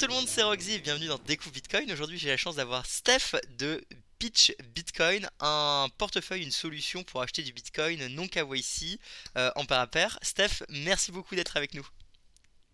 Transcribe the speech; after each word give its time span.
tout 0.00 0.06
le 0.06 0.14
monde, 0.14 0.28
c'est 0.28 0.42
Roxy 0.42 0.78
bienvenue 0.78 1.08
dans 1.08 1.18
Découvre 1.18 1.52
Bitcoin. 1.52 1.92
Aujourd'hui, 1.92 2.16
j'ai 2.16 2.30
la 2.30 2.38
chance 2.38 2.56
d'avoir 2.56 2.86
Steph 2.86 3.36
de 3.58 3.84
Pitch 4.18 4.54
Bitcoin, 4.74 5.28
un 5.40 5.88
portefeuille, 5.98 6.42
une 6.42 6.50
solution 6.50 7.04
pour 7.04 7.20
acheter 7.20 7.42
du 7.42 7.52
Bitcoin 7.52 8.06
non 8.06 8.26
KYC 8.26 8.98
euh, 9.36 9.50
en 9.56 9.66
pair 9.66 9.78
à 9.78 9.86
pair. 9.86 10.18
Steph, 10.22 10.64
merci 10.70 11.12
beaucoup 11.12 11.34
d'être 11.34 11.54
avec 11.58 11.74
nous. 11.74 11.86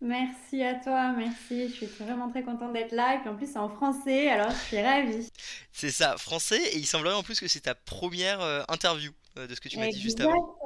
Merci 0.03 0.63
à 0.63 0.75
toi, 0.75 1.13
merci. 1.13 1.69
Je 1.69 1.75
suis 1.75 1.87
vraiment 1.87 2.29
très 2.29 2.43
contente 2.43 2.73
d'être 2.75 2.93
là. 2.93 3.15
Et 3.15 3.19
puis 3.21 3.29
en 3.29 3.37
plus, 3.37 3.47
c'est 3.47 3.59
en 3.59 3.71
français, 3.71 4.29
alors 4.29 4.51
je 4.51 4.57
suis 4.57 4.81
ravie. 4.81 5.29
C'est 5.73 5.91
ça, 5.91 6.17
français. 6.19 6.61
Et 6.73 6.79
il 6.79 6.87
semblerait 6.87 7.15
en 7.15 7.23
plus 7.23 7.41
que 7.41 7.49
c'est 7.49 7.61
ta 7.61 7.75
première 7.75 8.41
euh, 8.43 8.63
interview 8.69 9.11
euh, 9.39 9.47
de 9.47 9.55
ce 9.55 9.61
que 9.61 9.69
tu 9.69 9.79
m'as 9.79 9.89
dit 9.89 10.01
juste 10.01 10.21
avant. 10.21 10.59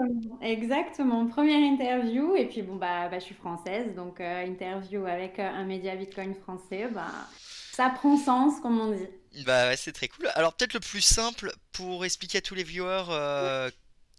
Exactement, 0.42 1.26
première 1.26 1.60
interview. 1.60 2.34
Et 2.34 2.46
puis 2.46 2.62
bon, 2.62 2.74
bah, 2.74 3.08
bah 3.08 3.20
je 3.20 3.24
suis 3.24 3.34
française, 3.36 3.94
donc 3.94 4.20
euh, 4.20 4.44
interview 4.44 5.06
avec 5.06 5.38
un 5.38 5.64
média 5.64 5.94
Bitcoin 5.94 6.34
français, 6.34 6.88
bah, 6.92 7.12
ça 7.72 7.88
prend 7.90 8.16
sens, 8.16 8.60
comme 8.60 8.80
on 8.80 8.90
dit. 8.90 9.44
Bah 9.46 9.68
ouais, 9.68 9.76
c'est 9.76 9.92
très 9.92 10.08
cool. 10.08 10.28
Alors 10.34 10.54
peut-être 10.54 10.74
le 10.74 10.80
plus 10.80 11.02
simple 11.02 11.52
pour 11.70 12.04
expliquer 12.04 12.38
à 12.38 12.40
tous 12.40 12.56
les 12.56 12.64
viewers 12.64 13.70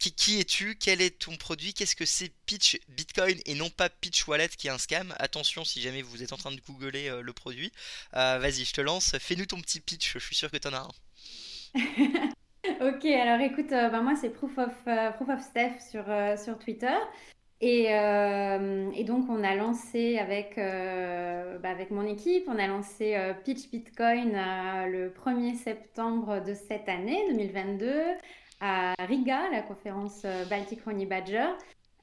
qui, 0.09 0.39
es-tu? 0.39 0.75
Quel 0.75 1.01
est 1.01 1.19
ton 1.19 1.35
produit? 1.37 1.73
Qu'est-ce 1.73 1.95
que 1.95 2.05
c'est 2.05 2.31
Pitch 2.45 2.79
Bitcoin 2.89 3.37
et 3.45 3.53
non 3.53 3.69
pas 3.69 3.89
Pitch 3.89 4.27
Wallet 4.27 4.49
qui 4.49 4.67
est 4.67 4.71
un 4.71 4.79
scam? 4.79 5.13
Attention 5.19 5.63
si 5.63 5.81
jamais 5.81 6.01
vous 6.01 6.23
êtes 6.23 6.33
en 6.33 6.37
train 6.37 6.51
de 6.51 6.59
googler 6.61 7.09
euh, 7.09 7.21
le 7.21 7.33
produit. 7.33 7.71
Euh, 8.15 8.39
vas-y, 8.39 8.65
je 8.65 8.73
te 8.73 8.81
lance. 8.81 9.15
Fais-nous 9.19 9.45
ton 9.45 9.61
petit 9.61 9.79
pitch. 9.79 10.13
Je 10.13 10.19
suis 10.19 10.35
sûr 10.35 10.49
que 10.49 10.57
tu 10.57 10.67
en 10.67 10.73
as 10.73 10.87
un. 10.87 10.91
ok, 12.87 13.05
alors 13.05 13.41
écoute, 13.41 13.71
euh, 13.71 13.89
bah, 13.89 14.01
moi 14.01 14.15
c'est 14.19 14.29
Proof 14.29 14.57
of, 14.57 14.73
Proof 15.15 15.29
of 15.29 15.41
Steph 15.41 15.79
sur, 15.91 16.05
sur 16.43 16.57
Twitter. 16.57 16.97
Et, 17.63 17.83
donc, 19.05 19.29
on 19.29 19.43
a 19.43 19.53
lancé 19.53 20.17
avec, 20.17 20.55
bah, 20.55 21.69
avec 21.69 21.91
mon 21.91 22.07
équipe, 22.07 22.45
on 22.47 22.57
a 22.57 22.65
lancé 22.65 23.15
Pitch 23.45 23.69
Bitcoin 23.69 24.31
le 24.31 25.09
1er 25.09 25.55
septembre 25.55 26.43
de 26.43 26.55
cette 26.55 26.89
année, 26.89 27.23
2022 27.29 27.91
à 28.61 28.93
Riga, 29.05 29.49
la 29.51 29.61
conférence 29.61 30.21
euh, 30.23 30.45
Baltic 30.45 30.85
Honey 30.87 31.05
Badger, 31.05 31.47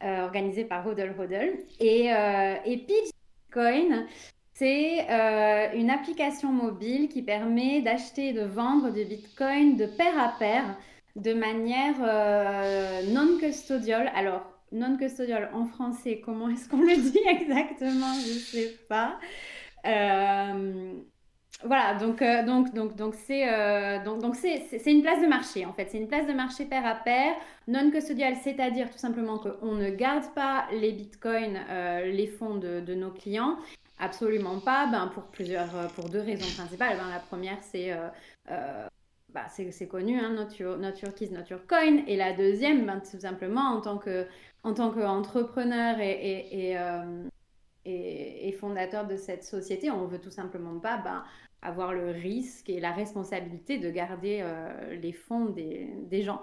euh, 0.03 0.25
organisée 0.25 0.65
par 0.65 0.87
Hodl 0.87 1.15
Hodl. 1.19 1.59
Et, 1.81 2.13
euh, 2.13 2.57
et 2.65 2.77
Bitcoin, 2.77 4.07
c'est 4.53 5.07
une 5.77 5.89
application 5.89 6.51
mobile 6.51 7.09
qui 7.09 7.23
permet 7.23 7.81
d'acheter 7.81 8.31
et 8.31 8.33
de 8.33 8.43
vendre 8.43 8.91
du 8.91 9.05
Bitcoin 9.05 9.77
de 9.77 9.87
pair 9.87 10.19
à 10.19 10.37
pair 10.37 10.77
de 11.15 11.33
manière 11.33 11.97
non 13.13 13.39
custodial. 13.39 14.11
Alors, 14.17 14.43
non 14.73 14.97
custodial 14.97 15.49
en 15.55 15.67
français, 15.67 16.21
comment 16.25 16.49
est-ce 16.49 16.69
qu'on 16.69 16.83
le 16.83 16.97
dit 16.97 17.21
exactement? 17.29 18.13
Je 18.15 18.35
ne 18.35 18.39
sais 18.39 18.75
pas. 18.89 19.21
Voilà, 21.65 21.95
donc 21.95 22.23
euh, 22.23 22.45
donc 22.45 22.73
donc 22.73 22.95
donc 22.95 23.15
c'est 23.17 23.53
euh, 23.53 24.05
donc 24.05 24.37
c'est 24.37 24.63
c'est 24.79 24.93
une 24.93 25.03
place 25.03 25.21
de 25.21 25.27
marché 25.27 25.67
en 25.67 25.73
fait, 25.73 25.89
c'est 25.91 25.99
une 25.99 26.07
place 26.07 26.29
de 26.29 26.33
marché 26.33 26.65
pair 26.67 26.87
à 26.87 26.95
pair, 26.95 27.35
non 27.67 27.91
custodial, 27.91 28.37
c'est-à-dire 28.37 28.89
tout 28.89 28.99
simplement 28.99 29.39
qu'on 29.39 29.75
ne 29.75 29.91
garde 29.91 30.33
pas 30.37 30.67
les 30.71 30.93
bitcoins, 30.93 31.59
euh, 31.69 32.05
les 32.13 32.29
fonds 32.29 32.55
de, 32.55 32.79
de, 32.79 32.95
nos 32.95 33.11
clients, 33.11 33.59
absolument 33.99 34.61
pas, 34.61 34.87
ben 34.87 35.09
pour 35.09 35.25
plusieurs 35.25 35.89
pour 35.97 36.09
deux 36.09 36.21
raisons 36.21 36.47
principales. 36.57 36.97
Ben, 36.97 37.11
la 37.13 37.19
première 37.19 37.59
c'est 37.63 37.93
bah, 39.35 39.47
c'est 39.49 39.89
connu, 39.89 40.19
hein, 40.19 40.31
not, 40.31 40.57
your, 40.59 40.79
keys, 41.15 41.31
not 41.31 41.49
your 41.51 41.67
coin. 41.67 42.05
Et 42.07 42.17
la 42.17 42.33
deuxième, 42.33 42.87
ben, 42.87 43.01
tout 43.01 43.21
simplement, 43.21 43.63
en 43.63 43.81
tant 43.81 43.99
que 43.99 44.27
en 44.63 44.75
tant 44.75 44.91
qu'entrepreneur 44.91 45.99
et, 46.01 46.11
et, 46.11 46.77
et, 47.85 48.49
et, 48.49 48.53
fondateur 48.53 49.07
de 49.07 49.17
cette 49.17 49.45
société, 49.45 49.91
on 49.91 50.07
veut 50.07 50.21
tout 50.21 50.31
simplement 50.31 50.79
pas 50.79 50.99
ben, 50.99 51.25
avoir 51.63 51.93
le 51.93 52.11
risque 52.11 52.69
et 52.71 52.81
la 52.81 52.93
responsabilité 52.93 53.79
de 53.79 53.91
garder 53.91 54.41
euh, 54.43 54.97
les 54.97 55.13
fonds 55.13 55.47
des, 55.47 55.89
des 56.03 56.23
gens. 56.23 56.41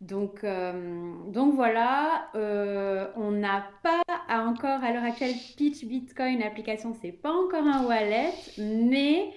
Donc, 0.00 0.44
euh, 0.44 1.14
donc 1.26 1.54
voilà, 1.54 2.30
euh, 2.34 3.10
on 3.16 3.32
n'a 3.32 3.68
pas 3.82 4.02
encore 4.28 4.82
à 4.84 4.92
l'heure 4.92 5.04
actuelle 5.04 5.34
Pitch 5.56 5.84
Bitcoin 5.84 6.42
application, 6.42 6.96
c'est 7.00 7.12
pas 7.12 7.32
encore 7.32 7.66
un 7.66 7.84
wallet, 7.84 8.32
mais 8.58 9.32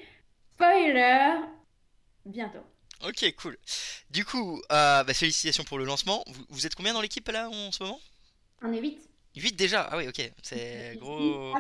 spoiler, 0.54 1.36
bientôt. 2.26 2.60
Ok, 3.08 3.34
cool. 3.38 3.58
Du 4.12 4.26
coup, 4.26 4.62
bah, 4.70 5.04
félicitations 5.14 5.64
pour 5.64 5.80
le 5.80 5.86
lancement. 5.86 6.24
Vous, 6.28 6.44
vous 6.50 6.66
êtes 6.68 6.76
combien 6.76 6.94
dans 6.94 7.02
l'équipe 7.02 7.28
là 7.30 7.50
en 7.50 7.72
ce 7.72 7.84
moment? 7.84 8.00
On 8.62 8.72
est 8.72 8.80
8. 8.80 9.10
8 9.38 9.56
déjà? 9.56 9.88
Ah 9.92 9.98
oui, 9.98 10.08
ok. 10.08 10.32
C'est 10.44 10.98
gros. 11.00 11.56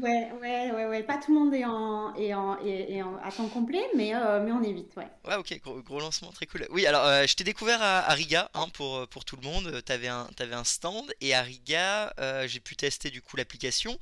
Ouais, 0.00 0.32
ouais, 0.40 0.70
ouais, 0.72 0.86
ouais. 0.86 1.02
Pas 1.02 1.18
tout 1.18 1.34
le 1.34 1.38
monde 1.38 1.54
est 1.54 1.66
en, 1.66 2.14
est 2.14 2.32
en, 2.32 2.58
est, 2.64 3.02
en 3.02 3.16
à 3.22 3.30
temps 3.30 3.48
complet, 3.48 3.82
mais, 3.94 4.14
euh, 4.14 4.42
mais 4.42 4.50
on 4.50 4.62
est 4.62 4.72
vite, 4.72 4.90
ouais. 4.96 5.06
Ouais, 5.26 5.36
ok, 5.36 5.60
gros, 5.84 6.00
lancement, 6.00 6.32
très 6.32 6.46
cool. 6.46 6.66
Oui, 6.70 6.86
alors 6.86 7.04
euh, 7.04 7.26
je 7.26 7.36
t'ai 7.36 7.44
découvert 7.44 7.82
à, 7.82 8.08
Riga 8.14 8.50
hein, 8.54 8.68
pour, 8.72 8.96
euh, 8.96 9.06
pour 9.06 9.26
tout 9.26 9.36
le 9.36 9.42
monde. 9.42 9.82
T'avais 9.84 10.08
un, 10.08 10.28
un 10.40 10.64
stand 10.64 11.12
et 11.20 11.34
à 11.34 11.42
Riga, 11.42 12.14
j'ai 12.46 12.60
pu 12.60 12.74
tester 12.74 13.10
du 13.10 13.20
coup 13.20 13.36
l'application 13.36 13.98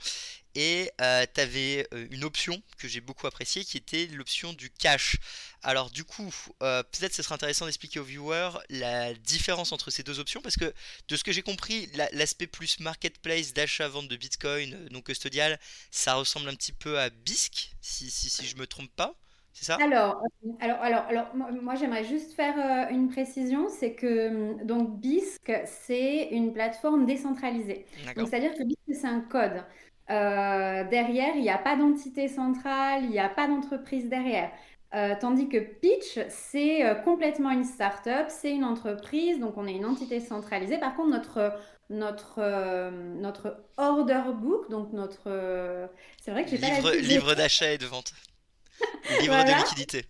et 0.55 0.91
euh, 1.01 1.25
tu 1.33 1.41
avais 1.41 1.87
euh, 1.93 2.07
une 2.11 2.25
option 2.25 2.61
que 2.79 2.89
j'ai 2.89 3.01
beaucoup 3.01 3.27
appréciée 3.27 3.65
qui 3.65 3.77
était 3.77 4.07
l'option 4.07 4.53
du 4.53 4.71
cash. 4.71 5.17
Alors 5.63 5.91
du 5.91 6.05
coup, 6.05 6.35
euh, 6.63 6.83
peut-être 6.83 7.15
ce 7.15 7.23
serait 7.23 7.35
intéressant 7.35 7.67
d'expliquer 7.67 8.01
aux 8.01 8.05
viewers 8.05 8.59
la 8.69 9.15
différence 9.15 9.73
entre 9.73 9.91
ces 9.91 10.03
deux 10.03 10.19
options 10.19 10.41
parce 10.41 10.57
que 10.57 10.73
de 11.09 11.17
ce 11.17 11.25
que 11.25 11.33
j'ai 11.33 11.43
compris, 11.43 11.89
l'aspect 12.13 12.47
plus 12.47 12.81
marketplace 12.81 13.53
d'achat-vente 13.53 14.09
de 14.09 14.17
Bitcoin 14.17 14.89
non 14.91 15.03
custodial, 15.03 15.59
ça 15.91 16.15
ressemble 16.15 16.49
un 16.49 16.55
petit 16.55 16.73
peu 16.73 16.99
à 16.99 17.11
BISC, 17.11 17.73
si, 17.81 18.11
si, 18.11 18.31
si 18.31 18.47
je 18.47 18.57
me 18.57 18.67
trompe 18.67 18.91
pas. 18.97 19.15
C'est 19.53 19.65
ça? 19.65 19.79
Alors, 19.83 20.23
alors, 20.61 20.79
alors, 20.81 21.05
alors, 21.09 21.35
moi 21.35 21.75
j'aimerais 21.75 22.05
juste 22.05 22.35
faire 22.35 22.89
une 22.91 23.09
précision, 23.09 23.69
c'est 23.69 23.95
que 23.95 24.29
hum, 24.29 24.65
donc 24.65 25.01
BISC 25.01 25.53
c'est 25.67 26.29
une 26.31 26.53
plateforme 26.53 27.05
décentralisée. 27.05 27.85
Donc 28.17 28.29
c'est-à-dire 28.29 28.55
que 28.55 28.63
BISC 28.63 29.01
c'est 29.01 29.07
un 29.07 29.21
code. 29.21 29.65
Euh, 30.11 30.85
derrière, 30.89 31.37
il 31.37 31.43
n'y 31.43 31.51
a 31.51 31.59
pas 31.59 31.77
d'entité 31.77 32.27
centrale, 32.27 33.05
il 33.05 33.11
n'y 33.11 33.21
a 33.21 33.29
pas 33.29 33.47
d'entreprise 33.47 34.09
derrière. 34.09 34.51
Euh, 34.93 35.15
tandis 35.21 35.49
que 35.49 35.59
Pitch, 35.59 36.19
c'est 36.29 36.85
euh, 36.85 36.95
complètement 36.97 37.51
une 37.51 37.65
start-up, 37.65 38.27
c'est 38.29 38.51
une 38.51 38.65
entreprise, 38.65 39.39
donc 39.39 39.57
on 39.57 39.69
est 39.69 39.75
une 39.75 39.87
entité 39.87 40.19
centralisée. 40.19 40.79
Par 40.79 40.97
contre, 40.97 41.11
notre, 41.11 41.53
notre, 41.91 42.91
notre 43.21 43.57
order 43.77 44.23
book, 44.35 44.69
donc 44.69 44.93
notre. 44.93 45.89
c'est 46.21 46.33
vrai 46.33 46.45
que 46.45 46.51
j'ai 46.51 46.57
livre, 46.57 46.91
livre 46.93 47.35
d'achat 47.35 47.73
et 47.73 47.79
de 47.79 47.87
vente. 47.87 48.13
livre 49.21 49.45
de 49.45 49.59
liquidité. 49.59 50.07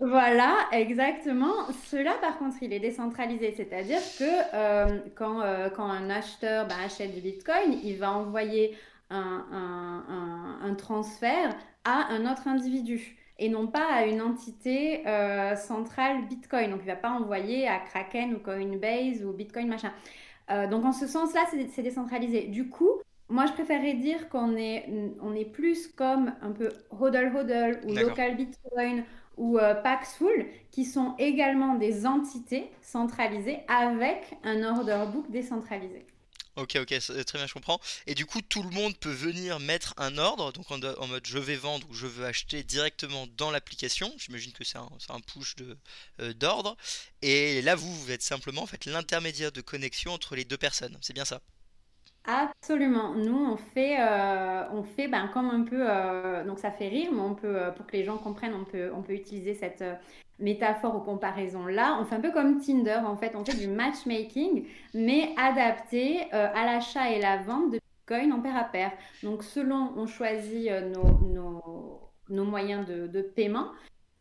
Voilà, 0.00 0.66
exactement. 0.72 1.66
Cela, 1.90 2.14
par 2.20 2.38
contre, 2.38 2.56
il 2.62 2.72
est 2.72 2.80
décentralisé, 2.80 3.54
c'est-à-dire 3.56 4.00
que 4.18 5.08
quand, 5.14 5.42
quand, 5.76 5.84
un 5.84 6.10
acheteur 6.10 6.66
bah, 6.66 6.76
achète 6.84 7.14
du 7.14 7.20
Bitcoin, 7.20 7.78
il 7.82 7.96
va 7.98 8.12
envoyer 8.12 8.76
un, 9.10 10.74
transfert 10.78 11.56
à 11.84 12.12
un 12.12 12.30
autre 12.30 12.46
individu 12.46 13.16
et 13.38 13.48
non 13.48 13.66
pas 13.66 13.86
à 13.92 14.06
une 14.06 14.22
entité 14.22 15.06
euh, 15.06 15.56
centrale 15.56 16.26
Bitcoin. 16.28 16.70
Donc, 16.70 16.80
il 16.82 16.88
ne 16.88 16.92
va 16.92 16.96
pas 16.96 17.10
envoyer 17.10 17.66
à 17.66 17.78
Kraken 17.78 18.34
ou 18.34 18.38
Coinbase 18.38 19.24
ou 19.24 19.32
Bitcoin 19.32 19.68
machin. 19.68 19.92
Euh, 20.50 20.66
donc, 20.68 20.84
en 20.84 20.92
ce 20.92 21.06
sens-là, 21.06 21.40
c'est 21.72 21.82
décentralisé. 21.82 22.42
Du 22.42 22.68
coup, 22.68 23.00
moi, 23.28 23.46
je 23.46 23.52
préférerais 23.52 23.94
dire 23.94 24.28
qu'on 24.28 24.56
est, 24.56 24.88
on 25.22 25.34
est 25.34 25.44
plus 25.44 25.88
comme 25.88 26.32
un 26.42 26.50
peu 26.50 26.68
Hodl 26.90 27.32
Hodl 27.34 27.80
ou 27.86 27.94
Local 27.94 28.36
Bitcoin 28.36 29.04
ou 29.36 29.58
euh, 29.58 29.74
Paxful, 29.74 30.46
qui 30.70 30.84
sont 30.84 31.14
également 31.18 31.74
des 31.74 32.06
entités 32.06 32.70
centralisées 32.82 33.60
avec 33.68 34.36
un 34.44 34.62
order 34.62 35.04
book 35.12 35.30
décentralisé. 35.30 36.04
Ok, 36.56 36.76
ok, 36.80 36.98
très 37.26 37.38
bien, 37.38 37.46
je 37.46 37.54
comprends. 37.54 37.80
Et 38.06 38.14
du 38.14 38.26
coup, 38.26 38.42
tout 38.42 38.62
le 38.62 38.70
monde 38.70 38.96
peut 38.98 39.12
venir 39.12 39.60
mettre 39.60 39.94
un 39.96 40.18
ordre, 40.18 40.52
donc 40.52 40.70
en, 40.70 41.06
mode 41.06 41.26
je 41.26 41.38
vais 41.38 41.56
vendre 41.56 41.86
ou 41.88 41.94
je 41.94 42.06
veux 42.06 42.26
acheter 42.26 42.64
directement 42.64 43.26
dans 43.36 43.50
l'application. 43.50 44.12
J'imagine 44.18 44.52
que 44.52 44.64
c'est 44.64 44.78
un, 44.78 45.20
push 45.32 45.54
euh, 46.20 46.34
d'ordre. 46.34 46.76
Et 47.22 47.62
là, 47.62 47.76
vous, 47.76 47.94
vous 47.94 48.10
êtes 48.10 48.22
simplement 48.22 48.66
l'intermédiaire 48.86 49.52
de 49.52 49.60
connexion 49.60 50.12
entre 50.12 50.34
les 50.34 50.44
deux 50.44 50.56
personnes. 50.56 50.98
C'est 51.00 51.12
bien 51.12 51.24
ça? 51.24 51.40
Absolument. 52.24 53.14
Nous, 53.14 53.36
on 53.36 53.56
fait, 53.56 54.00
euh, 54.00 54.68
on 54.72 54.82
fait 54.82 55.08
ben, 55.08 55.28
comme 55.28 55.48
un 55.50 55.62
peu, 55.62 55.88
euh, 55.88 56.44
donc 56.44 56.58
ça 56.58 56.70
fait 56.72 56.88
rire, 56.88 57.10
mais 57.12 57.20
on 57.20 57.34
peut, 57.34 57.72
pour 57.76 57.86
que 57.86 57.96
les 57.96 58.04
gens 58.04 58.18
comprennent, 58.18 58.54
on 58.54 58.64
peut, 58.64 58.90
on 58.92 59.02
peut 59.02 59.14
utiliser 59.14 59.54
cette, 59.54 59.82
métaphore 60.40 60.96
ou 60.96 61.00
comparaison 61.00 61.66
là, 61.66 61.98
on 62.00 62.04
fait 62.04 62.16
un 62.16 62.20
peu 62.20 62.32
comme 62.32 62.60
Tinder, 62.60 63.00
en 63.04 63.16
fait, 63.16 63.34
on 63.36 63.44
fait 63.44 63.56
du 63.56 63.68
matchmaking, 63.68 64.66
mais 64.94 65.30
adapté 65.36 66.22
euh, 66.32 66.48
à 66.54 66.66
l'achat 66.66 67.10
et 67.10 67.20
la 67.20 67.38
vente 67.38 67.72
de 67.72 67.78
Bitcoin 67.78 68.32
en 68.32 68.40
pair 68.40 68.56
à 68.56 68.64
pair. 68.64 68.92
Donc, 69.22 69.42
selon, 69.42 69.92
on 69.96 70.06
choisit 70.06 70.68
euh, 70.70 70.92
nos, 72.28 72.44
moyens 72.44 72.86
de, 72.86 73.22
paiement. 73.22 73.68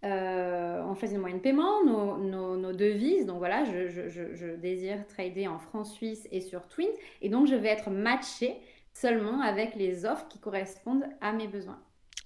Euh, 0.06 0.82
on 0.88 0.96
choisit 0.96 1.16
nos 1.16 1.22
moyens 1.22 1.42
de 1.42 1.44
paiement, 1.44 1.84
nos, 1.84 2.74
devises. 2.74 3.26
Donc 3.26 3.38
voilà, 3.40 3.64
je, 3.64 4.56
désire 4.56 5.06
trader 5.08 5.48
en 5.48 5.60
francs 5.60 5.88
suisses 5.88 6.28
et 6.32 6.42
sur 6.42 6.68
Twint. 6.68 6.88
Et 7.22 7.30
donc, 7.30 7.48
je 7.48 7.56
vais 7.56 7.70
être 7.70 7.90
matché 7.90 8.58
seulement 8.94 9.42
avec 9.42 9.76
les 9.76 10.06
offres 10.06 10.28
qui 10.28 10.40
correspondent 10.40 11.06
à 11.22 11.32
mes 11.32 11.48
besoins. 11.48 11.80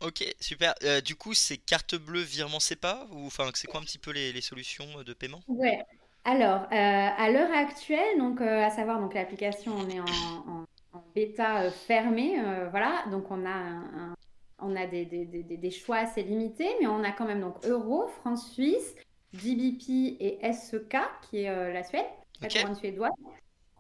Ok, 0.04 0.24
super. 0.42 0.74
Euh, 0.84 1.00
du 1.02 1.16
coup, 1.16 1.34
c'est 1.34 1.58
carte 1.58 1.96
bleue, 1.96 2.22
virement 2.22 2.60
SEPA 2.60 3.08
ou 3.12 3.26
enfin, 3.26 3.50
c'est 3.54 3.68
quoi 3.68 3.80
un 3.80 3.84
petit 3.84 3.98
peu 3.98 4.12
les, 4.12 4.34
les 4.34 4.42
solutions 4.42 4.86
de 5.02 5.14
paiement? 5.14 5.40
Ouais. 5.48 5.82
Alors, 6.26 6.64
euh, 6.64 6.68
à 6.72 7.30
l'heure 7.32 7.52
actuelle, 7.54 8.18
donc 8.18 8.42
euh, 8.42 8.64
à 8.64 8.70
savoir 8.70 9.00
donc 9.00 9.14
l'application, 9.14 9.74
on 9.78 9.90
est 9.90 10.00
en, 10.00 10.06
en- 10.06 10.64
en 10.94 11.04
bêta 11.16 11.64
euh, 11.64 11.72
fermée, 11.72 12.40
euh, 12.40 12.70
voilà. 12.70 13.04
Donc 13.12 13.30
on 13.32 13.46
a 13.46 13.50
un, 13.50 14.12
un- 14.12 14.16
on 14.60 14.76
a 14.76 14.88
des, 14.88 15.06
des, 15.06 15.26
des, 15.26 15.44
des- 15.44 15.58
des 15.58 15.72
choix 15.72 15.98
assez 15.98 16.24
limités, 16.24 16.70
mais 16.80 16.88
on 16.88 17.04
a 17.04 17.12
quand 17.12 17.26
même 17.26 17.42
donc 17.42 17.56
euro, 17.66 18.08
franc 18.08 18.36
suisse, 18.38 18.96
GBP 19.34 20.18
et 20.20 20.40
SEK 20.54 20.98
qui 21.30 21.40
est 21.40 21.50
euh, 21.50 21.74
la 21.74 21.84
Suède, 21.84 22.06
la 22.42 22.50
couronne 22.50 22.76
suédoise. 22.76 23.12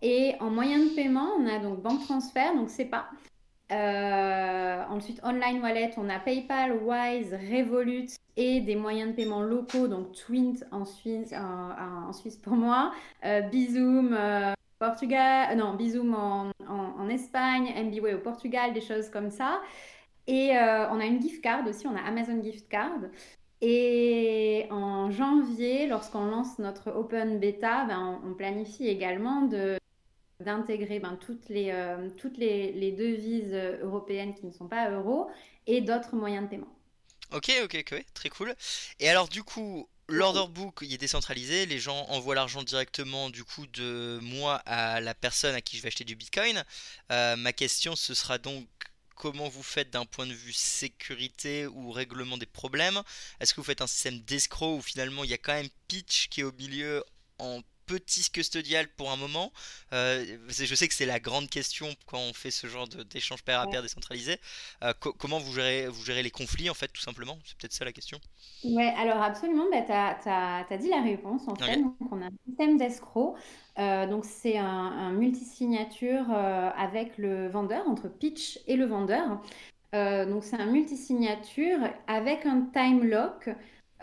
Et 0.01 0.35
en 0.41 0.49
moyen 0.49 0.79
de 0.79 0.95
paiement, 0.95 1.31
on 1.39 1.47
a 1.47 1.59
donc 1.59 1.81
banque 1.81 2.03
transfert, 2.03 2.53
donc 2.55 2.69
SEPA. 2.69 3.09
Euh, 3.71 4.83
ensuite, 4.89 5.19
online 5.23 5.61
wallet, 5.61 5.91
on 5.97 6.09
a 6.09 6.19
PayPal, 6.19 6.73
Wise, 6.83 7.33
Revolut 7.33 8.07
et 8.35 8.61
des 8.61 8.75
moyens 8.75 9.11
de 9.11 9.15
paiement 9.15 9.41
locaux, 9.41 9.87
donc 9.87 10.11
Twint 10.13 10.55
en 10.71 10.85
Suisse, 10.85 11.33
en, 11.33 12.09
en 12.09 12.11
pour 12.43 12.53
moi, 12.53 12.91
euh, 13.25 13.41
euh, 13.51 14.53
Portugal, 14.79 15.49
euh, 15.51 15.55
non, 15.55 15.75
Bizum 15.75 16.13
en, 16.13 16.51
en, 16.67 17.09
Espagne, 17.09 17.73
MBWay 17.75 18.15
au 18.15 18.19
Portugal, 18.19 18.73
des 18.73 18.81
choses 18.81 19.09
comme 19.09 19.29
ça. 19.31 19.61
Et 20.27 20.57
euh, 20.57 20.89
on 20.91 20.99
a 20.99 21.05
une 21.05 21.21
gift 21.21 21.41
card 21.41 21.65
aussi, 21.67 21.87
on 21.87 21.95
a 21.95 22.01
Amazon 22.01 22.41
Gift 22.43 22.69
Card. 22.69 22.99
Et 23.61 24.67
en 24.71 25.09
janvier, 25.09 25.87
lorsqu'on 25.87 26.25
lance 26.25 26.59
notre 26.59 26.91
open 26.91 27.39
beta, 27.39 27.85
ben, 27.85 28.19
on 28.25 28.33
planifie 28.33 28.87
également 28.87 29.43
de 29.43 29.77
d'intégrer 30.43 30.99
ben, 30.99 31.17
toutes 31.19 31.49
les, 31.49 31.71
euh, 31.71 32.09
toutes 32.17 32.37
les, 32.37 32.91
devises 32.91 33.53
euh, 33.53 33.83
européennes 33.83 34.33
qui 34.35 34.45
ne 34.45 34.51
sont 34.51 34.67
pas 34.67 34.89
euros 34.89 35.29
et 35.67 35.81
d'autres 35.81 36.15
moyens 36.15 36.45
de 36.45 36.49
paiement. 36.49 36.75
Ok, 37.31 37.51
ok, 37.63 37.77
ok, 37.79 38.05
très 38.13 38.29
cool. 38.29 38.53
Et 38.99 39.09
alors 39.09 39.27
du 39.27 39.43
coup, 39.43 39.89
l'order 40.07 40.51
book 40.51 40.79
il 40.81 40.93
est 40.93 40.97
décentralisé, 40.97 41.65
les 41.65 41.79
gens 41.79 42.05
envoient 42.09 42.35
l'argent 42.35 42.63
directement 42.63 43.29
du 43.29 43.43
coup 43.43 43.65
de 43.67 44.19
moi 44.21 44.55
à 44.65 44.99
la 45.01 45.13
personne 45.15 45.55
à 45.55 45.61
qui 45.61 45.77
je 45.77 45.81
vais 45.81 45.87
acheter 45.87 46.03
du 46.03 46.15
Bitcoin. 46.15 46.63
Euh, 47.11 47.35
ma 47.35 47.53
question 47.53 47.95
ce 47.95 48.13
sera 48.13 48.37
donc 48.37 48.67
comment 49.15 49.47
vous 49.47 49.63
faites 49.63 49.89
d'un 49.89 50.05
point 50.05 50.27
de 50.27 50.33
vue 50.33 50.53
sécurité 50.53 51.65
ou 51.67 51.91
règlement 51.91 52.37
des 52.37 52.45
problèmes? 52.45 53.01
Est-ce 53.39 53.53
que 53.53 53.61
vous 53.61 53.65
faites 53.65 53.81
un 53.81 53.87
système 53.87 54.19
d'escroc 54.19 54.79
où 54.79 54.81
finalement 54.81 55.23
il 55.23 55.29
y 55.29 55.33
a 55.33 55.37
quand 55.37 55.53
même 55.53 55.69
Pitch 55.87 56.27
qui 56.29 56.41
est 56.41 56.43
au 56.43 56.51
milieu 56.51 57.03
en 57.39 57.61
petit 57.99 58.29
custodial 58.31 58.87
pour 58.95 59.11
un 59.11 59.15
moment? 59.17 59.51
Euh, 59.93 60.37
je 60.49 60.75
sais 60.75 60.87
que 60.87 60.93
c'est 60.93 61.05
la 61.05 61.19
grande 61.19 61.49
question 61.49 61.93
quand 62.05 62.19
on 62.19 62.33
fait 62.33 62.51
ce 62.51 62.67
genre 62.67 62.87
d'échange 62.87 63.43
pair 63.43 63.59
à 63.59 63.67
pair 63.67 63.81
décentralisé. 63.81 64.39
Euh, 64.83 64.93
co- 64.93 65.13
comment 65.13 65.39
vous 65.39 65.53
gérez, 65.53 65.87
vous 65.87 66.03
gérez 66.03 66.23
les 66.23 66.31
conflits 66.31 66.69
en 66.69 66.73
fait, 66.73 66.87
tout 66.89 67.01
simplement? 67.01 67.37
C'est 67.45 67.57
peut-être 67.57 67.73
ça 67.73 67.85
la 67.85 67.93
question. 67.93 68.19
Ouais, 68.63 68.93
alors 68.97 69.21
absolument, 69.21 69.65
bah, 69.69 69.81
tu 69.81 70.29
as, 70.29 70.77
dit 70.77 70.87
la 70.89 71.01
réponse 71.01 71.47
en 71.49 71.55
fait. 71.55 71.75
Donc, 71.75 71.95
on 72.11 72.21
a 72.21 72.27
un 72.27 72.31
système 72.47 72.77
d'escroc. 72.77 73.35
Euh, 73.77 74.07
donc, 74.07 74.23
c'est 74.23 74.57
un, 74.57 74.65
un 74.65 75.11
multisignature 75.11 76.31
avec 76.31 77.17
le 77.17 77.49
vendeur, 77.49 77.87
entre 77.89 78.07
pitch 78.07 78.59
et 78.67 78.77
le 78.77 78.85
vendeur. 78.85 79.41
Donc, 79.93 80.43
c'est 80.43 80.55
un 80.55 80.65
multisignature 80.65 81.79
avec 82.07 82.45
un 82.45 82.61
time 82.73 83.03
lock. 83.03 83.49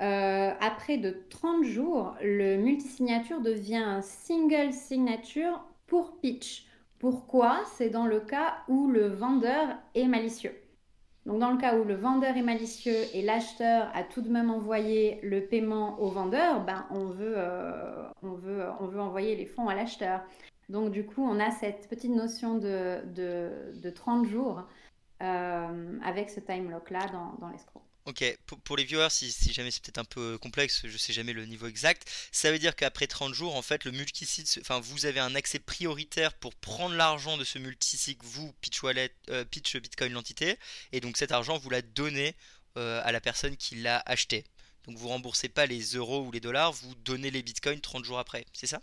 Euh, 0.00 0.52
après 0.60 0.96
de 0.96 1.14
30 1.28 1.64
jours, 1.64 2.14
le 2.22 2.56
multisignature 2.56 3.40
devient 3.40 4.00
single 4.02 4.72
signature 4.72 5.62
pour 5.86 6.18
pitch. 6.20 6.66
Pourquoi? 6.98 7.60
C'est 7.76 7.90
dans 7.90 8.06
le 8.06 8.20
cas 8.20 8.58
où 8.68 8.88
le 8.88 9.08
vendeur 9.08 9.68
est 9.94 10.06
malicieux. 10.06 10.54
Donc, 11.26 11.38
dans 11.40 11.50
le 11.50 11.58
cas 11.58 11.76
où 11.76 11.84
le 11.84 11.94
vendeur 11.94 12.36
est 12.36 12.42
malicieux 12.42 13.04
et 13.14 13.22
l'acheteur 13.22 13.90
a 13.94 14.02
tout 14.04 14.22
de 14.22 14.30
même 14.30 14.50
envoyé 14.50 15.20
le 15.22 15.46
paiement 15.46 16.00
au 16.00 16.08
vendeur, 16.08 16.64
ben, 16.64 16.86
on 16.90 17.06
veut, 17.06 17.34
euh, 17.36 18.08
on 18.22 18.32
veut, 18.32 18.64
on 18.80 18.86
veut 18.86 19.00
envoyer 19.00 19.36
les 19.36 19.46
fonds 19.46 19.68
à 19.68 19.74
l'acheteur. 19.74 20.22
Donc, 20.70 20.90
du 20.92 21.04
coup, 21.04 21.22
on 21.22 21.38
a 21.38 21.50
cette 21.50 21.88
petite 21.88 22.12
notion 22.12 22.56
de, 22.56 23.04
de, 23.14 23.50
de 23.74 23.90
30 23.90 24.26
jours 24.26 24.62
euh, 25.22 25.98
avec 26.04 26.30
ce 26.30 26.40
time 26.40 26.70
lock-là 26.70 27.06
dans, 27.12 27.34
dans 27.38 27.50
l'escroc. 27.50 27.82
Ok, 28.10 28.24
pour, 28.64 28.76
les 28.76 28.82
viewers, 28.82 29.08
si, 29.08 29.52
jamais 29.52 29.70
c'est 29.70 29.80
peut-être 29.84 29.98
un 29.98 30.04
peu 30.04 30.36
complexe, 30.38 30.84
je 30.84 30.98
sais 30.98 31.12
jamais 31.12 31.32
le 31.32 31.46
niveau 31.46 31.68
exact, 31.68 32.10
ça 32.32 32.50
veut 32.50 32.58
dire 32.58 32.74
qu'après 32.74 33.06
30 33.06 33.34
jours, 33.34 33.54
en 33.54 33.62
fait, 33.62 33.84
le 33.84 33.92
multisite, 33.92 34.58
enfin, 34.60 34.80
vous 34.80 35.06
avez 35.06 35.20
un 35.20 35.36
accès 35.36 35.60
prioritaire 35.60 36.32
pour 36.32 36.56
prendre 36.56 36.96
l'argent 36.96 37.36
de 37.36 37.44
ce 37.44 37.60
multisite, 37.60 38.18
vous, 38.24 38.52
Pitch 38.60 38.80
euh, 38.82 39.44
Pitch 39.44 39.76
Bitcoin 39.76 40.12
l'entité, 40.12 40.58
et 40.90 41.00
donc 41.00 41.18
cet 41.18 41.30
argent, 41.30 41.56
vous 41.56 41.70
la 41.70 41.82
donnez 41.82 42.34
euh, 42.76 43.00
à 43.04 43.12
la 43.12 43.20
personne 43.20 43.56
qui 43.56 43.76
l'a 43.76 44.02
acheté. 44.06 44.42
Donc 44.88 44.96
vous 44.96 45.06
remboursez 45.06 45.48
pas 45.48 45.66
les 45.66 45.80
euros 45.94 46.26
ou 46.26 46.32
les 46.32 46.40
dollars, 46.40 46.72
vous 46.72 46.96
donnez 47.04 47.30
les 47.30 47.44
bitcoins 47.44 47.80
30 47.80 48.04
jours 48.04 48.18
après, 48.18 48.44
c'est 48.52 48.66
ça? 48.66 48.82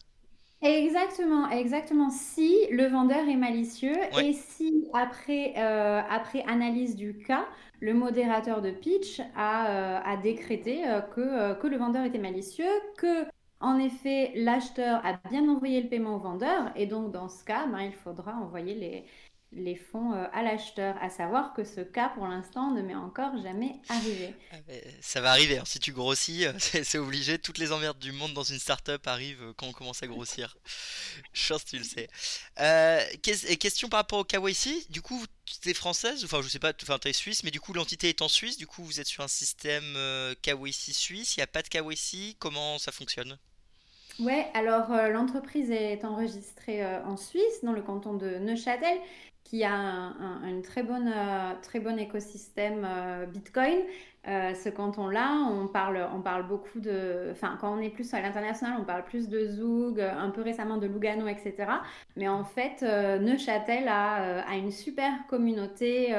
Exactement, 0.61 1.49
exactement. 1.51 2.09
Si 2.09 2.51
le 2.71 2.87
vendeur 2.87 3.27
est 3.29 3.35
malicieux 3.35 3.95
et 4.15 4.33
si 4.33 4.89
après, 4.91 5.53
euh, 5.57 6.01
après 6.09 6.41
analyse 6.47 6.95
du 6.95 7.19
cas, 7.19 7.47
le 7.79 7.93
modérateur 7.93 8.61
de 8.63 8.71
pitch 8.71 9.21
a, 9.35 9.69
euh, 9.69 9.99
a 10.03 10.17
décrété 10.17 10.87
euh, 10.87 11.01
que, 11.01 11.21
euh, 11.21 11.53
que 11.53 11.67
le 11.67 11.77
vendeur 11.77 12.03
était 12.05 12.17
malicieux, 12.17 12.65
que 12.97 13.25
en 13.59 13.77
effet 13.77 14.31
l'acheteur 14.35 15.05
a 15.05 15.13
bien 15.29 15.47
envoyé 15.47 15.81
le 15.81 15.89
paiement 15.89 16.15
au 16.15 16.19
vendeur 16.19 16.71
et 16.75 16.87
donc 16.87 17.11
dans 17.11 17.29
ce 17.29 17.43
cas, 17.45 17.67
ben, 17.67 17.81
il 17.81 17.93
faudra 17.93 18.33
envoyer 18.33 18.73
les, 18.73 19.05
les 19.51 19.75
fonds 19.75 20.13
euh, 20.13 20.25
à 20.33 20.43
l'acheteur. 20.43 20.95
À 21.01 21.09
savoir 21.09 21.53
que 21.53 21.63
ce 21.63 21.81
cas 21.81 22.09
pour 22.09 22.27
l'instant 22.27 22.71
ne 22.71 22.81
m'est 22.81 22.95
encore 22.95 23.37
jamais 23.41 23.75
arrivé. 23.89 24.33
Ah, 24.51 24.57
mais 24.67 24.83
ça 25.01 25.21
va 25.21 25.31
arriver, 25.31 25.57
hein, 25.57 25.63
si 25.65 25.79
tu 25.79 25.91
grossis, 25.91 26.45
euh, 26.45 26.53
c'est 26.57 26.97
obligé, 26.97 27.39
toutes 27.39 27.57
les 27.57 27.71
emmerdes 27.71 27.99
du 27.99 28.11
monde 28.11 28.33
dans 28.33 28.43
une 28.43 28.59
startup 28.59 29.05
arrivent 29.07 29.43
euh, 29.43 29.53
quand 29.55 29.67
on 29.67 29.73
commence 29.73 30.03
à 30.03 30.07
grossir. 30.07 30.57
Que 31.33 31.69
tu 31.69 31.77
le 31.77 31.83
sais. 31.83 32.09
Euh, 32.59 32.99
question 33.23 33.89
par 33.89 33.99
rapport 33.99 34.19
au 34.19 34.23
KYC, 34.23 34.91
du 34.91 35.01
coup, 35.01 35.25
tu 35.61 35.69
es 35.69 35.73
française, 35.73 36.23
enfin 36.23 36.41
je 36.41 36.49
sais 36.49 36.59
pas, 36.59 36.73
enfin 36.81 36.99
tu 36.99 37.07
es 37.07 37.13
suisse, 37.13 37.43
mais 37.43 37.51
du 37.51 37.59
coup 37.59 37.73
l'entité 37.73 38.09
est 38.09 38.21
en 38.21 38.27
Suisse, 38.27 38.57
du 38.57 38.67
coup 38.67 38.83
vous 38.83 38.99
êtes 38.99 39.07
sur 39.07 39.23
un 39.23 39.27
système 39.27 39.95
euh, 39.95 40.35
KYC 40.41 40.93
suisse, 40.93 41.35
il 41.35 41.39
n'y 41.39 41.43
a 41.43 41.47
pas 41.47 41.61
de 41.61 41.69
KYC, 41.69 42.37
comment 42.39 42.77
ça 42.77 42.91
fonctionne? 42.91 43.37
Ouais, 44.19 44.47
alors 44.53 44.91
euh, 44.91 45.09
l'entreprise 45.09 45.69
est 45.69 46.03
enregistrée 46.03 46.83
euh, 46.83 47.03
en 47.05 47.17
Suisse, 47.17 47.63
dans 47.63 47.71
le 47.71 47.81
canton 47.81 48.15
de 48.15 48.37
Neuchâtel, 48.39 48.97
qui 49.49 49.63
a 49.63 49.73
un, 49.73 50.09
un- 50.43 50.47
une 50.49 50.61
très 50.61 50.83
bonne, 50.83 51.07
euh, 51.15 51.53
très 51.61 51.79
bon 51.79 51.97
écosystème 51.97 52.85
euh, 52.85 53.25
Bitcoin. 53.25 53.77
Euh, 54.27 54.53
ce 54.53 54.67
canton-là, 54.67 55.47
on 55.49 55.67
parle, 55.69 56.05
on 56.13 56.19
parle 56.21 56.45
beaucoup 56.47 56.81
de... 56.81 57.29
Enfin, 57.31 57.57
quand 57.61 57.73
on 57.73 57.79
est 57.79 57.89
plus 57.89 58.13
à 58.13 58.19
l'international, 58.21 58.77
on 58.77 58.83
parle 58.83 59.05
plus 59.05 59.29
de 59.29 59.45
Zug, 59.47 60.01
euh, 60.01 60.11
un 60.13 60.31
peu 60.31 60.41
récemment 60.41 60.75
de 60.75 60.85
Lugano, 60.85 61.27
etc. 61.27 61.55
Mais 62.17 62.27
en 62.27 62.43
fait, 62.43 62.81
Neuchâtel 63.21 63.87
a, 63.87 64.41
a 64.41 64.55
une 64.57 64.71
super 64.71 65.11
communauté. 65.29 66.13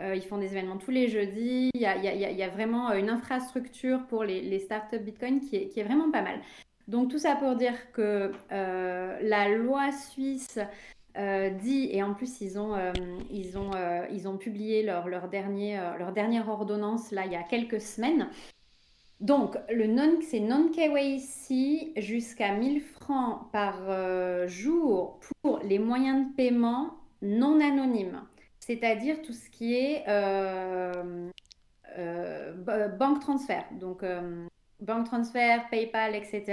ils 0.00 0.22
font 0.22 0.38
des 0.38 0.46
événements 0.52 0.78
tous 0.78 0.90
les 0.90 1.08
jeudis. 1.08 1.68
Il 1.74 1.80
y 1.82 1.86
a, 1.86 1.96
y 1.98 2.08
a- 2.08 2.30
y 2.30 2.42
a- 2.42 2.48
vraiment 2.48 2.90
une 2.94 3.10
infrastructure 3.10 4.06
pour 4.06 4.24
les, 4.24 4.58
startups 4.58 4.98
Bitcoin 4.98 5.40
qui 5.40 5.56
est, 5.56 5.68
qui 5.68 5.80
est 5.80 5.84
vraiment 5.84 6.10
pas 6.10 6.22
mal. 6.22 6.40
Donc 6.88 7.10
tout 7.10 7.18
ça 7.18 7.36
pour 7.36 7.54
dire 7.56 7.92
que 7.92 8.32
la 8.48 9.48
loi 9.50 9.92
suisse 9.92 10.58
euh, 11.18 11.50
dit, 11.50 11.88
et 11.92 12.02
en 12.02 12.14
plus 12.14 12.40
ils 12.40 12.58
ont, 12.58 12.74
euh, 12.74 12.92
ils 13.30 13.58
ont, 13.58 13.70
euh, 13.74 14.06
ils 14.10 14.28
ont 14.28 14.36
publié 14.36 14.82
leur, 14.82 15.08
leur 15.08 15.28
dernier, 15.28 15.76
leur 15.98 16.12
dernière 16.12 16.48
ordonnance 16.48 17.10
là 17.10 17.26
il 17.26 17.32
y 17.32 17.36
a 17.36 17.42
quelques 17.42 17.80
semaines. 17.80 18.28
Donc 19.20 19.56
le 19.70 19.86
non, 19.86 20.18
c'est 20.22 20.40
non 20.40 20.70
KYC 20.70 21.92
jusqu'à 22.00 22.54
1000 22.54 22.80
francs 22.80 23.50
par 23.52 24.48
jour 24.48 25.20
pour 25.42 25.60
les 25.60 25.78
moyens 25.78 26.28
de 26.28 26.34
paiement 26.34 26.94
non 27.20 27.60
anonymes, 27.60 28.22
c'est-à-dire 28.58 29.22
tout 29.22 29.32
ce 29.32 29.48
qui 29.50 29.74
est 29.74 30.04
ba- 32.56 32.88
banque 32.88 33.20
transfert. 33.20 33.64
Donc, 33.78 34.02
banque 34.82 35.06
transfert, 35.06 35.68
PayPal, 35.70 36.14
etc. 36.14 36.44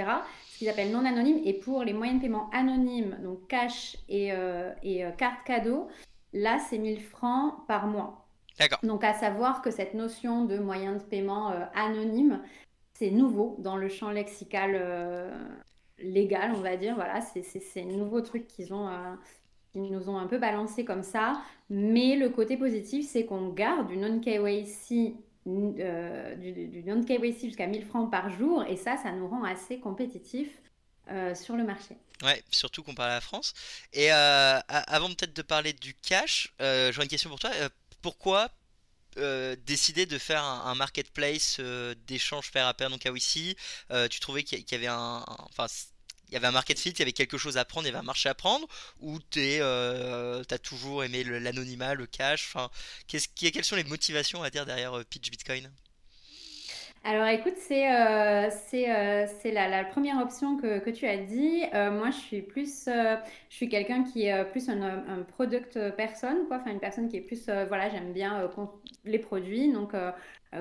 Ce 0.46 0.58
qu'ils 0.58 0.68
appellent 0.68 0.92
non 0.92 1.04
anonyme. 1.04 1.40
Et 1.44 1.54
pour 1.54 1.84
les 1.84 1.92
moyens 1.92 2.18
de 2.18 2.22
paiement 2.22 2.48
anonymes, 2.52 3.18
donc 3.22 3.46
cash 3.48 3.96
et, 4.08 4.32
euh, 4.32 4.72
et 4.82 5.04
euh, 5.04 5.10
carte 5.10 5.44
cadeau, 5.44 5.88
là, 6.32 6.58
c'est 6.58 6.78
1000 6.78 7.00
francs 7.00 7.66
par 7.66 7.86
mois. 7.86 8.26
D'accord. 8.58 8.78
Donc, 8.82 9.04
à 9.04 9.14
savoir 9.14 9.62
que 9.62 9.70
cette 9.70 9.94
notion 9.94 10.44
de 10.44 10.58
moyen 10.58 10.94
de 10.94 11.02
paiement 11.02 11.50
euh, 11.50 11.64
anonyme, 11.74 12.40
c'est 12.94 13.10
nouveau 13.10 13.56
dans 13.58 13.76
le 13.76 13.88
champ 13.88 14.10
lexical 14.10 14.72
euh, 14.74 15.30
légal, 15.98 16.52
on 16.54 16.60
va 16.60 16.76
dire. 16.76 16.94
Voilà, 16.94 17.20
c'est 17.20 17.80
un 17.80 17.84
nouveau 17.84 18.20
truc 18.20 18.46
qu'ils 18.46 18.74
ont, 18.74 18.90
qu'ils 19.72 19.90
nous 19.90 20.10
ont 20.10 20.18
un 20.18 20.26
peu 20.26 20.38
balancé 20.38 20.84
comme 20.84 21.02
ça. 21.02 21.40
Mais 21.70 22.16
le 22.16 22.28
côté 22.28 22.56
positif, 22.56 23.06
c'est 23.08 23.24
qu'on 23.24 23.48
garde 23.48 23.88
du 23.88 23.96
non-KYC, 23.96 25.16
euh, 25.46 26.34
du, 26.36 26.82
non-KYC 26.84 27.46
jusqu'à 27.46 27.66
1000 27.66 27.84
francs 27.84 28.10
par 28.10 28.30
jour. 28.30 28.64
Et 28.64 28.76
ça, 28.76 28.96
ça 28.96 29.12
nous 29.12 29.28
rend 29.28 29.44
assez 29.44 29.80
compétitifs 29.80 30.60
euh, 31.10 31.34
sur 31.34 31.56
le 31.56 31.64
marché. 31.64 31.96
Ouais, 32.22 32.42
surtout 32.50 32.82
comparé 32.82 33.10
à 33.10 33.14
la 33.14 33.20
France. 33.20 33.54
Et 33.92 34.12
euh, 34.12 34.60
avant 34.68 35.08
peut-être 35.08 35.34
de 35.34 35.42
parler 35.42 35.72
du 35.72 35.94
cash, 35.94 36.52
euh, 36.60 36.92
j'aurais 36.92 37.06
une 37.06 37.10
question 37.10 37.30
pour 37.30 37.38
toi. 37.38 37.50
Euh, 37.54 37.68
pourquoi 38.02 38.50
décidé 39.66 40.06
de 40.06 40.16
faire 40.18 40.42
un, 40.42 40.74
marketplace 40.76 41.60
d'échange 42.06 42.52
pair 42.52 42.66
à 42.66 42.72
pair, 42.72 42.88
donc 42.88 43.04
à 43.04 43.12
tu 44.08 44.20
trouvais 44.20 44.44
qu'il 44.44 44.64
y 44.70 44.74
avait 44.74 44.86
un, 44.86 45.24
il 46.30 46.34
y 46.34 46.36
avait 46.36 46.46
un 46.46 46.52
market 46.52 46.78
fit, 46.78 46.90
il 46.90 46.98
y 46.98 47.02
avait 47.02 47.12
quelque 47.12 47.38
chose 47.38 47.58
à 47.58 47.64
prendre, 47.64 47.86
il 47.86 47.90
y 47.90 47.94
avait 47.94 48.00
un 48.00 48.02
marché 48.02 48.28
à 48.28 48.34
prendre, 48.34 48.66
ou 49.00 49.18
tu 49.30 49.60
as 49.60 50.58
toujours 50.62 51.04
aimé 51.04 51.24
l'anonymat, 51.24 51.94
le 51.94 52.06
cash, 52.06 52.46
enfin, 52.48 52.70
qu'est-ce, 53.06 53.28
quelles 53.28 53.64
sont 53.64 53.76
les 53.76 53.84
motivations 53.84 54.42
à 54.42 54.50
dire 54.50 54.66
derrière 54.66 55.04
Pitch 55.10 55.30
Bitcoin? 55.30 55.70
Alors 57.02 57.26
écoute, 57.28 57.54
c'est 57.56 57.90
euh, 57.90 58.50
c'est 58.68 58.90
euh, 58.90 59.26
la, 59.54 59.84
première 59.84 60.18
option 60.18 60.58
que, 60.58 60.80
que 60.80 60.90
tu 60.90 61.06
as 61.06 61.16
dit. 61.16 61.62
Euh, 61.72 61.90
moi, 61.90 62.10
je 62.10 62.16
suis 62.18 62.42
plus, 62.42 62.84
je 62.86 63.18
suis 63.48 63.70
quelqu'un 63.70 64.04
qui 64.04 64.26
est 64.26 64.44
plus 64.50 64.68
un, 64.68 65.22
product 65.28 65.78
personne, 65.96 66.46
quoi. 66.46 66.58
Enfin, 66.58 66.72
une 66.72 66.80
personne 66.80 67.08
qui 67.08 67.16
est 67.16 67.22
plus, 67.22 67.46
voilà, 67.46 67.88
j'aime 67.88 68.12
bien 68.12 68.50
les 69.04 69.18
produits, 69.18 69.72
donc 69.72 69.92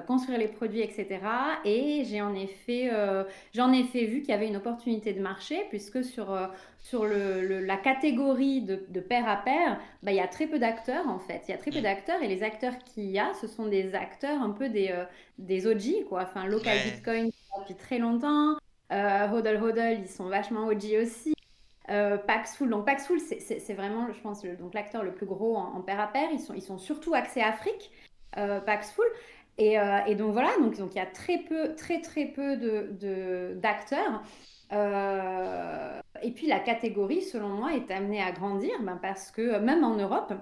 construire 0.05 0.37
les 0.37 0.47
produits, 0.47 0.81
etc. 0.81 1.19
Et 1.65 2.03
j'ai 2.05 2.21
en 2.21 2.35
effet, 2.35 2.91
j'en 3.55 3.73
ai 3.73 3.83
fait 3.83 4.05
vu 4.05 4.19
qu'il 4.21 4.29
y 4.29 4.33
avait 4.33 4.47
une 4.47 4.57
opportunité 4.57 5.13
de 5.13 5.21
marché, 5.21 5.65
puisque 5.69 6.03
sur 6.03 6.37
sur 6.81 7.05
le, 7.05 7.59
la 7.65 7.77
catégorie 7.77 8.61
de, 8.61 8.85
de, 8.87 8.99
pair 8.99 9.27
à 9.27 9.35
pair, 9.37 9.79
bah, 10.01 10.11
il 10.11 10.17
y 10.17 10.21
a 10.21 10.27
très 10.27 10.47
peu 10.47 10.59
d'acteurs 10.59 11.07
en 11.07 11.19
fait. 11.19 11.43
Il 11.47 11.51
y 11.51 11.53
a 11.53 11.57
très 11.57 11.71
peu 11.71 11.79
mm. 11.79 11.83
d'acteurs 11.83 12.21
et 12.21 12.27
les 12.27 12.41
acteurs 12.41 12.77
qu'il 12.79 13.09
y 13.09 13.19
a, 13.19 13.33
ce 13.39 13.47
sont 13.47 13.67
des 13.67 13.95
acteurs 13.95 14.41
un 14.41 14.51
peu 14.51 14.69
des, 14.69 14.89
euh, 14.91 15.03
des 15.37 15.67
OG, 15.67 16.05
quoi. 16.07 16.23
Enfin, 16.23 16.45
Local 16.45 16.77
Bitcoin 16.85 17.31
depuis 17.59 17.75
très 17.75 17.99
longtemps. 17.99 18.57
Euh, 18.91 19.29
Hodl 19.29 19.61
Hodl, 19.61 19.99
ils 20.01 20.09
sont 20.09 20.29
vachement 20.29 20.67
OG 20.67 20.95
aussi. 21.01 21.33
Euh, 21.89 22.17
Paxful, 22.17 22.69
donc 22.69 22.85
Paxful, 22.85 23.19
c'est 23.19 23.73
vraiment, 23.73 24.11
je 24.13 24.21
pense, 24.21 24.43
donc 24.43 24.75
l'acteur 24.75 25.03
le 25.03 25.11
plus 25.11 25.25
gros 25.25 25.57
en, 25.57 25.81
pair 25.81 25.99
à 25.99 26.07
pair. 26.07 26.29
Ils 26.31 26.39
sont, 26.39 26.53
ils 26.53 26.61
sont 26.61 26.77
surtout 26.77 27.13
axés 27.13 27.41
Afrique, 27.41 27.91
euh, 28.37 28.59
Paxful. 28.59 29.05
Et, 29.59 29.75
et, 30.07 30.15
donc 30.15 30.31
voilà, 30.31 30.49
donc, 30.61 30.77
il 30.77 30.95
y 30.95 30.99
a 30.99 31.05
très 31.05 31.37
peu, 31.39 31.75
très 31.75 31.99
très 32.01 32.25
peu 32.25 32.55
d'acteurs. 33.55 34.21
De, 34.21 34.27
euh, 34.71 35.99
et 36.21 36.31
puis 36.31 36.47
la 36.47 36.59
catégorie, 36.59 37.21
selon 37.21 37.49
moi, 37.49 37.73
est 37.73 37.91
amenée 37.91 38.21
à 38.21 38.31
grandir 38.31 38.71
ben, 38.81 38.99
parce 39.01 39.31
que 39.31 39.59
même 39.59 39.83
en 39.83 39.95
Europe, 39.95 40.33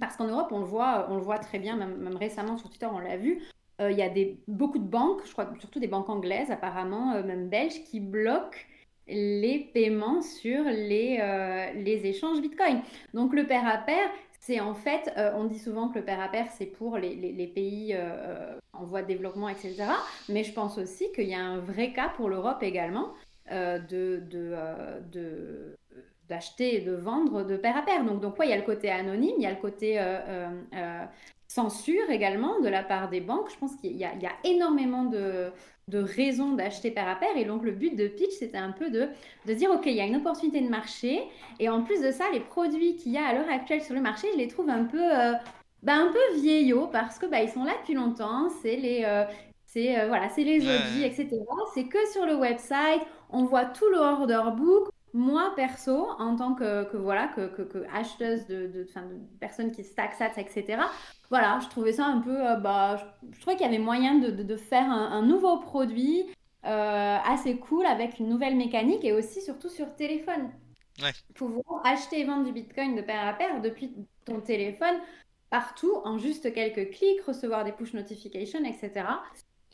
parce 0.00 0.16
qu'en 0.16 0.26
Europe, 0.26 0.48
on 0.52 0.60
le 0.60 0.64
voit, 0.64 1.06
on 1.10 1.16
le 1.16 1.22
voit 1.22 1.38
très 1.38 1.58
bien, 1.58 1.76
même, 1.76 2.16
récemment 2.16 2.56
sur 2.56 2.70
Twitter, 2.70 2.88
on 2.90 2.98
l'a 2.98 3.16
vu, 3.16 3.42
euh, 3.80 3.90
il 3.90 3.98
y 3.98 4.02
a 4.02 4.08
des, 4.08 4.38
beaucoup 4.48 4.78
de 4.78 4.88
banques, 4.88 5.20
je 5.26 5.32
crois 5.32 5.50
surtout 5.58 5.80
des 5.80 5.88
banques 5.88 6.08
anglaises 6.08 6.50
apparemment, 6.50 7.14
euh, 7.14 7.22
même 7.22 7.48
belges, 7.48 7.82
qui 7.84 8.00
bloquent 8.00 8.58
les 9.08 9.70
paiements 9.74 10.22
sur 10.22 10.62
les, 10.64 11.18
les 11.74 12.06
échanges 12.06 12.40
Bitcoin. 12.40 12.80
Donc 13.12 13.34
le 13.34 13.46
pair 13.48 13.66
à 13.66 13.76
pair, 13.78 14.08
c'est 14.44 14.60
en 14.60 14.74
fait, 14.74 15.10
on 15.36 15.44
dit 15.44 15.58
souvent 15.58 15.88
que 15.88 16.00
le 16.00 16.04
pair 16.04 16.20
à 16.20 16.28
pair, 16.28 16.46
c'est 16.58 16.66
pour 16.66 16.98
les, 16.98 17.14
les, 17.14 17.32
les 17.32 17.46
pays 17.46 17.96
en 18.72 18.84
voie 18.84 19.02
de 19.02 19.06
développement, 19.06 19.48
etc. 19.48 19.84
Mais 20.28 20.42
je 20.42 20.52
pense 20.52 20.78
aussi 20.78 21.12
qu'il 21.12 21.28
y 21.28 21.34
a 21.34 21.40
un 21.40 21.58
vrai 21.58 21.92
cas 21.92 22.08
pour 22.08 22.28
l'Europe 22.28 22.62
également. 22.62 23.12
Euh, 23.50 23.78
de, 23.80 24.22
euh, 24.32 25.74
d'acheter 26.28 26.76
et 26.76 26.80
de 26.80 26.92
vendre 26.92 27.42
de 27.42 27.56
pair 27.56 27.76
à 27.76 27.82
pair. 27.82 28.04
Donc, 28.04 28.20
donc 28.20 28.38
ouais, 28.38 28.46
il 28.46 28.50
y 28.50 28.54
a 28.54 28.56
le 28.56 28.62
côté 28.62 28.88
anonyme, 28.88 29.34
il 29.36 29.42
y 29.42 29.46
a 29.46 29.50
le 29.50 29.60
côté 29.60 29.96
euh, 29.98 31.04
censure 31.48 32.08
également 32.08 32.60
de 32.60 32.68
la 32.68 32.82
part 32.82 33.10
des 33.10 33.20
banques. 33.20 33.50
Je 33.50 33.58
pense 33.58 33.74
qu'il 33.76 33.96
y, 33.96 34.04
a, 34.04 34.12
énormément 34.44 35.04
de, 35.04 35.50
de 35.88 35.98
raisons 35.98 36.52
d'acheter 36.52 36.90
pair 36.90 37.08
à 37.08 37.16
pair. 37.16 37.36
Et 37.36 37.44
donc, 37.44 37.64
le 37.64 37.72
but 37.72 37.96
de 37.96 38.08
Pitch, 38.08 38.32
c'était 38.38 38.58
un 38.58 38.72
peu 38.72 38.90
de, 38.90 39.08
de 39.46 39.54
dire, 39.54 39.70
OK, 39.70 39.86
il 39.86 39.94
y 39.94 40.00
a 40.00 40.06
une 40.06 40.16
opportunité 40.16 40.60
de 40.60 40.68
marché. 40.68 41.22
Et 41.58 41.68
en 41.68 41.82
plus 41.82 42.00
de 42.00 42.10
ça, 42.10 42.24
les 42.32 42.40
produits 42.40 42.96
qu'il 42.96 43.12
y 43.12 43.18
a 43.18 43.26
à 43.26 43.34
l'heure 43.34 43.50
actuelle 43.50 43.82
sur 43.82 43.94
le 43.94 44.00
marché, 44.00 44.28
je 44.32 44.38
les 44.38 44.48
trouve 44.48 44.68
un 44.70 44.84
peu... 44.84 45.02
Bah, 45.82 45.94
un 45.94 46.12
peu 46.12 46.40
vieillots 46.40 46.86
parce 46.86 47.18
que 47.18 47.26
bah, 47.26 47.42
ils 47.42 47.48
sont 47.48 47.64
là 47.64 47.72
depuis 47.80 47.94
longtemps. 47.94 48.48
C'est 48.62 48.76
les, 48.76 49.04
c'est 49.66 50.06
voilà, 50.06 50.28
c'est 50.28 50.44
les 50.44 50.60
audits, 50.60 51.02
etc. 51.02 51.28
C'est 51.74 51.88
que 51.88 51.98
sur 52.12 52.24
le 52.24 52.36
website 52.36 53.02
on 53.30 53.44
voit 53.44 53.64
tout 53.64 53.88
le 53.88 53.98
order 53.98 54.42
book. 54.56 54.88
Moi, 55.14 55.52
perso, 55.56 56.08
en 56.18 56.36
tant 56.36 56.54
que, 56.54 56.96
voilà, 56.96 57.28
que, 57.28 57.46
que, 57.48 57.84
acheteuse 57.92 58.46
de, 58.46 58.66
de, 58.66 58.84
de, 58.84 59.38
personnes 59.40 59.70
qui 59.70 59.84
stack 59.84 60.14
sats, 60.14 60.40
etc., 60.40 60.82
voilà, 61.28 61.60
je 61.62 61.68
trouvais 61.68 61.92
ça 61.92 62.06
un 62.06 62.20
peu, 62.20 62.46
euh, 62.46 62.56
bah, 62.56 62.96
je, 63.30 63.40
trouvais 63.40 63.56
qu'il 63.56 63.66
y 63.66 63.68
avait 63.68 63.78
moyen 63.78 64.14
de, 64.14 64.56
faire 64.56 64.90
un, 64.90 65.22
nouveau 65.22 65.58
produit 65.58 66.24
euh, 66.64 67.18
assez 67.26 67.56
cool 67.56 67.84
avec 67.86 68.20
une 68.20 68.28
nouvelle 68.28 68.56
mécanique 68.56 69.04
et 69.04 69.12
aussi 69.12 69.42
surtout 69.42 69.68
sur 69.68 69.94
téléphone. 69.96 70.50
Ouais. 71.02 71.12
Pouvoir 71.34 71.84
acheter 71.84 72.20
et 72.20 72.24
vendre 72.24 72.44
du 72.44 72.52
Bitcoin 72.52 72.94
de 72.94 73.02
pair 73.02 73.26
à 73.26 73.32
pair 73.34 73.60
depuis 73.60 73.94
ton 74.24 74.40
téléphone 74.40 74.96
partout 75.50 76.00
en 76.04 76.16
juste 76.16 76.52
quelques 76.54 76.90
clics, 76.90 77.20
recevoir 77.26 77.64
des 77.64 77.72
push 77.72 77.92
notifications, 77.92 78.64
etc. 78.64 79.04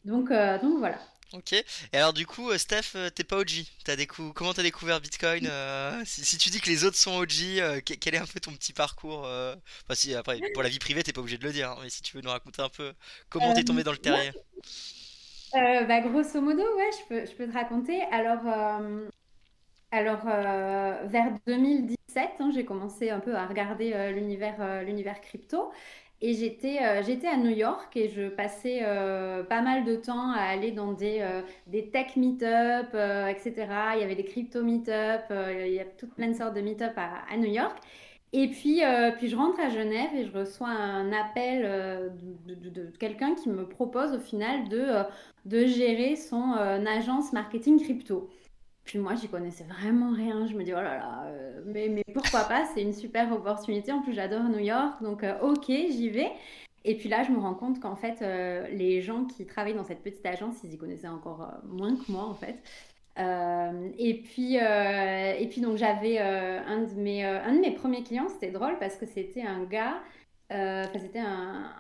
Donc, 0.04 0.30
euh, 0.30 0.58
donc 0.58 0.78
voilà. 0.78 0.98
Ok. 1.34 1.52
Et 1.52 1.64
alors 1.92 2.14
du 2.14 2.26
coup, 2.26 2.50
euh, 2.50 2.56
Steph, 2.56 2.92
euh, 2.94 3.10
t'es 3.10 3.22
pas 3.22 3.36
OG. 3.36 3.64
As 3.86 3.96
décou... 3.96 4.32
Comment 4.34 4.54
t'as 4.54 4.62
découvert 4.62 5.00
Bitcoin 5.00 5.46
euh, 5.46 6.00
si, 6.06 6.38
tu 6.38 6.48
dis 6.48 6.60
que 6.60 6.70
les 6.70 6.84
autres 6.84 6.96
sont 6.96 7.18
OG, 7.18 7.82
quel 7.84 8.14
est 8.14 8.18
un 8.18 8.26
peu 8.26 8.40
ton 8.40 8.52
petit 8.52 8.72
parcours 8.72 9.20
Enfin, 9.20 9.94
si 9.94 10.14
après 10.14 10.40
pour 10.54 10.62
la 10.62 10.68
vie 10.68 10.78
privée, 10.78 11.02
t'es 11.02 11.12
pas 11.12 11.20
obligé 11.20 11.36
de 11.36 11.44
le 11.44 11.52
dire, 11.52 11.70
hein, 11.70 11.78
mais 11.82 11.90
si 11.90 12.02
tu 12.02 12.16
veux 12.16 12.22
nous 12.22 12.30
raconter 12.30 12.62
un 12.62 12.68
peu 12.70 12.94
comment 13.28 13.52
t'es 13.52 13.64
tombé 13.64 13.82
dans 13.82 13.92
le 13.92 13.98
terrier. 13.98 14.32
bah, 15.52 16.00
grosso 16.00 16.40
modo, 16.40 16.62
ouais, 16.62 16.90
je 16.92 17.08
peux, 17.08 17.26
je 17.26 17.32
peux 17.32 17.46
te 17.46 17.52
raconter. 17.52 18.02
Alors, 18.10 18.40
alors 19.90 20.24
vers 20.24 21.32
2017, 21.46 22.30
hein, 22.40 22.50
j'ai 22.54 22.64
commencé 22.64 23.10
un 23.10 23.20
peu 23.20 23.34
à 23.34 23.46
regarder 23.46 24.12
l'univers, 24.12 24.82
l'univers 24.82 25.20
crypto. 25.20 25.72
Et 26.20 26.34
j'étais 26.34 26.78
euh, 26.82 27.02
j'étais 27.04 27.28
à 27.28 27.36
New 27.36 27.50
York 27.50 27.96
et 27.96 28.08
je 28.08 28.28
passais 28.28 28.80
euh, 28.82 29.44
pas 29.44 29.62
mal 29.62 29.84
de 29.84 29.94
temps 29.94 30.32
à 30.32 30.40
aller 30.40 30.72
dans 30.72 30.92
des, 30.92 31.20
euh, 31.20 31.42
des 31.68 31.90
tech 31.90 32.16
meet-up, 32.16 32.88
etc. 33.30 33.54
Il 33.94 34.00
y 34.00 34.02
avait 34.02 34.16
des 34.16 34.24
crypto 34.24 34.64
meet-up, 34.64 35.22
il 35.30 35.72
y 35.72 35.78
a 35.78 35.84
toutes 35.84 36.14
plein 36.14 36.28
de 36.28 36.36
sortes 36.36 36.54
de 36.54 36.60
meet-up 36.60 36.92
à, 36.96 37.36
New 37.36 37.48
York. 37.50 37.78
Et 38.32 38.48
puis, 38.48 38.82
puis 39.16 39.28
je 39.28 39.36
rentre 39.36 39.58
à 39.60 39.70
Genève 39.70 40.10
et 40.14 40.26
je 40.26 40.32
reçois 40.32 40.68
un 40.68 41.12
appel 41.12 41.62
de, 42.46 42.54
de, 42.54 42.68
de 42.68 42.86
quelqu'un 42.98 43.34
qui 43.34 43.48
me 43.48 43.66
propose 43.66 44.12
au 44.12 44.18
final 44.18 44.68
de, 44.68 44.86
de 45.46 45.66
gérer 45.66 46.16
son 46.16 46.52
agence 46.52 47.32
marketing 47.32 47.80
crypto. 47.80 48.28
Puis 48.88 48.98
moi, 48.98 49.14
j'y 49.14 49.28
connaissais 49.28 49.64
vraiment 49.64 50.14
rien. 50.14 50.46
Je 50.46 50.54
me 50.54 50.64
dis, 50.64 50.72
oh 50.72 50.80
là 50.80 50.96
là, 50.96 51.24
euh, 51.26 51.60
mais, 51.66 51.90
mais 51.90 52.02
pourquoi 52.14 52.44
pas? 52.44 52.64
C'est 52.72 52.80
une 52.80 52.94
super 52.94 53.30
opportunité. 53.30 53.92
En 53.92 54.00
plus, 54.00 54.14
j'adore 54.14 54.44
New 54.44 54.60
York. 54.60 55.02
Donc, 55.02 55.24
euh, 55.24 55.38
ok, 55.42 55.66
j'y 55.66 56.08
vais. 56.08 56.32
Et 56.86 56.96
puis 56.96 57.10
là, 57.10 57.22
je 57.22 57.30
me 57.30 57.38
rends 57.38 57.52
compte 57.52 57.80
qu'en 57.80 57.96
fait, 57.96 58.22
euh, 58.22 58.66
les 58.68 59.02
gens 59.02 59.26
qui 59.26 59.44
travaillent 59.44 59.74
dans 59.74 59.84
cette 59.84 60.02
petite 60.02 60.24
agence, 60.24 60.54
ils 60.64 60.72
y 60.72 60.78
connaissaient 60.78 61.06
encore 61.06 61.52
moins 61.66 61.96
que 61.96 62.10
moi, 62.10 62.24
en 62.24 62.34
fait. 62.34 62.56
et 63.98 64.22
puis, 64.22 64.54
et 64.56 65.48
puis 65.50 65.60
donc 65.60 65.76
j'avais 65.76 66.18
un 66.18 66.82
de 66.82 66.94
mes, 66.94 67.24
un 67.24 67.52
de 67.52 67.60
mes 67.60 67.72
premiers 67.72 68.04
clients. 68.04 68.28
C'était 68.30 68.52
drôle 68.52 68.78
parce 68.78 68.96
que 68.96 69.04
c'était 69.04 69.42
un 69.42 69.64
gars. 69.64 70.00
C'était 70.94 71.18
un 71.18 71.70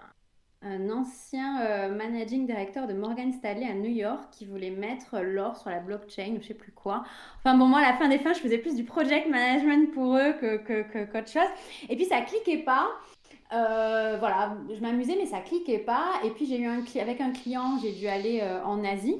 un 0.62 0.90
ancien 0.90 1.60
euh, 1.62 1.94
managing 1.94 2.46
director 2.46 2.86
de 2.86 2.92
Morgan 2.92 3.32
Stanley 3.32 3.64
à 3.64 3.74
New 3.74 3.90
York 3.90 4.24
qui 4.32 4.44
voulait 4.44 4.70
mettre 4.70 5.20
l'or 5.20 5.56
sur 5.56 5.70
la 5.70 5.78
blockchain 5.78 6.34
ou 6.36 6.42
je 6.42 6.48
sais 6.48 6.54
plus 6.54 6.72
quoi. 6.72 7.04
Enfin 7.38 7.56
bon, 7.56 7.66
moi 7.66 7.78
à 7.78 7.92
la 7.92 7.96
fin 7.96 8.08
des 8.08 8.18
fins, 8.18 8.32
je 8.32 8.40
faisais 8.40 8.58
plus 8.58 8.74
du 8.74 8.84
project 8.84 9.28
management 9.28 9.92
pour 9.92 10.16
eux 10.16 10.32
que, 10.40 10.56
que, 10.56 11.04
qu'autre 11.04 11.30
chose. 11.30 11.48
Et 11.88 11.96
puis 11.96 12.06
ça 12.06 12.22
cliquait 12.22 12.64
pas. 12.64 12.88
Euh, 13.52 14.16
voilà, 14.18 14.56
je 14.74 14.80
m'amusais 14.80 15.14
mais 15.16 15.26
ça 15.26 15.40
cliquait 15.40 15.78
pas. 15.78 16.06
Et 16.24 16.30
puis 16.30 16.46
j'ai 16.46 16.58
eu 16.58 16.66
un 16.66 16.82
avec 17.00 17.20
un 17.20 17.30
client, 17.30 17.78
j'ai 17.80 17.92
dû 17.92 18.08
aller 18.08 18.40
euh, 18.42 18.64
en 18.64 18.84
Asie. 18.84 19.16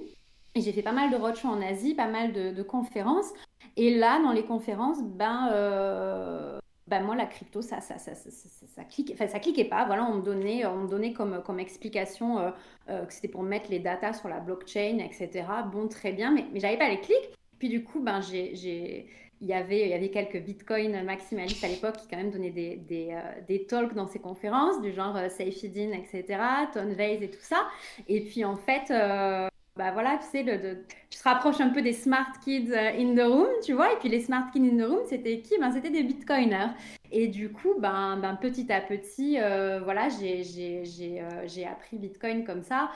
Et 0.55 0.61
j'ai 0.61 0.73
fait 0.73 0.83
pas 0.83 0.93
mal 0.93 1.11
de 1.11 1.17
roadshows 1.17 1.49
en 1.49 1.63
Asie, 1.63 1.95
pas 1.95 2.09
mal 2.09 2.33
de 2.33 2.63
conférences. 2.63 3.33
Et 3.77 3.97
là, 3.97 4.21
dans 4.21 4.33
les 4.33 4.43
conférences, 4.43 4.99
ben, 5.03 6.58
bah, 6.89 7.01
moi 7.01 7.15
la 7.15 7.27
crypto 7.27 7.63
ça 7.63 7.81
ça, 7.81 7.99
ça, 7.99 8.15
ça, 8.15 8.31
ça, 8.31 8.85
clique, 8.85 9.11
enfin, 9.15 9.29
ça 9.29 9.39
cliquait 9.39 9.65
pas. 9.65 9.85
Voilà 9.85 10.05
on 10.05 10.17
me 10.17 10.23
donnait 10.23 10.65
on 10.67 10.79
me 10.79 10.89
donnait 10.89 11.13
comme 11.13 11.43
comme 11.45 11.61
explication 11.61 12.39
euh, 12.39 12.51
euh, 12.89 13.05
que 13.05 13.13
c'était 13.13 13.29
pour 13.29 13.43
mettre 13.43 13.71
les 13.71 13.79
datas 13.79 14.15
sur 14.15 14.29
la 14.29 14.41
blockchain 14.41 14.99
etc 14.99 15.45
bon 15.71 15.89
très 15.89 16.13
bien 16.13 16.31
mais 16.33 16.47
mais 16.53 16.61
j'avais 16.61 16.79
pas 16.79 16.89
les 16.89 17.01
clics. 17.01 17.31
Puis 17.59 17.69
du 17.69 17.85
coup 17.85 18.01
ben 18.01 18.21
j'ai 18.21 19.07
il 19.41 19.47
y 19.47 19.53
avait 19.53 19.83
il 19.83 19.89
y 19.89 19.95
avait 19.95 20.11
quelques 20.11 20.43
bitcoins 20.43 21.05
maximalistes 21.05 21.63
à 21.63 21.69
l'époque 21.69 21.97
qui 21.99 22.09
quand 22.09 22.17
même 22.17 22.31
donnaient 22.31 22.51
des 22.51 22.77
des, 22.77 23.11
euh, 23.13 23.41
des 23.47 23.67
talks 23.67 23.95
dans 23.95 24.07
ces 24.07 24.19
conférences 24.19 24.81
du 24.81 24.93
genre 24.93 25.17
Saifedean 25.31 25.93
etc 25.93 26.41
Tonvase 26.73 27.23
et 27.23 27.31
tout 27.31 27.43
ça. 27.43 27.69
Et 28.09 28.23
puis 28.23 28.45
en 28.45 28.57
fait 28.57 28.91
bah 29.79 29.93
voilà, 29.93 30.19
tu 30.19 30.27
sais, 30.27 30.43
le, 30.43 30.85
tu 31.09 31.19
te 31.19 31.23
rapproches 31.23 31.61
un 31.61 31.71
peu 31.71 31.83
des 31.83 31.93
smart 31.93 32.33
kids 32.45 32.73
euh, 32.73 32.91
in 32.99 33.15
the 33.15 33.27
room, 33.27 33.47
tu 33.65 33.75
vois, 33.75 33.93
et 33.93 33.97
puis 33.97 34.09
les 34.09 34.21
smart 34.21 34.51
kids 34.53 34.61
in 34.61 34.77
the 34.77 34.89
room, 34.89 35.01
c'était 35.07 35.39
qui? 35.39 35.57
Ben, 35.59 35.71
C'était 35.71 35.91
des 35.91 36.03
bitcoiners. 36.03 36.73
Et 37.13 37.29
du 37.29 37.53
coup, 37.53 37.75
ben, 37.79 38.19
ben 38.21 38.35
petit 38.35 38.71
à 38.73 38.81
petit, 38.81 39.39
euh, 39.39 39.81
voilà, 39.83 40.09
j'ai 40.09 40.83
euh, 41.23 41.71
appris 41.71 41.97
bitcoin 41.97 42.45
comme 42.45 42.63
ça. 42.63 42.91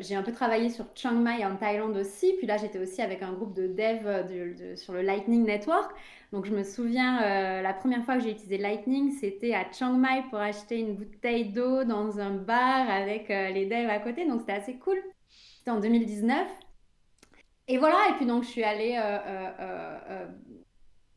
j'ai 0.00 0.14
un 0.16 0.22
peu 0.22 0.32
travaillé 0.32 0.70
sur 0.70 0.86
Chiang 0.94 1.12
Mai 1.12 1.44
en 1.44 1.56
Thaïlande 1.56 1.96
aussi. 1.98 2.32
Puis 2.38 2.46
là, 2.46 2.56
j'étais 2.56 2.78
aussi 2.78 3.02
avec 3.02 3.22
un 3.22 3.32
groupe 3.32 3.54
de 3.54 3.66
dev 3.66 4.76
sur 4.76 4.94
le 4.94 5.02
Lightning 5.02 5.44
Network. 5.44 5.92
Donc, 6.32 6.46
je 6.46 6.54
me 6.54 6.62
souviens, 6.62 7.60
la 7.60 7.74
première 7.74 8.04
fois 8.04 8.16
que 8.16 8.22
j'ai 8.22 8.30
utilisé 8.30 8.56
Lightning, 8.58 9.10
c'était 9.10 9.54
à 9.54 9.64
Chiang 9.70 9.92
Mai 9.98 10.24
pour 10.30 10.38
acheter 10.38 10.78
une 10.78 10.94
bouteille 10.94 11.50
d'eau 11.50 11.84
dans 11.84 12.18
un 12.20 12.30
bar 12.30 12.88
avec 12.88 13.28
les 13.28 13.66
devs 13.66 13.90
à 13.90 13.98
côté. 13.98 14.26
Donc, 14.26 14.40
c'était 14.40 14.52
assez 14.52 14.74
cool. 14.76 14.98
C'était 15.62 15.70
en 15.70 15.78
2019. 15.78 16.44
Et 17.68 17.78
voilà, 17.78 18.08
et 18.10 18.14
puis 18.14 18.26
donc 18.26 18.42
je 18.42 18.48
suis 18.48 18.64
allée 18.64 18.96
euh, 18.96 19.18
euh, 19.24 19.98
euh, 20.10 20.26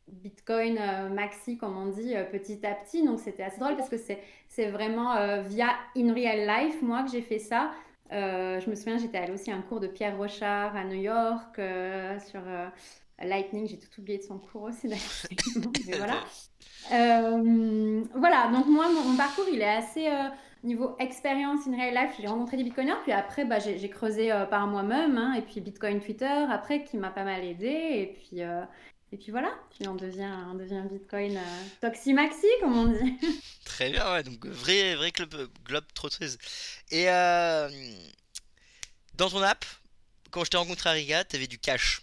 Bitcoin 0.08 0.80
maxi, 1.12 1.58
comme 1.58 1.76
on 1.76 1.88
dit, 1.88 2.14
petit 2.32 2.64
à 2.64 2.76
petit. 2.76 3.04
Donc 3.04 3.20
c'était 3.20 3.42
assez 3.42 3.60
drôle 3.60 3.76
parce 3.76 3.90
que 3.90 3.98
c'est 3.98 4.68
vraiment 4.68 5.16
via 5.42 5.70
In 5.98 6.14
Real 6.14 6.46
Life, 6.48 6.80
moi, 6.84 7.02
que 7.02 7.10
j'ai 7.10 7.24
fait 7.24 7.40
ça. 7.40 7.72
je 8.12 8.70
me 8.70 8.76
souviens, 8.76 9.00
j'étais 9.00 9.18
allée 9.18 9.34
aussi 9.34 9.50
à 9.50 9.56
un 9.56 9.64
cours 9.64 9.80
de 9.80 9.88
Pierre 9.88 10.16
Rochard 10.16 10.76
à 10.76 10.84
New 10.84 11.02
York 11.02 11.60
sur 12.28 12.42
Lightning. 13.18 13.68
J'ai 13.68 13.80
tout 13.80 14.00
oublié 14.00 14.20
de 14.20 14.24
son 14.24 14.38
cours 14.38 14.62
aussi 14.62 14.88
d'ailleurs. 14.88 15.26
voilà. 16.92 18.08
voilà, 18.14 18.52
donc 18.54 18.68
moi, 18.68 18.86
mon, 18.92 19.18
parcours, 19.18 19.46
il 19.52 19.60
est 19.60 19.66
assez 19.66 20.08
niveau 20.66 20.96
expérience 21.00 21.68
in 21.68 21.76
real 21.76 21.94
life, 21.94 22.16
j'ai 22.20 22.28
rencontré 22.28 22.58
des 22.58 22.64
bitcoiners. 22.64 23.02
Puis 23.04 23.12
après, 23.12 23.46
bah, 23.46 23.60
j'ai 23.60 23.90
creusé 23.90 24.32
euh, 24.32 24.46
par 24.46 24.68
moi-même. 24.68 25.18
Hein, 25.18 25.34
et 25.34 25.42
puis 25.42 25.62
Bitcoin 25.62 26.02
Twitter, 26.02 26.46
après, 26.50 26.84
qui 26.84 26.98
m'a 26.98 27.10
pas 27.10 27.24
mal 27.24 27.44
aidé. 27.44 27.68
Et 27.68 28.18
puis, 28.18 28.42
euh, 28.42 28.64
et 29.12 29.18
puis 29.18 29.32
voilà. 29.32 29.52
Puis 29.70 29.88
on 29.88 29.96
devient, 29.96 30.32
on 30.52 30.56
devient 30.56 30.84
Bitcoin 30.92 31.38
euh, 31.38 31.64
toximaxi, 31.82 32.48
comme 32.62 32.78
on 32.78 32.88
dit. 32.88 33.18
Très 33.66 33.92
bien, 33.92 34.12
ouais. 34.14 34.24
Donc, 34.24 34.46
vrai, 34.46 34.96
vrai 34.96 35.12
club, 35.12 35.34
globe 35.66 35.86
trotteuse. 35.94 36.38
Et 36.92 37.06
dans 39.16 39.30
ton 39.30 39.42
app, 39.42 39.64
quand 40.32 40.44
je 40.44 40.50
t'ai 40.50 40.58
rencontré 40.58 40.90
à 40.90 40.94
Riga, 40.94 41.24
tu 41.24 41.38
avais 41.38 41.48
du 41.48 41.58
cash. 41.58 42.02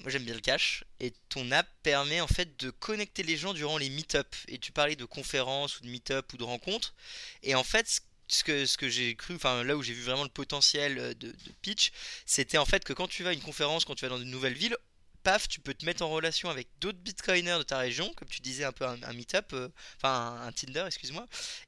Moi 0.00 0.10
j'aime 0.10 0.24
bien 0.24 0.34
le 0.34 0.40
cash. 0.40 0.84
Et 1.00 1.12
ton 1.28 1.50
app 1.50 1.68
permet 1.82 2.20
en 2.20 2.26
fait 2.26 2.58
de 2.60 2.70
connecter 2.70 3.22
les 3.22 3.36
gens 3.36 3.54
durant 3.54 3.78
les 3.78 3.90
meet-up. 3.90 4.34
Et 4.48 4.58
tu 4.58 4.72
parlais 4.72 4.96
de 4.96 5.04
conférences 5.04 5.78
ou 5.78 5.82
de 5.84 5.88
meet-up 5.88 6.32
ou 6.32 6.36
de 6.36 6.44
rencontres. 6.44 6.94
Et 7.42 7.54
en 7.54 7.64
fait, 7.64 8.02
ce 8.28 8.44
que, 8.44 8.66
ce 8.66 8.76
que 8.76 8.88
j'ai 8.88 9.14
cru, 9.14 9.34
enfin 9.34 9.64
là 9.64 9.76
où 9.76 9.82
j'ai 9.82 9.92
vu 9.92 10.02
vraiment 10.02 10.24
le 10.24 10.28
potentiel 10.28 10.98
euh, 10.98 11.14
de, 11.14 11.32
pitch, 11.62 11.92
c'était 12.26 12.58
en 12.58 12.64
fait 12.64 12.84
que 12.84 12.92
quand 12.92 13.08
tu 13.08 13.22
vas 13.22 13.30
à 13.30 13.32
une 13.32 13.42
conférence, 13.42 13.84
quand 13.84 13.94
tu 13.94 14.04
vas 14.04 14.08
dans 14.08 14.20
une 14.20 14.30
nouvelle 14.30 14.54
ville, 14.54 14.76
paf, 15.22 15.48
tu 15.48 15.60
peux 15.60 15.74
te 15.74 15.84
mettre 15.86 16.02
en 16.02 16.10
relation 16.10 16.50
avec 16.50 16.68
d'autres 16.80 16.98
bitcoiners 16.98 17.58
de 17.58 17.62
ta 17.62 17.78
région, 17.78 18.12
comme 18.14 18.28
tu 18.28 18.40
disais 18.40 18.64
un 18.64 18.72
peu 18.72 18.84
un, 18.86 19.12
meet-up, 19.12 19.52
euh, 19.52 19.68
enfin 19.96 20.40
un, 20.42 20.52
Tinder, 20.52 20.84
excuse-moi. 20.86 21.26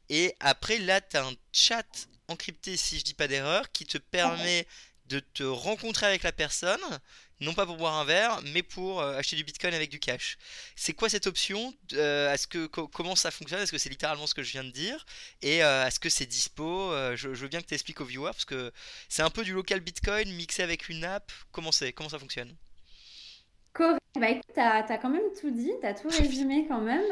Et 0.09 0.35
après 0.40 0.78
là, 0.78 1.00
tu 1.00 1.16
as 1.16 1.26
un 1.26 1.35
chat 1.52 2.09
encrypté, 2.28 2.76
si 2.76 2.99
je 2.99 3.04
dis 3.04 3.14
pas 3.14 3.28
d'erreur, 3.28 3.71
qui 3.73 3.87
te 3.87 3.99
permet 3.99 4.66
de 5.06 5.21
te 5.21 5.45
rencontrer 5.45 6.06
avec 6.06 6.23
la 6.25 6.33
personne, 6.33 6.80
non 7.40 7.55
pas 7.55 7.66
pour 7.66 7.76
boire 7.76 7.95
un 7.95 8.05
verre, 8.05 8.40
mais 8.52 8.62
pour 8.62 9.00
euh, 9.00 9.16
acheter 9.16 9.37
du 9.37 9.45
Bitcoin 9.45 9.75
avec 9.75 9.90
du 9.90 9.99
cash. 9.99 10.38
C'est 10.75 10.95
quoi 10.95 11.09
cette 11.09 11.26
option? 11.26 11.75
Euh, 11.93 12.33
Est-ce 12.33 12.47
que 12.47 12.66
comment 12.66 13.16
ça 13.16 13.31
fonctionne? 13.31 13.61
Est-ce 13.61 13.73
que 13.73 13.78
c'est 13.78 13.90
littéralement 13.90 14.26
ce 14.26 14.35
que 14.35 14.43
je 14.43 14.52
viens 14.52 14.64
de 14.64 14.71
dire? 14.71 15.05
Et 15.43 15.62
euh, 15.62 15.87
est-ce 15.87 16.00
que 16.00 16.09
c'est 16.09 16.26
dispo? 16.26 16.93
Je, 17.14 17.28
veux 17.28 17.49
bien 17.49 17.61
que 17.61 17.66
tu 17.66 17.75
expliques 17.75 18.00
aux 18.00 18.05
viewers 18.05 18.33
parce 18.33 18.45
que 18.45 18.73
c'est 19.09 19.23
un 19.23 19.31
peu 19.31 19.45
du 19.45 19.52
local 19.52 19.81
Bitcoin 19.81 20.33
mixé 20.33 20.62
avec 20.62 20.88
une 20.88 21.05
app. 21.05 21.31
Comment 21.52 21.73
c'est? 21.73 21.93
Comment 21.93 22.09
ça 22.09 22.19
fonctionne? 22.19 22.57
Correct. 23.76 24.00
Bah 24.18 24.30
écoute, 24.30 24.45
t'as 24.54 24.83
as 24.83 24.99
quand 24.99 25.11
même 25.11 25.21
tout 25.38 25.50
dit, 25.50 25.73
t'as 25.83 25.92
tout 25.92 26.09
résumé 26.09 26.66
quand 26.66 26.80
même. 26.80 27.04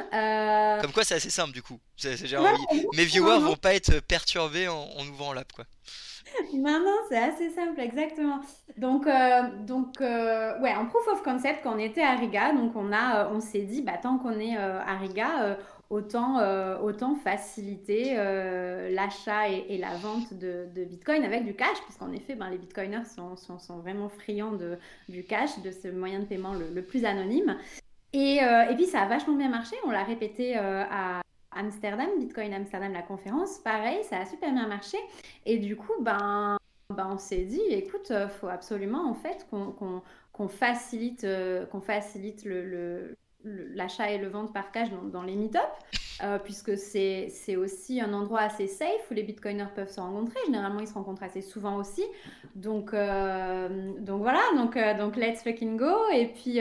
Comme 0.80 0.92
quoi, 0.92 1.04
c'est 1.04 1.16
assez 1.16 1.30
simple 1.30 1.52
du 1.52 1.62
coup. 1.62 1.78
Mes 2.97 3.04
viewers 3.04 3.40
vont 3.40 3.56
pas 3.56 3.75
être 3.75 4.00
perturbés 4.00 4.68
en, 4.68 4.88
en 4.97 5.06
ouvrant 5.06 5.33
l'app 5.35 5.52
quoi. 5.52 5.64
Non, 6.52 6.80
non, 6.80 6.97
c'est 7.09 7.18
assez 7.18 7.50
simple, 7.50 7.80
exactement. 7.80 8.40
Donc, 8.76 9.06
euh, 9.06 9.42
donc 9.66 10.00
euh, 10.00 10.59
ouais, 10.61 10.75
en 10.75 10.87
proof 10.87 11.06
of 11.12 11.23
concept, 11.23 11.61
quand 11.62 11.75
on 11.75 11.78
était 11.78 12.02
à 12.02 12.16
Riga, 12.16 12.52
donc 12.52 12.75
on 12.75 12.92
a, 12.92 13.25
euh, 13.25 13.28
on 13.33 13.40
s'est 13.40 13.62
dit, 13.62 13.83
bah, 13.83 13.99
tant 14.02 14.18
qu'on 14.18 14.38
est 14.40 14.56
à 14.56 14.97
Riga, 14.97 15.56
autant, 15.90 16.40
autant 16.82 17.14
faciliter 17.14 18.14
l'achat 18.14 19.49
et, 19.49 19.78
la 19.78 19.94
vente 19.97 20.34
de, 20.34 20.84
Bitcoin 20.84 21.25
avec 21.25 21.44
du 21.44 21.54
cash, 21.54 21.80
puisqu'en 21.84 22.12
effet, 22.12 22.34
ben, 22.34 22.50
les 22.50 22.58
Bitcoiners 22.58 23.04
sont, 23.04 23.78
vraiment 23.78 24.08
friands 24.08 24.58
du 25.08 25.25
cash, 25.25 25.60
de 25.62 25.70
ce 25.70 25.88
moyen 25.88 26.20
de 26.20 26.25
paiement 26.25 26.54
le, 26.54 26.82
plus 26.82 27.04
anonyme. 27.04 27.56
Et, 28.12 28.36
et, 28.36 28.75
puis 28.75 28.86
ça 28.86 29.02
a 29.02 29.06
vachement 29.06 29.34
bien 29.34 29.49
marché, 29.49 29.76
on 29.86 29.90
l'a 29.90 30.04
répété 30.04 30.56
à, 30.56 31.20
Amsterdam, 31.56 32.08
Bitcoin 32.18 32.52
Amsterdam, 32.52 32.92
la 32.92 33.02
conférence, 33.02 33.58
pareil, 33.58 34.02
ça 34.04 34.20
a 34.20 34.26
super 34.26 34.52
bien 34.52 34.66
marché. 34.66 34.99
Et 35.47 35.58
du 35.58 35.76
coup, 35.76 35.92
ben, 36.00 36.56
ben 36.90 37.08
on 37.12 37.18
s'est 37.18 37.44
dit, 37.44 37.60
écoute, 37.70 38.10
euh, 38.10 38.28
faut 38.28 38.49
absolument 38.49 39.16
euh, 39.25 40.02
qu'on 40.32 40.49
facilite 40.49 41.25
le, 42.44 43.16
l'achat 43.45 44.11
et 44.11 44.19
le 44.19 44.28
vente 44.28 44.52
par 44.52 44.71
cash 44.73 44.91
dans, 44.91 45.02
dans 45.02 45.23
les 45.23 45.35
meet-up, 45.35 45.63
euh, 46.23 46.39
puisque 46.39 46.76
c'est 46.78 47.57
aussi 47.57 48.00
un 48.00 48.13
endroit 48.13 48.41
assez 48.41 48.67
safe 48.67 49.11
où 49.11 49.15
les 49.15 49.23
bitcoiners 49.23 49.73
peuvent 49.75 49.91
se 49.91 50.00
rencontrer. 50.00 50.39
Généralement, 50.47 50.80
ils 50.80 50.89
se 50.89 50.95
rencontrent 50.95 51.23
assez 51.23 51.43
souvent 51.43 51.76
aussi. 51.76 52.04
Donc, 52.54 52.95
euh, 52.95 53.93
donc 53.99 54.23
voilà, 54.23 54.43
donc, 54.57 54.76
euh, 54.76 54.97
donc 54.97 55.17
let's 55.17 55.43
fucking 55.43 55.76
go. 55.76 55.95
Et 56.13 56.26
puis, 56.26 56.59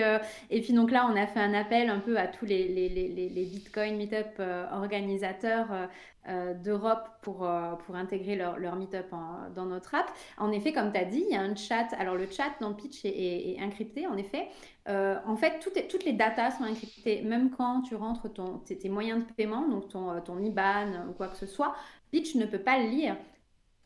et 0.50 0.62
puis 0.62 0.74
donc 0.74 0.92
là, 0.92 1.08
on 1.12 1.16
a 1.16 1.28
fait 1.28 1.40
un 1.40 1.54
appel 1.54 1.90
un 1.90 2.00
peu 2.00 2.18
à 2.18 2.28
tous 2.28 2.46
les, 2.46 2.68
les, 2.68 2.90
les, 2.90 3.08
les 3.08 3.46
bitcoin 3.46 3.96
meet-up 3.96 4.42
organisateurs 4.72 5.72
euh, 5.72 5.86
d'Europe 6.26 7.10
pour, 7.22 7.44
euh, 7.44 7.74
pour 7.86 7.96
intégrer 7.96 8.36
leur, 8.36 8.58
leur 8.58 8.76
meet-up 8.76 9.14
dans 9.56 9.66
notre 9.66 9.94
app. 9.94 10.10
En 10.38 10.52
effet, 10.52 10.72
comme 10.72 10.92
tu 10.94 11.00
as 11.00 11.06
dit, 11.06 11.24
il 11.28 11.34
y 11.34 11.36
a 11.36 11.42
un 11.42 11.56
chat. 11.56 11.88
Alors, 11.98 12.16
le 12.16 12.30
chat 12.30 12.52
dans 12.62 12.74
Pitch 12.74 13.02
est, 13.04 13.58
encrypté, 13.62 14.08
en 14.08 14.16
effet. 14.16 14.48
Euh, 14.88 15.18
en 15.26 15.36
fait, 15.36 15.60
toutes, 15.60 15.88
toutes 15.90 16.06
les 16.06 16.14
datas 16.14 16.52
sont 16.52 16.64
encryptées, 16.64 17.22
même 17.24 17.52
quand 17.52 17.82
tu 17.82 17.96
rentres 17.96 18.32
ton, 18.32 18.60
tes, 18.60 18.90
moyens 18.90 19.26
de 19.28 19.34
paiement, 19.34 19.68
donc 19.68 19.90
ton, 19.90 20.22
ton 20.22 20.42
IBAN 20.42 21.08
ou 21.10 21.14
quoi 21.14 21.28
que 21.28 21.38
ce 21.38 21.46
soit. 21.46 21.76
Pitch 22.12 22.36
ne 22.36 22.46
peut 22.46 22.60
pas 22.60 22.80
le 22.80 22.90
lire. 22.90 23.18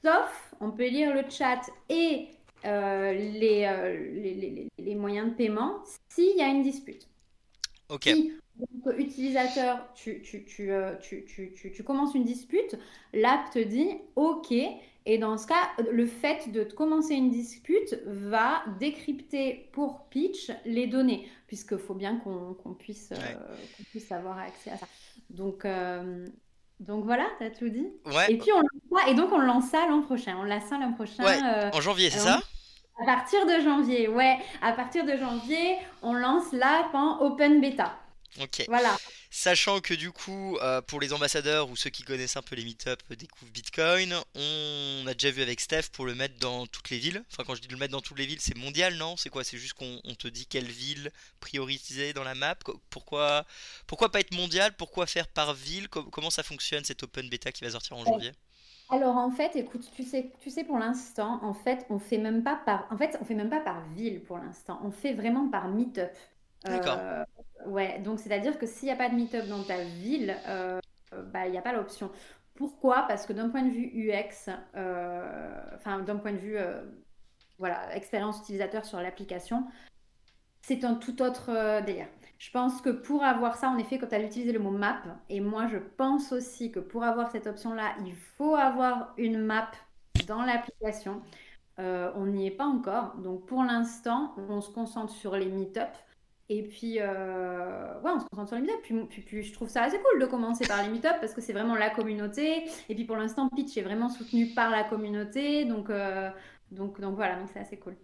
Sauf, 0.03 0.53
on 0.59 0.71
peut 0.71 0.87
lire 0.87 1.13
le 1.15 1.27
chat 1.29 1.61
et 1.89 2.27
les, 2.63 3.67
les, 4.13 4.67
les, 4.77 4.95
moyens 4.95 5.29
de 5.29 5.35
paiement 5.35 5.83
s'il 6.09 6.37
y 6.37 6.41
a 6.41 6.47
une 6.47 6.61
dispute. 6.61 7.07
Ok. 7.89 8.09
Donc, 8.59 8.97
utilisateur, 8.97 9.79
tu, 9.93 10.21
tu, 10.21 10.43
tu, 10.45 10.71
euh, 10.71 10.95
tu, 10.99 11.25
tu, 11.25 11.83
commences 11.83 12.15
une 12.15 12.23
dispute, 12.23 12.75
l'app 13.13 13.49
te 13.51 13.59
dit 13.59 13.89
OK. 14.15 14.53
Et 15.09 15.17
dans 15.17 15.37
ce 15.37 15.47
cas, 15.47 15.69
le 15.89 16.05
fait 16.05 16.51
de 16.51 16.63
commencer 16.63 17.13
une 17.13 17.29
dispute 17.29 17.97
va 18.05 18.63
décrypter 18.79 19.69
pour 19.71 20.05
pitch 20.09 20.51
les 20.65 20.87
données, 20.87 21.29
puisqu'il 21.47 21.77
faut 21.77 21.93
bien 21.93 22.17
qu'on 22.17 22.73
puisse, 22.73 23.13
euh, 23.13 23.55
puisse 23.91 24.11
avoir 24.11 24.37
accès 24.39 24.71
à 24.71 24.77
ça. 24.77 24.87
Donc, 25.29 25.63
euh, 25.63 26.25
donc 26.81 27.05
voilà, 27.05 27.25
tu 27.37 27.45
as 27.45 27.51
tout 27.51 27.69
dit. 27.69 27.87
Et 28.27 28.37
puis 28.37 28.51
on 28.51 28.63
et 29.07 29.13
donc 29.13 29.31
on 29.31 29.39
lance 29.39 29.69
ça 29.69 29.87
l'an 29.87 30.01
prochain. 30.01 30.35
On 30.39 30.43
lance 30.43 30.65
ça 30.69 30.77
l'an 30.77 30.93
prochain. 30.93 31.23
en 31.73 31.81
janvier, 31.81 32.09
c'est 32.09 32.19
ça? 32.19 32.41
À 32.99 33.05
partir 33.05 33.45
de 33.45 33.63
janvier, 33.63 34.07
ouais. 34.07 34.37
À 34.61 34.73
partir 34.73 35.05
de 35.05 35.15
janvier, 35.15 35.77
on 36.01 36.13
lance 36.13 36.51
l'app 36.51 36.93
en 36.93 37.21
open 37.21 37.61
beta. 37.61 37.95
Ok. 38.39 38.65
Voilà. 38.67 38.97
Sachant 39.31 39.79
que 39.79 39.93
du 39.93 40.11
coup, 40.11 40.57
euh, 40.57 40.81
pour 40.81 40.99
les 40.99 41.11
ambassadeurs 41.11 41.69
ou 41.69 41.75
ceux 41.75 41.89
qui 41.89 42.03
connaissent 42.03 42.37
un 42.37 42.41
peu 42.41 42.55
les 42.55 42.63
meet-up 42.63 43.01
euh, 43.11 43.15
découvrent 43.15 43.51
Bitcoin, 43.51 44.15
on 44.35 45.05
a 45.07 45.13
déjà 45.13 45.31
vu 45.31 45.41
avec 45.41 45.59
Steph 45.59 45.89
pour 45.91 46.05
le 46.05 46.13
mettre 46.13 46.37
dans 46.39 46.67
toutes 46.67 46.89
les 46.89 46.99
villes. 46.99 47.23
Enfin, 47.31 47.43
quand 47.45 47.55
je 47.55 47.61
dis 47.61 47.67
le 47.67 47.77
mettre 47.77 47.93
dans 47.93 48.01
toutes 48.01 48.19
les 48.19 48.25
villes, 48.25 48.41
c'est 48.41 48.55
mondial, 48.55 48.95
non? 48.95 49.17
C'est 49.17 49.29
quoi? 49.29 49.43
C'est 49.43 49.57
juste 49.57 49.73
qu'on 49.73 49.99
te 50.17 50.27
dit 50.27 50.45
quelle 50.45 50.69
ville 50.69 51.11
prioriser 51.39 52.13
dans 52.13 52.23
la 52.23 52.35
map? 52.35 52.55
Pourquoi, 52.89 53.45
pourquoi 53.87 54.11
pas 54.11 54.19
être 54.19 54.33
mondial? 54.33 54.75
Pourquoi 54.75 55.07
faire 55.07 55.27
par 55.27 55.53
ville? 55.53 55.87
Comment 55.87 56.29
ça 56.29 56.43
fonctionne 56.43 56.83
cette 56.83 57.03
open 57.03 57.29
beta 57.29 57.51
qui 57.51 57.63
va 57.63 57.71
sortir 57.71 57.97
en 57.97 58.05
janvier? 58.05 58.31
Alors 58.89 59.17
en 59.17 59.31
fait, 59.31 59.55
écoute, 59.55 59.85
tu 59.95 60.03
sais, 60.03 60.31
tu 60.39 60.49
sais 60.49 60.63
pour 60.63 60.79
l'instant, 60.79 61.43
en 61.43 61.53
fait, 61.53 61.85
on 61.89 61.99
fait 61.99 62.17
même 62.17 62.43
pas 62.43 62.55
par, 62.55 62.87
en 62.89 62.97
fait, 62.97 63.17
on 63.19 63.25
fait 63.25 63.35
même 63.35 63.49
pas 63.49 63.59
par 63.59 63.85
ville 63.89 64.21
pour 64.21 64.37
l'instant. 64.37 64.79
On 64.83 64.91
fait 64.91 65.13
vraiment 65.13 65.49
par 65.49 65.67
meet-up. 65.67 66.15
D'accord. 66.65 66.97
Euh, 66.99 67.23
ouais, 67.65 67.99
donc 67.99 68.19
c'est-à-dire 68.19 68.57
que 68.57 68.65
s'il 68.65 68.87
n'y 68.87 68.93
a 68.93 68.95
pas 68.95 69.09
de 69.09 69.15
meet-up 69.15 69.47
dans 69.47 69.63
ta 69.63 69.83
ville, 69.83 70.35
euh, 70.47 70.79
bah, 71.33 71.47
il 71.47 71.51
n'y 71.51 71.57
a 71.57 71.61
pas 71.61 71.73
l'option. 71.73 72.11
Pourquoi? 72.55 73.05
Parce 73.07 73.25
que 73.25 73.33
d'un 73.33 73.49
point 73.49 73.63
de 73.63 73.69
vue 73.69 73.91
UX, 73.93 74.49
euh, 74.75 75.61
enfin 75.75 75.99
d'un 75.99 76.15
point 76.17 76.33
de 76.33 76.37
vue 76.37 76.57
voilà, 77.59 77.95
expérience 77.95 78.39
utilisateur 78.39 78.85
sur 78.85 78.99
l'application, 78.99 79.65
c'est 80.61 80.83
un 80.83 80.95
tout 80.95 81.21
autre 81.21 81.81
délire. 81.85 82.07
Je 82.39 82.51
pense 82.51 82.81
que 82.81 82.89
pour 82.89 83.23
avoir 83.23 83.57
ça, 83.57 83.69
en 83.69 83.77
effet, 83.77 83.97
quand 83.97 84.07
tu 84.07 84.15
as 84.15 84.21
utilisé 84.21 84.51
le 84.51 84.59
mot 84.59 84.71
map, 84.71 85.01
et 85.29 85.39
moi 85.39 85.67
je 85.67 85.77
pense 85.77 86.31
aussi 86.31 86.71
que 86.71 86.79
pour 86.79 87.03
avoir 87.03 87.31
cette 87.31 87.47
option-là, 87.47 87.95
il 88.05 88.15
faut 88.15 88.55
avoir 88.55 89.13
une 89.17 89.39
map 89.39 89.69
dans 90.27 90.41
l'application. 90.41 91.21
on 91.77 92.25
n'y 92.25 92.47
est 92.47 92.51
pas 92.51 92.65
encore. 92.65 93.15
Donc 93.17 93.45
pour 93.45 93.63
l'instant, 93.63 94.33
on 94.49 94.61
se 94.61 94.71
concentre 94.71 95.13
sur 95.13 95.35
les 95.35 95.45
meet-up 95.45 95.89
Et 96.49 96.63
puis, 96.63 96.99
euh, 96.99 97.93
on 98.03 98.19
se 98.19 98.25
concentre 98.25 98.47
sur 98.47 98.55
les 98.57 98.61
meetups. 98.61 99.07
Puis, 99.09 99.21
puis, 99.21 99.43
je 99.43 99.53
trouve 99.53 99.69
ça 99.69 99.83
assez 99.83 99.99
cool 99.99 100.21
de 100.21 100.25
commencer 100.25 100.65
par 100.65 100.81
les 100.81 100.89
meetups 100.89 101.19
parce 101.19 101.33
que 101.33 101.41
c'est 101.41 101.53
vraiment 101.53 101.75
la 101.75 101.89
communauté. 101.89 102.63
Et 102.87 102.95
puis 102.95 103.03
pour 103.03 103.17
l'instant, 103.17 103.49
Pitch 103.49 103.75
est 103.77 103.81
vraiment 103.81 104.09
soutenu 104.09 104.53
par 104.53 104.69
la 104.69 104.83
communauté. 104.83 105.65
Donc, 105.65 105.89
euh, 105.89 106.29
donc, 106.71 107.01
donc 107.01 107.15
voilà, 107.15 107.35
donc 107.37 107.49
c'est 107.53 107.59
assez 107.59 107.77
cool. 107.77 107.97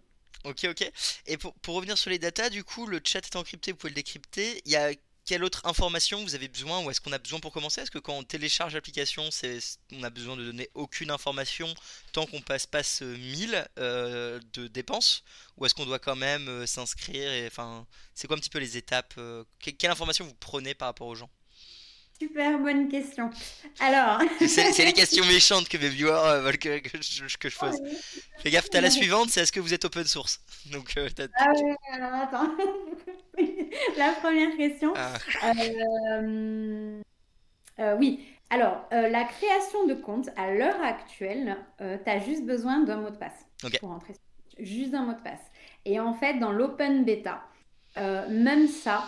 Ok, 0.44 0.66
ok. 0.70 0.92
Et 1.26 1.38
pour, 1.38 1.54
pour 1.56 1.76
revenir 1.76 1.98
sur 1.98 2.10
les 2.10 2.20
datas, 2.20 2.50
du 2.50 2.66
coup, 2.66 2.86
le 2.86 3.00
chat 3.02 3.20
est 3.20 3.36
encrypté, 3.38 3.72
vous 3.72 3.78
pouvez 3.78 3.92
le 3.92 3.96
décrypter. 3.96 4.62
Il 4.66 4.72
y 4.74 4.76
a 4.76 4.92
quelle 5.26 5.44
autre 5.44 5.62
information 5.66 6.22
vous 6.24 6.36
avez 6.36 6.48
besoin 6.48 6.84
ou 6.84 6.92
est-ce 6.92 7.00
qu'on 7.00 7.12
a 7.12 7.18
besoin 7.18 7.40
pour 7.40 7.52
commencer? 7.52 7.82
Est-ce 7.82 7.92
que 7.92 8.00
quand 8.00 8.14
on 8.14 8.24
télécharge 8.24 8.74
l'application, 8.74 9.30
on 9.94 10.04
a 10.04 10.10
besoin 10.10 10.36
de 10.36 10.44
donner 10.44 10.70
aucune 10.74 11.12
information 11.12 11.74
tant 12.12 12.26
qu'on 12.26 12.42
passe 12.42 12.68
pas 12.68 12.84
ce 12.84 13.06
1000 13.06 13.68
euh, 13.80 14.40
de 14.54 14.68
dépenses? 14.68 15.24
Ou 15.58 15.66
est-ce 15.66 15.74
qu'on 15.74 15.86
doit 15.86 16.00
quand 16.00 16.16
même 16.16 16.48
euh, 16.50 16.66
s'inscrire 16.66 17.48
enfin, 17.48 17.86
C'est 18.16 18.28
quoi 18.28 18.36
un 18.38 18.40
petit 18.40 18.50
peu 18.50 18.60
les 18.60 18.78
étapes 18.78 19.14
euh, 19.18 19.44
Quelle 19.60 19.92
information 19.92 20.26
vous 20.26 20.36
prenez 20.36 20.74
par 20.74 20.90
rapport 20.90 21.08
aux 21.08 21.16
gens? 21.16 21.30
Super 22.20 22.60
bonne 22.60 22.88
question. 22.90 23.30
Alors. 23.80 24.22
c'est 24.48 24.86
les 24.86 24.94
questions 24.94 25.26
méchantes 25.26 25.68
que 25.68 25.78
mes 25.78 25.90
viewers 25.90 26.42
veulent 26.42 26.58
que, 26.58 26.80
je, 27.02 27.38
que 27.38 27.50
je 27.50 27.58
pose. 27.58 27.82
Fais 28.38 28.52
gaffe, 28.52 28.70
t'as 28.70 28.82
la 28.82 28.90
suivante, 28.90 29.30
c'est 29.30 29.42
est-ce 29.42 29.52
que 29.52 29.60
vous 29.60 29.74
êtes 29.74 29.86
open 29.86 30.06
source? 30.06 30.40
Donc, 30.72 30.94
Ah 30.98 31.52
ouais, 31.54 31.76
alors 31.92 32.14
attends. 32.14 32.52
la 33.98 34.12
première 34.14 34.56
question. 34.58 34.94
Ah. 34.96 35.14
Euh, 35.44 37.02
euh, 37.80 37.96
oui. 37.98 38.26
Alors, 38.50 38.86
euh, 38.94 39.10
la 39.10 39.24
création 39.24 39.88
de 39.88 39.96
compte, 39.96 40.30
à 40.38 40.52
l'heure 40.52 40.82
actuelle, 40.82 41.58
tu 41.80 42.10
as 42.10 42.20
juste 42.20 42.46
besoin 42.46 42.82
d'un 42.82 42.98
mot 42.98 43.10
de 43.10 43.18
passe 43.18 43.48
pour. 43.80 44.00
Juste 44.60 44.92
d'un 44.92 45.04
mot 45.04 45.14
de 45.14 45.22
passe. 45.22 45.42
Et 45.86 46.00
en 46.00 46.14
fait, 46.14 46.36
dans 46.36 46.52
l'open 46.52 47.04
beta, 47.04 47.42
même 47.96 48.68
ça, 48.68 49.04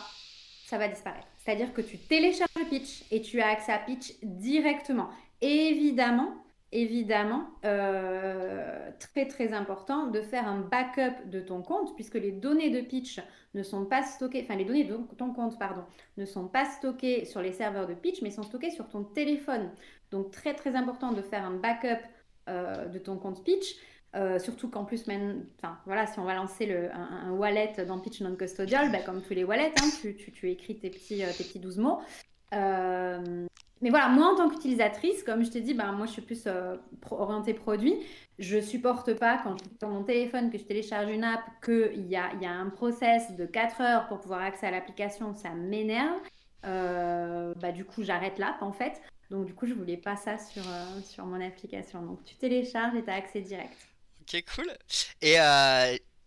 ça 0.65 0.79
va 0.79 0.87
disparaître. 0.87 1.27
C'est-à-dire 1.45 1.73
que 1.73 1.81
tu 1.81 1.97
télécharges 1.97 2.49
Pitch 2.69 3.05
et 3.11 3.21
tu 3.21 3.39
as 3.39 3.49
accès 3.49 3.71
à 3.71 3.77
Pitch 3.77 4.15
directement. 4.23 5.09
évidemment, 5.41 6.33
évidemment 6.71 7.47
euh, 7.63 8.89
très 8.99 9.27
très 9.27 9.53
important 9.53 10.07
de 10.07 10.21
faire 10.21 10.47
un 10.47 10.59
backup 10.59 11.29
de 11.29 11.39
ton 11.39 11.61
compte 11.61 11.95
puisque 11.95 12.15
les 12.15 12.31
données 12.31 12.69
de 12.69 12.81
pitch 12.81 13.21
ne 13.53 13.63
sont 13.63 13.85
pas 13.85 14.03
stockées, 14.03 14.41
enfin 14.43 14.55
les 14.55 14.65
données 14.65 14.83
de 14.83 14.97
ton 15.17 15.31
compte 15.31 15.57
pardon, 15.57 15.83
ne 16.17 16.25
sont 16.25 16.47
pas 16.47 16.65
stockées 16.65 17.25
sur 17.25 17.41
les 17.41 17.53
serveurs 17.53 17.87
de 17.87 17.93
pitch 17.93 18.21
mais 18.21 18.31
sont 18.31 18.43
stockées 18.43 18.71
sur 18.71 18.89
ton 18.89 19.03
téléphone. 19.03 19.71
Donc 20.11 20.31
très 20.31 20.53
très 20.53 20.75
important 20.75 21.11
de 21.13 21.21
faire 21.21 21.45
un 21.45 21.55
backup 21.55 22.03
euh, 22.49 22.85
de 22.87 22.99
ton 22.99 23.17
compte 23.17 23.43
pitch. 23.43 23.75
Euh, 24.15 24.39
surtout 24.39 24.69
qu'en 24.69 24.85
plus, 24.85 25.07
même, 25.07 25.45
voilà, 25.85 26.07
si 26.07 26.19
on 26.19 26.23
va 26.23 26.35
lancer 26.35 26.73
un, 26.93 27.31
wallet 27.31 27.73
dans 27.85 27.99
Pitch 27.99 28.21
Non 28.21 28.35
Custodial, 28.35 28.91
bah, 28.91 28.99
comme 29.05 29.21
tous 29.21 29.33
les 29.33 29.43
wallets, 29.43 29.73
hein, 29.81 29.89
tu, 30.01 30.49
écris 30.49 30.77
tes 30.77 30.89
petits, 30.89 31.17
tes 31.37 31.43
petits 31.43 31.59
12 31.59 31.79
mots. 31.79 31.99
Euh, 32.53 33.45
mais 33.81 33.89
voilà, 33.89 34.07
moi 34.07 34.31
en 34.31 34.35
tant 34.35 34.49
qu'utilisatrice, 34.49 35.23
comme 35.23 35.43
je 35.43 35.51
t'ai 35.51 35.61
dit, 35.61 35.73
ben, 35.73 35.91
moi 35.91 36.05
je 36.05 36.13
suis 36.13 36.21
plus 36.21 36.43
euh, 36.47 36.77
orientée 37.11 37.53
produit. 37.53 37.95
Je 38.39 38.59
supporte 38.61 39.13
pas 39.13 39.39
quand 39.43 39.57
je 39.57 39.63
suis 39.65 39.77
sur 39.77 39.89
mon 39.89 40.03
téléphone 40.03 40.49
que 40.49 40.57
je 40.57 40.63
télécharge 40.63 41.09
une 41.09 41.23
app 41.23 41.41
qu'il 41.63 42.07
y 42.07 42.15
a, 42.15 42.33
y 42.41 42.45
a 42.45 42.51
un 42.51 42.69
process 42.69 43.35
de 43.35 43.45
4 43.45 43.81
heures 43.81 44.07
pour 44.07 44.21
pouvoir 44.21 44.41
accéder 44.41 44.67
à 44.67 44.71
l'application, 44.71 45.33
ça 45.35 45.49
m'énerve. 45.49 46.19
Euh, 46.65 47.53
bah, 47.61 47.71
du 47.71 47.83
coup, 47.83 48.03
j'arrête 48.03 48.39
l'app 48.39 48.61
en 48.61 48.71
fait. 48.71 49.01
Donc, 49.29 49.45
du 49.45 49.53
coup, 49.53 49.65
je 49.65 49.73
voulais 49.73 49.97
pas 49.97 50.15
ça 50.15 50.37
sur, 50.37 50.63
sur 51.03 51.25
mon 51.25 51.41
application. 51.41 52.01
Donc, 52.01 52.23
tu 52.23 52.35
télécharges 52.35 52.95
et 52.95 53.03
tu 53.03 53.09
as 53.09 53.15
accès 53.15 53.41
direct. 53.41 53.77
Ok, 54.27 54.43
cool. 54.55 54.71
Et 55.21 55.35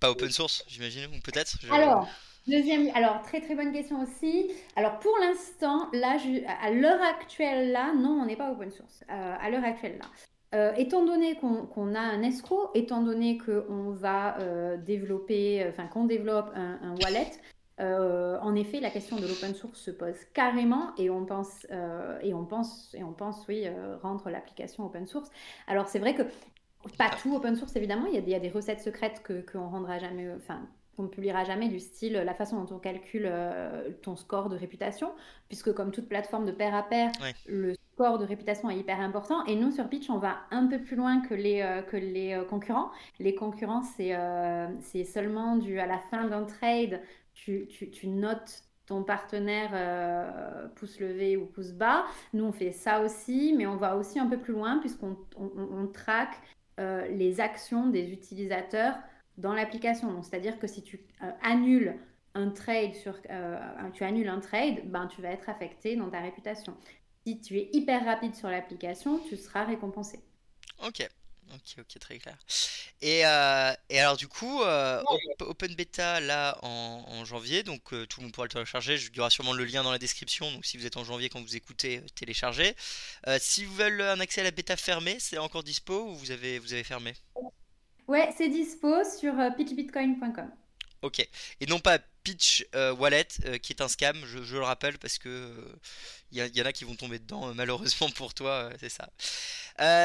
pas 0.00 0.10
open 0.10 0.30
source, 0.30 0.64
j'imagine, 0.68 1.06
ou 1.06 1.20
peut-être 1.20 1.58
Alors, 1.70 2.08
Deuxième, 2.48 2.88
alors 2.94 3.20
très 3.20 3.42
très 3.42 3.54
bonne 3.54 3.72
question 3.72 4.02
aussi. 4.02 4.50
Alors 4.74 4.98
pour 5.00 5.14
l'instant, 5.20 5.88
là, 5.92 6.16
à 6.62 6.70
l'heure 6.70 7.02
actuelle, 7.02 7.72
là, 7.72 7.92
non, 7.94 8.20
on 8.22 8.24
n'est 8.24 8.36
pas 8.36 8.50
open 8.50 8.70
source. 8.70 9.04
Euh, 9.10 9.36
à 9.38 9.50
l'heure 9.50 9.64
actuelle, 9.64 9.98
là. 9.98 10.06
Euh, 10.54 10.72
étant 10.76 11.04
donné 11.04 11.36
qu'on 11.36 11.94
a 11.94 12.00
un 12.00 12.22
escroc, 12.22 12.70
étant 12.74 13.02
donné 13.02 13.36
qu'on 13.36 13.90
va 13.90 14.38
euh, 14.38 14.78
développer, 14.78 15.66
enfin 15.68 15.86
qu'on 15.88 16.06
développe 16.06 16.50
un, 16.54 16.94
wallet, 17.04 17.30
en 17.78 18.54
effet, 18.54 18.80
la 18.80 18.88
question 18.88 19.16
de 19.16 19.26
l'open 19.26 19.54
source 19.54 19.78
se 19.78 19.90
pose 19.90 20.16
carrément 20.32 20.94
et 20.96 21.10
on 21.10 21.26
pense, 21.26 21.66
et 22.22 22.32
on 22.32 22.46
pense, 22.46 22.94
et 22.94 23.04
on 23.04 23.12
pense, 23.12 23.46
oui, 23.46 23.66
rendre 24.02 24.30
l'application 24.30 24.86
open 24.86 25.06
source. 25.06 25.28
Alors 25.66 25.86
c'est 25.86 25.98
vrai 25.98 26.14
que 26.14 26.22
pas 26.96 27.10
tout 27.22 27.34
open 27.34 27.56
source 27.56 27.74
évidemment, 27.76 28.06
il 28.06 28.14
y 28.14 28.18
a 28.18 28.20
des, 28.20 28.28
il 28.28 28.32
y 28.32 28.36
a 28.36 28.40
des 28.40 28.50
recettes 28.50 28.80
secrètes 28.80 29.22
que 29.22 29.44
qu'on 29.50 29.68
rendra 29.68 29.98
jamais, 29.98 30.30
enfin 30.36 30.60
qu'on 30.98 31.04
ne 31.04 31.08
publiera 31.08 31.44
jamais 31.44 31.68
du 31.68 31.78
style 31.78 32.14
la 32.14 32.34
façon 32.34 32.60
dont 32.64 32.74
on 32.74 32.78
calcule 32.80 33.26
euh, 33.26 33.90
ton 34.02 34.16
score 34.16 34.48
de 34.48 34.56
réputation, 34.56 35.12
puisque 35.46 35.72
comme 35.72 35.92
toute 35.92 36.08
plateforme 36.08 36.44
de 36.44 36.50
pair 36.50 36.74
à 36.74 36.82
pair, 36.82 37.12
le 37.46 37.74
score 37.94 38.18
de 38.18 38.24
réputation 38.24 38.68
est 38.68 38.76
hyper 38.76 39.00
important. 39.00 39.44
Et 39.44 39.54
nous, 39.54 39.70
sur 39.70 39.88
Pitch, 39.88 40.10
on 40.10 40.18
va 40.18 40.38
un 40.50 40.66
peu 40.66 40.80
plus 40.80 40.96
loin 40.96 41.20
que 41.20 41.34
les, 41.34 41.62
euh, 41.62 41.82
que 41.82 41.96
les 41.96 42.32
euh, 42.32 42.44
concurrents. 42.44 42.90
Les 43.20 43.36
concurrents, 43.36 43.82
c'est 43.82 44.16
c'est 44.80 45.04
seulement 45.04 45.56
du, 45.56 45.78
à 45.78 45.86
la 45.86 45.98
fin 45.98 46.26
d'un 46.26 46.42
trade, 46.42 47.00
tu, 47.32 47.68
tu, 47.68 47.90
tu 47.90 48.08
notes 48.08 48.64
ton 48.86 49.04
partenaire 49.04 49.70
pouce 50.74 50.98
levé 50.98 51.36
ou 51.36 51.46
pouce 51.46 51.72
bas. 51.72 52.06
Nous, 52.32 52.44
on 52.44 52.52
fait 52.52 52.72
ça 52.72 53.02
aussi, 53.02 53.54
mais 53.56 53.66
on 53.68 53.76
va 53.76 53.96
aussi 53.96 54.18
un 54.18 54.26
peu 54.26 54.38
plus 54.38 54.54
loin 54.54 54.78
puisqu'on 54.78 55.16
on, 55.36 55.50
on 55.56 55.86
traque 55.86 56.40
les 57.10 57.40
actions 57.40 57.88
des 57.88 58.10
utilisateurs 58.10 58.94
dans 59.38 59.54
l'application. 59.54 60.22
c'est-à-dire 60.22 60.58
que 60.58 60.66
si 60.66 60.82
tu 60.82 61.00
euh, 61.22 61.30
annules 61.42 61.96
un 62.34 62.50
trade 62.50 62.92
euh, 63.30 63.58
tu 63.94 64.04
annules 64.04 64.28
un 64.28 64.40
trade, 64.40 64.82
ben 64.84 65.06
tu 65.06 65.22
vas 65.22 65.30
être 65.30 65.48
affecté 65.48 65.96
dans 65.96 66.10
ta 66.10 66.20
réputation. 66.20 66.76
Si 67.26 67.40
tu 67.40 67.58
es 67.58 67.70
hyper 67.72 68.04
rapide 68.04 68.34
sur 68.34 68.48
l'application, 68.48 69.18
tu 69.18 69.36
seras 69.36 69.64
récompensé. 69.64 70.20
Ok. 70.86 71.08
Ok, 71.54 71.76
ok, 71.78 71.98
très 71.98 72.18
clair. 72.18 72.36
Et, 73.00 73.24
euh, 73.24 73.72
et 73.88 74.00
alors 74.00 74.16
du 74.16 74.28
coup, 74.28 74.60
Open 75.40 75.74
Beta 75.74 76.20
là 76.20 76.58
en, 76.62 77.24
janvier, 77.24 77.62
donc 77.62 77.82
tout 77.82 78.20
le 78.20 78.22
monde 78.22 78.32
pourra 78.32 78.46
le 78.46 78.52
télécharger. 78.52 78.96
Il 78.96 79.16
y 79.16 79.20
aura 79.20 79.30
sûrement 79.30 79.52
le 79.52 79.64
lien 79.64 79.82
dans 79.82 79.92
la 79.92 79.98
description, 79.98 80.50
donc 80.52 80.64
si 80.64 80.76
vous 80.76 80.86
êtes 80.86 80.96
en 80.96 81.04
janvier 81.04 81.28
quand 81.28 81.40
vous 81.40 81.56
écoutez, 81.56 82.02
téléchargez. 82.14 82.74
si 83.38 83.64
vous 83.64 83.74
voulez 83.74 84.04
un 84.04 84.20
accès 84.20 84.40
à 84.40 84.44
la 84.44 84.50
bêta 84.50 84.76
fermée, 84.76 85.16
c'est 85.18 85.38
encore 85.38 85.62
dispo 85.62 86.10
ou 86.10 86.14
vous 86.14 86.30
avez, 86.30 86.58
vous 86.58 86.72
avez 86.72 86.84
fermé? 86.84 87.14
Ouais, 88.08 88.30
c'est 88.34 88.48
dispo 88.48 89.04
sur 89.04 89.38
euh, 89.38 89.50
pitchbitcoin.com. 89.50 90.50
Ok. 91.02 91.20
Et 91.60 91.66
non 91.66 91.78
pas 91.78 91.98
Pitch 92.24 92.66
euh, 92.74 92.92
Wallet, 92.92 93.28
euh, 93.46 93.56
qui 93.58 93.72
est 93.72 93.80
un 93.80 93.88
scam, 93.88 94.16
je, 94.26 94.56
le 94.56 94.62
rappelle, 94.62 94.98
parce 94.98 95.16
que 95.18 95.54
il 96.30 96.38
y, 96.38 96.62
en 96.62 96.66
a 96.66 96.72
qui 96.74 96.84
vont 96.84 96.94
tomber 96.94 97.18
dedans, 97.18 97.54
malheureusement 97.54 98.10
pour 98.10 98.34
toi, 98.34 98.70
c'est 98.78 98.90
ça. 98.90 99.08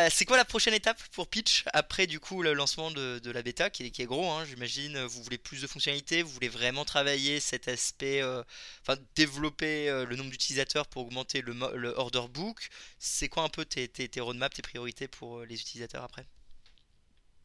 c'est 0.10 0.23
quoi 0.25 0.38
la 0.38 0.45
prochaine 0.45 0.73
étape 0.73 1.01
pour 1.12 1.27
Pitch 1.27 1.65
après 1.73 2.08
du 2.08 2.21
coup 2.21 2.41
le 2.41 2.53
lancement 2.53 2.91
de, 2.91 3.32
la 3.32 3.41
bêta 3.41 3.69
qui 3.69 3.84
est, 3.86 4.06
gros 4.06 4.32
hein, 4.32 4.45
j'imagine 4.45 5.03
vous 5.03 5.21
voulez 5.21 5.38
plus 5.38 5.62
de 5.62 5.67
fonctionnalités 5.67 6.21
vous 6.21 6.32
voulez 6.32 6.47
vraiment 6.47 6.86
travailler 6.86 7.41
cet 7.41 7.67
aspect 7.67 8.23
enfin 8.82 8.97
développer 9.15 9.88
le 10.08 10.15
nombre 10.15 10.29
d'utilisateurs 10.29 10.88
pour 10.88 11.06
augmenter 11.06 11.41
le, 11.41 11.53
le, 11.75 11.89
order 11.97 12.27
book 12.29 12.69
c'est 12.99 13.27
quoi 13.27 13.43
un 13.43 13.49
peu 13.49 13.65
tes, 13.65 13.89
tes, 13.89 14.08
tes 14.08 14.21
roadmaps 14.21 14.56
tes 14.56 14.62
priorités 14.62 15.10
pour 15.10 15.43
les 15.43 15.60
utilisateurs 15.60 16.03
après? 16.03 16.25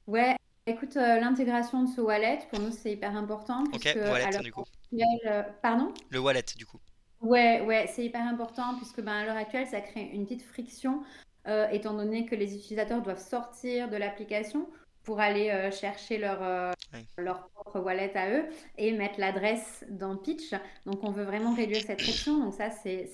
Ouais, 0.07 0.37
Écoute, 0.69 0.99
euh, 0.99 1.19
l'intégration 1.19 1.85
de 1.85 1.89
ce 1.89 1.99
wallet, 1.99 2.41
pour 2.51 2.61
nous, 2.61 2.71
c'est 2.71 2.93
hyper 2.93 3.17
important. 3.17 3.65
Ok, 3.73 3.89
wallet, 3.97 4.39
du 4.43 4.53
coup. 4.53 4.65
Euh, 4.93 5.43
pardon? 5.63 5.95
Le 6.11 6.19
wallet, 6.19 6.45
du 6.59 6.67
coup. 6.67 6.79
Ouais, 7.23 7.63
ouais, 7.63 7.87
c'est 7.89 8.05
hyper 8.05 8.21
important 8.21 8.77
puisque 8.77 9.01
ben, 9.01 9.13
à 9.13 9.25
l'heure 9.25 9.37
actuelle, 9.39 9.67
ça 9.67 9.81
crée 9.81 10.03
une 10.13 10.25
petite 10.25 10.43
friction, 10.43 11.03
euh, 11.47 11.71
étant 11.71 11.95
donné 11.95 12.27
que 12.27 12.35
les 12.35 12.55
utilisateurs 12.55 13.01
doivent 13.01 13.19
sortir 13.19 13.89
de 13.89 13.97
l'application 13.97 14.69
pour 15.05 15.21
aller 15.21 15.71
chercher 15.73 16.19
leur, 16.19 16.75
leur 17.17 17.49
propre 17.49 17.81
wallet 17.81 18.15
à 18.15 18.29
eux 18.31 18.45
et 18.77 18.93
mettre 18.93 19.19
l'adresse 19.19 19.87
dans 19.89 20.19
Pitch. 20.19 20.53
Donc, 20.85 21.03
on 21.03 21.11
veut 21.11 21.25
vraiment 21.25 21.55
réduire 21.55 21.81
cette 21.81 22.03
friction. 22.03 22.45
Donc, 22.45 22.53
ça, 22.53 22.69
c'est 22.69 23.09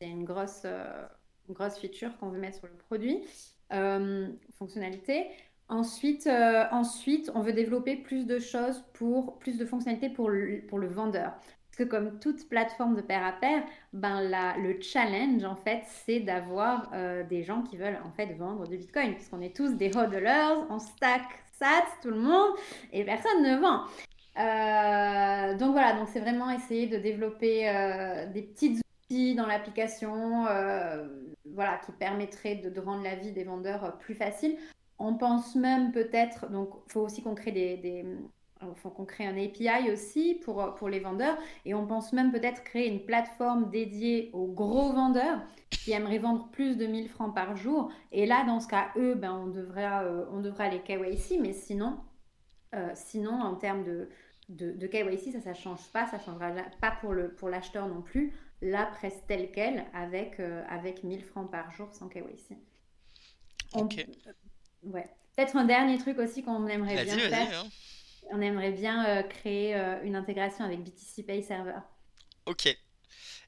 une 0.00 0.24
grosse, 0.24 0.64
grosse 1.50 1.76
feature 1.76 2.16
qu'on 2.16 2.30
veut 2.30 2.40
mettre 2.40 2.60
sur 2.60 2.66
le 2.66 2.78
produit. 2.78 3.22
fonctionnalité. 4.58 5.26
Ensuite, 5.70 6.26
euh, 6.26 6.64
ensuite, 6.72 7.30
on 7.36 7.42
veut 7.42 7.52
développer 7.52 7.94
plus 7.94 8.26
de 8.26 8.40
choses 8.40 8.82
pour 8.92 9.38
plus 9.38 9.56
de 9.56 9.64
fonctionnalités 9.64 10.10
pour 10.10 10.28
le, 10.28 10.62
pour 10.66 10.80
le 10.80 10.88
vendeur. 10.88 11.32
Parce 11.70 11.76
que 11.78 11.84
comme 11.84 12.18
toute 12.18 12.48
plateforme 12.48 12.96
de 12.96 13.00
pair 13.00 13.24
à 13.24 13.30
pair, 13.30 13.62
ben 13.92 14.20
la, 14.20 14.56
le 14.56 14.80
challenge 14.80 15.44
en 15.44 15.54
fait, 15.54 15.82
c'est 15.86 16.18
d'avoir 16.18 16.90
euh, 16.92 17.22
des 17.22 17.44
gens 17.44 17.62
qui 17.62 17.76
veulent 17.76 18.00
en 18.04 18.10
fait 18.10 18.34
vendre 18.34 18.66
du 18.66 18.78
Bitcoin, 18.78 19.14
puisqu'on 19.14 19.40
est 19.40 19.54
tous 19.54 19.76
des 19.76 19.96
hodlers, 19.96 20.66
on 20.70 20.80
stack 20.80 21.22
SAT, 21.52 21.84
tout 22.02 22.10
le 22.10 22.18
monde, 22.18 22.50
et 22.92 23.04
personne 23.04 23.40
ne 23.40 23.56
vend. 23.60 23.84
Euh, 24.38 25.56
donc 25.56 25.70
voilà, 25.70 25.92
donc 25.92 26.08
c'est 26.12 26.20
vraiment 26.20 26.50
essayer 26.50 26.88
de 26.88 26.96
développer 26.96 27.62
des 28.34 28.42
petits 28.42 28.80
outils 29.04 29.36
dans 29.36 29.46
l'application, 29.46 30.46
voilà, 31.54 31.78
qui 31.86 31.92
permettraient 31.92 32.56
de, 32.56 32.80
rendre 32.80 33.04
la 33.04 33.14
vie 33.14 33.30
des 33.30 33.44
vendeurs 33.44 33.98
plus 33.98 34.16
facile. 34.16 34.56
On 35.00 35.14
pense 35.14 35.56
même 35.56 35.92
peut-être, 35.92 36.50
donc 36.50 36.68
il 36.86 36.92
faut 36.92 37.00
aussi 37.00 37.22
qu'on 37.22 37.34
crée 37.34 37.52
des, 37.52 38.04
faut 38.76 38.90
qu'on 38.90 39.04
crée 39.04 39.26
un 39.26 39.36
API 39.36 39.90
aussi 39.90 40.34
pour, 40.44 40.74
pour 40.74 40.88
les 40.88 41.00
vendeurs. 41.00 41.36
Et 41.64 41.74
on 41.74 41.86
pense 41.86 42.12
même 42.12 42.30
peut-être 42.30 42.62
créer 42.62 42.88
une 42.88 43.04
plateforme 43.04 43.70
dédiée 43.70 44.30
aux 44.32 44.46
gros 44.46 44.92
vendeurs 44.92 45.40
qui 45.70 45.92
aimeraient 45.92 46.18
vendre 46.18 46.48
plus 46.50 46.76
de 46.76 46.86
1000 46.86 47.08
francs 47.08 47.34
par 47.34 47.56
jour. 47.56 47.90
Et 48.12 48.26
là, 48.26 48.44
dans 48.44 48.60
ce 48.60 48.68
cas, 48.68 48.90
eux, 48.96 49.14
ben, 49.14 49.32
on, 49.32 49.46
devra, 49.46 50.02
euh, 50.02 50.26
on 50.32 50.40
devra 50.40 50.68
les 50.68 50.80
KYC. 50.80 51.38
Mais 51.40 51.52
sinon, 51.52 51.98
euh, 52.74 52.90
sinon 52.94 53.32
en 53.32 53.54
termes 53.54 53.84
de, 53.84 54.08
de, 54.48 54.72
de 54.72 54.86
KYC, 54.86 55.40
ça 55.40 55.50
ne 55.50 55.54
change 55.54 55.90
pas. 55.92 56.06
Ça 56.06 56.18
ne 56.18 56.22
changera 56.22 56.52
pas 56.80 56.92
pour 57.00 57.14
l'acheteur 57.48 57.86
pour 57.86 57.94
non 57.94 58.02
plus. 58.02 58.32
La 58.62 58.84
presse 58.84 59.24
telle 59.26 59.52
qu'elle 59.52 59.86
avec, 59.94 60.38
euh, 60.38 60.62
avec 60.68 61.02
1000 61.02 61.22
francs 61.22 61.50
par 61.50 61.70
jour 61.70 61.88
sans 61.94 62.08
KYC. 62.08 62.58
ok. 63.74 64.06
Ouais. 64.84 65.08
Peut-être 65.36 65.56
un 65.56 65.64
dernier 65.64 65.98
truc 65.98 66.18
aussi 66.18 66.42
qu'on 66.42 66.66
aimerait 66.66 67.04
bien 67.04 67.18
faire. 67.18 67.64
Hein 67.64 67.68
on 68.30 68.40
aimerait 68.40 68.72
bien 68.72 69.06
euh, 69.06 69.22
créer 69.22 69.74
euh, 69.74 70.02
une 70.02 70.16
intégration 70.16 70.64
avec 70.64 70.80
BTC 70.80 71.24
Pay 71.24 71.42
Server. 71.42 71.78
Ok. 72.46 72.66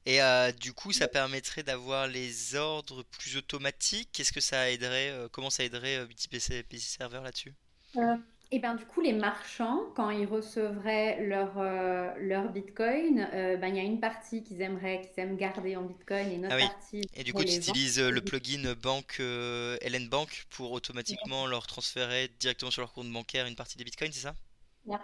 Et 0.05 0.21
euh, 0.21 0.51
du 0.51 0.73
coup, 0.73 0.91
ça 0.91 1.07
permettrait 1.07 1.63
d'avoir 1.63 2.07
les 2.07 2.55
ordres 2.55 3.03
plus 3.03 3.37
automatiques. 3.37 4.09
Qu'est-ce 4.11 4.33
que 4.33 4.41
ça 4.41 4.69
aiderait 4.69 5.13
Comment 5.31 5.49
ça 5.49 5.63
aiderait 5.63 6.05
BTC 6.05 6.63
Pay 6.63 6.79
Server 6.79 7.21
là-dessus? 7.23 7.53
Et 8.53 8.59
bien 8.59 8.75
du 8.75 8.85
coup, 8.85 9.01
les 9.01 9.13
marchands, 9.13 9.81
quand 9.95 10.11
ils 10.11 10.25
recevraient 10.25 11.25
leur, 11.25 11.55
leur 12.19 12.49
Bitcoin, 12.51 13.27
ben, 13.31 13.67
il 13.67 13.75
y 13.75 13.79
a 13.79 13.83
une 13.83 13.99
partie 13.99 14.43
qu'ils 14.43 14.61
aimeraient, 14.61 15.01
qu'ils 15.01 15.23
aiment 15.23 15.37
garder 15.37 15.75
en 15.75 15.81
Bitcoin 15.81 16.29
et 16.29 16.35
une 16.35 16.45
autre 16.45 16.55
ah 16.59 16.67
partie. 16.67 17.01
Et 17.15 17.23
du 17.23 17.33
coup, 17.33 17.43
tu 17.43 17.55
utilises 17.55 17.99
le 17.99 18.21
plugin 18.21 18.73
banque 18.81 19.17
LN 19.19 20.07
Bank 20.07 20.45
pour 20.51 20.71
automatiquement 20.71 21.47
leur 21.47 21.65
transférer 21.67 22.29
directement 22.39 22.71
sur 22.71 22.81
leur 22.81 22.93
compte 22.93 23.11
bancaire 23.11 23.47
une 23.47 23.55
partie 23.55 23.77
des 23.77 23.83
Bitcoins, 23.83 24.11
c'est 24.11 24.21
ça? 24.21 24.35
Yeah. 24.85 25.01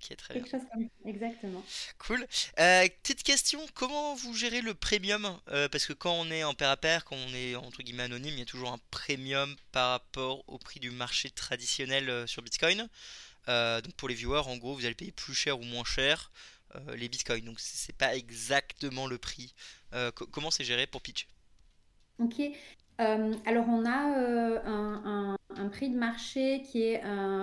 Ok, 0.00 0.16
très 0.16 0.34
Quelque 0.34 0.50
chose 0.50 0.62
comme 0.72 0.88
exactement. 1.04 1.62
Cool. 1.98 2.26
Euh, 2.58 2.88
petite 3.02 3.22
question, 3.22 3.60
comment 3.74 4.14
vous 4.14 4.34
gérez 4.34 4.62
le 4.62 4.72
premium 4.72 5.38
euh, 5.48 5.68
Parce 5.68 5.84
que 5.84 5.92
quand 5.92 6.14
on 6.14 6.30
est 6.30 6.42
en 6.42 6.54
pair 6.54 6.70
à 6.70 6.76
pair, 6.78 7.04
quand 7.04 7.16
on 7.16 7.34
est 7.34 7.54
entre 7.54 7.82
guillemets 7.82 8.04
anonyme, 8.04 8.32
il 8.32 8.38
y 8.38 8.42
a 8.42 8.46
toujours 8.46 8.72
un 8.72 8.80
premium 8.90 9.54
par 9.72 9.90
rapport 9.90 10.42
au 10.48 10.58
prix 10.58 10.80
du 10.80 10.90
marché 10.90 11.30
traditionnel 11.30 12.08
euh, 12.08 12.26
sur 12.26 12.42
Bitcoin. 12.42 12.88
donc 13.46 13.92
pour 13.96 14.08
les 14.08 14.14
viewers, 14.14 14.46
en 14.46 14.56
gros, 14.56 14.74
vous 14.74 14.86
allez 14.86 14.94
payer 14.94 15.12
plus 15.12 15.34
cher 15.34 15.58
ou 15.58 15.64
moins 15.64 15.84
cher 15.84 16.30
les 16.94 17.08
Bitcoins. 17.08 17.44
Donc 17.44 17.60
c'est 17.60 17.96
pas 17.96 18.16
exactement 18.16 19.06
le 19.06 19.18
prix. 19.18 19.54
comment 20.30 20.50
c'est 20.50 20.64
géré 20.64 20.86
pour 20.86 21.02
Pitch? 21.02 21.26
Ok. 22.18 22.40
Alors 23.46 23.66
on 23.68 23.84
a 23.86 24.60
un 24.66 25.36
un 25.60 25.68
prix 25.68 25.90
de 25.90 25.96
marché 25.96 26.62
qui 26.62 26.82
est 26.82 27.02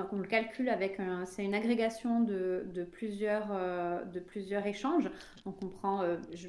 qu'on 0.10 0.18
le 0.18 0.28
calcule 0.28 0.70
avec 0.70 1.00
c'est 1.26 1.44
une 1.44 1.54
agrégation 1.54 2.22
de, 2.22 2.88
plusieurs 2.92 3.50
euh, 3.52 4.04
de 4.06 4.20
plusieurs 4.20 4.66
échanges. 4.66 5.10
Donc 5.46 5.56
on 5.64 5.68
prend, 5.68 6.02
euh, 6.02 6.18
je 6.34 6.48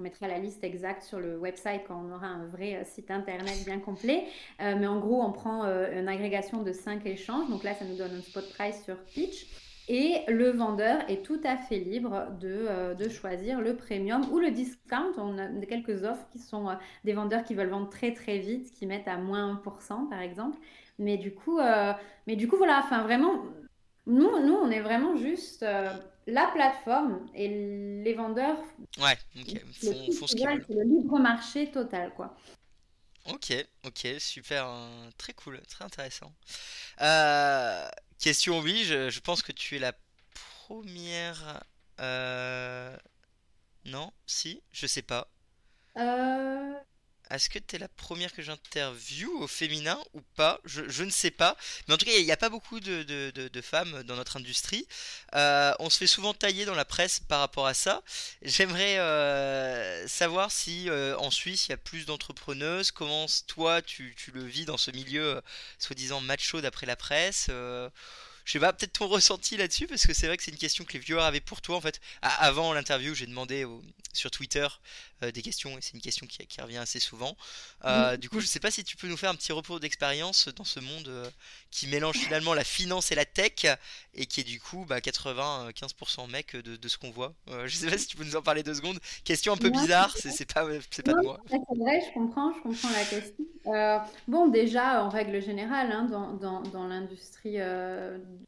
mettrai 0.00 0.26
la 0.26 0.38
liste 0.38 0.64
exacte 0.64 1.02
sur 1.02 1.20
le 1.20 1.38
website 1.38 1.82
quand 1.86 2.02
on 2.04 2.12
aura 2.12 2.26
un 2.26 2.46
vrai 2.46 2.76
euh, 2.76 2.84
site 2.84 3.10
internet 3.10 3.64
bien 3.64 3.78
complet. 3.78 4.24
mais 4.58 4.86
en 4.86 4.98
gros, 4.98 5.22
on 5.22 5.32
prend 5.32 5.64
une 5.64 6.08
agrégation 6.08 6.62
de 6.62 6.72
cinq 6.72 7.06
échanges. 7.06 7.48
Donc 7.48 7.62
là, 7.64 7.74
ça 7.74 7.84
nous 7.84 7.96
donne 7.96 8.14
un 8.16 8.22
spot 8.22 8.48
price 8.52 8.82
sur 8.84 8.96
Pitch. 9.04 9.46
Et 9.88 10.22
le 10.28 10.50
vendeur 10.50 11.08
est 11.10 11.22
tout 11.22 11.40
à 11.44 11.56
fait 11.56 11.78
libre 11.78 12.28
de, 12.40 12.94
de, 12.94 13.08
choisir 13.10 13.60
le 13.60 13.76
premium 13.76 14.26
ou 14.32 14.38
le 14.38 14.50
discount. 14.50 15.12
On 15.18 15.36
a 15.36 15.46
quelques 15.66 16.04
offres 16.04 16.26
qui 16.32 16.38
sont 16.38 16.68
des 17.04 17.12
vendeurs 17.12 17.44
qui 17.44 17.54
veulent 17.54 17.68
vendre 17.68 17.90
très 17.90 18.14
très 18.14 18.38
vite, 18.38 18.72
qui 18.72 18.86
mettent 18.86 19.08
à 19.08 19.18
moins 19.18 19.60
1% 19.62 20.08
par 20.08 20.20
exemple. 20.20 20.56
Mais 20.98 21.16
du 21.16 21.34
coup, 21.34 21.58
euh, 21.58 21.92
mais 22.26 22.36
du 22.36 22.48
coup 22.48 22.56
voilà, 22.56 22.80
enfin 22.82 23.02
vraiment, 23.02 23.44
nous, 24.06 24.38
nous, 24.40 24.54
on 24.54 24.70
est 24.70 24.80
vraiment 24.80 25.16
juste 25.16 25.62
euh, 25.62 25.92
la 26.26 26.46
plateforme 26.46 27.26
et 27.34 28.02
les 28.02 28.14
vendeurs. 28.14 28.56
Ouais, 28.98 29.16
ok. 29.36 29.60
Font, 29.82 30.12
font 30.12 30.26
ce 30.26 30.36
qu'ils 30.36 30.46
veulent. 30.46 30.64
C'est 30.66 30.74
le 30.74 30.82
libre 30.82 31.18
marché 31.18 31.70
total, 31.70 32.12
quoi. 32.14 32.36
Ok, 33.26 33.52
ok, 33.84 34.06
super, 34.18 34.66
hein, 34.66 35.10
très 35.16 35.32
cool, 35.32 35.60
très 35.68 35.84
intéressant. 35.84 36.32
Euh, 37.00 37.88
question 38.18 38.60
oui, 38.60 38.84
je, 38.84 39.20
pense 39.20 39.42
que 39.42 39.52
tu 39.52 39.76
es 39.76 39.78
la 39.78 39.92
première. 40.68 41.62
Non, 43.84 44.12
si, 44.26 44.62
je 44.72 44.86
sais 44.86 45.02
pas. 45.02 45.28
Euh, 45.96 46.74
est-ce 47.30 47.48
que 47.48 47.58
tu 47.58 47.76
es 47.76 47.78
la 47.78 47.88
première 47.88 48.32
que 48.32 48.42
j'interviewe 48.42 49.42
au 49.42 49.46
féminin 49.46 49.98
ou 50.12 50.20
pas? 50.36 50.60
Je, 50.64 51.02
ne 51.02 51.10
sais 51.10 51.30
pas. 51.30 51.56
Mais 51.88 51.94
en 51.94 51.96
tout 51.96 52.04
cas, 52.04 52.12
il 52.12 52.24
n'y 52.24 52.32
a, 52.32 52.36
pas 52.36 52.50
beaucoup 52.50 52.80
de, 52.80 53.60
femmes 53.62 54.02
dans 54.04 54.16
notre 54.16 54.36
industrie. 54.36 54.86
Euh, 55.34 55.72
on 55.78 55.88
se 55.90 55.98
fait 55.98 56.06
souvent 56.06 56.34
tailler 56.34 56.64
dans 56.64 56.74
la 56.74 56.84
presse 56.84 57.20
par 57.20 57.40
rapport 57.40 57.66
à 57.66 57.74
ça. 57.74 58.02
J'aimerais 58.42 58.98
euh, 58.98 60.06
savoir 60.06 60.52
si 60.52 60.88
euh, 60.90 61.16
en 61.18 61.30
Suisse, 61.30 61.66
il 61.68 61.70
y 61.70 61.74
a 61.74 61.78
plus 61.78 62.04
d'entrepreneuses. 62.04 62.90
Comment 62.90 63.26
toi, 63.46 63.80
tu, 63.80 64.14
le 64.32 64.44
vis 64.44 64.66
dans 64.66 64.76
ce 64.76 64.90
milieu 64.90 65.40
soi-disant 65.78 66.20
macho 66.20 66.60
d'après 66.60 66.86
la 66.86 66.96
presse? 66.96 67.50
Je 68.44 68.52
sais 68.52 68.60
pas, 68.60 68.72
peut-être 68.72 68.92
ton 68.92 69.08
ressenti 69.08 69.56
là-dessus, 69.56 69.86
parce 69.86 70.06
que 70.06 70.12
c'est 70.12 70.26
vrai 70.26 70.36
que 70.36 70.42
c'est 70.42 70.50
une 70.50 70.58
question 70.58 70.84
que 70.84 70.92
les 70.92 70.98
viewers 70.98 71.22
avaient 71.22 71.40
pour 71.40 71.62
toi 71.62 71.76
en 71.76 71.80
fait. 71.80 72.00
avant 72.20 72.74
l'interview, 72.74 73.14
j'ai 73.14 73.26
demandé 73.26 73.66
sur 74.12 74.30
Twitter 74.30 74.66
des 75.30 75.42
questions, 75.42 75.76
et 75.76 75.80
c'est 75.80 75.94
une 75.94 76.00
question 76.00 76.26
qui, 76.26 76.60
revient 76.60 76.78
assez 76.78 77.00
souvent. 77.00 77.36
Euh, 77.84 78.16
du 78.16 78.28
coup, 78.28 78.40
je 78.40 78.46
sais 78.46 78.60
pas 78.60 78.70
si 78.70 78.84
tu 78.84 78.96
peux 78.96 79.08
nous 79.08 79.16
faire 79.16 79.30
un 79.30 79.34
petit 79.34 79.52
repos 79.52 79.78
d'expérience 79.78 80.48
dans 80.48 80.64
ce 80.64 80.80
monde 80.80 81.08
euh, 81.08 81.28
qui 81.70 81.86
mélange 81.88 82.16
finalement 82.16 82.54
la 82.54 82.64
finance 82.64 83.12
et 83.12 83.14
la 83.14 83.24
tech, 83.24 83.66
et 84.14 84.26
qui 84.26 84.40
est 84.40 84.44
du 84.44 84.60
coup 84.60 84.84
bah, 84.88 85.00
95% 85.00 86.30
mec 86.30 86.56
de, 86.56 86.88
ce 86.88 86.98
qu'on 86.98 87.10
voit. 87.10 87.34
je 87.66 87.76
sais 87.76 87.90
pas 87.90 87.98
si 87.98 88.06
tu 88.06 88.16
peux 88.16 88.24
nous 88.24 88.36
en 88.36 88.42
parler 88.42 88.62
deux 88.62 88.74
secondes. 88.74 88.98
Question 89.24 89.52
un 89.52 89.56
peu 89.56 89.70
bizarre, 89.70 90.14
c'est 90.16 90.52
pas, 90.52 90.64
pas 90.64 91.12
de 91.12 91.22
moi. 91.22 91.38
C'est 91.48 91.56
vrai, 91.56 92.00
je 92.06 92.14
comprends, 92.14 92.52
je 92.54 92.62
comprends 92.62 92.90
la 92.90 93.04
question. 93.04 94.14
bon, 94.28 94.48
déjà, 94.48 95.04
en 95.04 95.08
règle 95.08 95.42
générale, 95.42 95.92
hein, 95.92 96.04
dans, 96.04 96.34
dans, 96.34 96.62
dans 96.62 96.86
l'industrie 96.86 97.58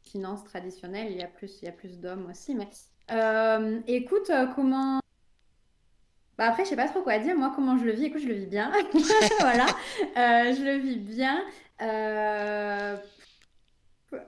finance 0.03 0.43
traditionnelle, 0.43 1.11
il 1.11 1.17
y 1.17 1.23
a 1.23 1.27
plus, 1.27 1.59
il 1.61 1.65
y 1.65 1.69
a 1.69 1.73
plus 1.73 1.99
d'hommes 1.99 2.29
aussi. 2.29 2.55
Mais 2.55 2.67
euh, 3.11 3.79
écoute, 3.87 4.29
euh, 4.29 4.47
comment. 4.55 4.99
Bah 6.37 6.45
après, 6.45 6.65
je 6.65 6.69
sais 6.69 6.75
pas 6.75 6.87
trop 6.87 7.01
quoi 7.01 7.17
dire. 7.17 7.35
Moi, 7.35 7.51
comment 7.55 7.77
je 7.77 7.85
le 7.85 7.93
vis? 7.93 8.05
Écoute, 8.05 8.21
je 8.21 8.27
le 8.27 8.35
vis 8.35 8.45
bien. 8.45 8.71
voilà. 9.39 9.65
Euh, 9.65 10.53
je 10.55 10.63
le 10.63 10.77
vis 10.77 10.97
bien. 10.97 11.43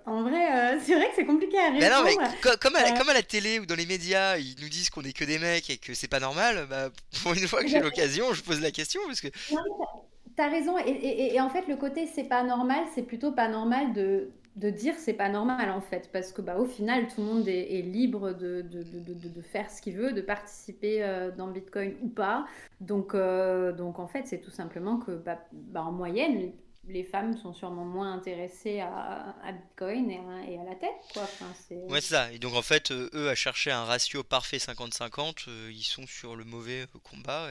En 0.05 0.23
vrai, 0.23 0.77
c'est 0.83 0.95
vrai 0.95 1.07
que 1.09 1.15
c'est 1.15 1.25
compliqué 1.25 1.57
à 1.57 1.71
répondre. 1.71 1.89
non, 1.89 2.03
mais 2.03 2.15
comme, 2.57 2.75
à, 2.75 2.91
comme 2.97 3.09
à 3.09 3.13
la 3.13 3.23
télé 3.23 3.59
ou 3.59 3.65
dans 3.65 3.75
les 3.75 3.85
médias, 3.85 4.37
ils 4.37 4.55
nous 4.61 4.67
disent 4.67 4.89
qu'on 4.89 5.03
est 5.03 5.13
que 5.13 5.23
des 5.23 5.39
mecs 5.39 5.69
et 5.69 5.77
que 5.77 5.93
c'est 5.93 6.09
pas 6.09 6.19
normal, 6.19 6.67
bah, 6.69 6.89
pour 7.23 7.33
une 7.33 7.47
fois 7.47 7.61
que 7.61 7.67
j'ai 7.67 7.79
l'occasion, 7.79 8.33
je 8.33 8.43
pose 8.43 8.59
la 8.59 8.71
question 8.71 9.01
parce 9.07 9.21
que. 9.21 9.29
T'as 10.35 10.49
raison. 10.49 10.77
Et, 10.79 10.91
et, 10.91 11.35
et, 11.35 11.41
en 11.41 11.49
fait, 11.49 11.67
le 11.67 11.75
côté 11.75 12.09
c'est 12.13 12.23
pas 12.23 12.43
normal, 12.43 12.85
c'est 12.93 13.03
plutôt 13.03 13.31
pas 13.31 13.47
normal 13.47 13.93
de, 13.93 14.31
de 14.55 14.69
dire 14.69 14.95
c'est 14.97 15.13
pas 15.13 15.29
normal 15.29 15.69
en 15.71 15.81
fait, 15.81 16.09
parce 16.11 16.31
que 16.31 16.41
bah, 16.41 16.57
au 16.57 16.65
final 16.65 17.07
tout 17.07 17.21
le 17.21 17.27
monde 17.27 17.47
est, 17.47 17.81
libre 17.81 18.33
de, 18.33 18.61
de, 18.61 18.83
de, 18.83 19.41
faire 19.41 19.69
ce 19.69 19.81
qu'il 19.81 19.95
veut, 19.95 20.11
de 20.11 20.21
participer 20.21 21.03
euh, 21.03 21.31
dans 21.31 21.47
Bitcoin 21.47 21.95
ou 22.01 22.09
pas. 22.09 22.45
Donc, 22.81 23.13
euh, 23.13 23.71
donc 23.71 23.99
en 23.99 24.07
fait 24.07 24.27
c'est 24.27 24.39
tout 24.39 24.51
simplement 24.51 24.97
que 24.97 25.11
bah, 25.11 25.39
bah, 25.51 25.83
en 25.83 25.91
moyenne 25.91 26.51
les 26.87 27.03
femmes 27.03 27.37
sont 27.37 27.53
sûrement 27.53 27.85
moins 27.85 28.11
intéressées 28.13 28.79
à, 28.79 29.35
Bitcoin 29.51 30.09
et 30.09 30.57
à, 30.57 30.63
la 30.63 30.75
tech. 30.75 30.89
Quoi. 31.13 31.21
Enfin, 31.23 31.45
ouais, 31.71 32.01
c'est 32.01 32.15
ça. 32.15 32.31
Et 32.31 32.39
donc, 32.39 32.55
en 32.55 32.63
fait, 32.63 32.89
euh, 32.89 33.09
eux, 33.13 33.29
à 33.29 33.35
chercher 33.35 33.69
un 33.69 33.83
ratio 33.83 34.23
parfait 34.23 34.57
50-50, 34.57 35.49
ils 35.69 35.83
sont 35.83 36.07
sur 36.07 36.35
le 36.35 36.45
mauvais 36.45 36.87
combat. 37.03 37.49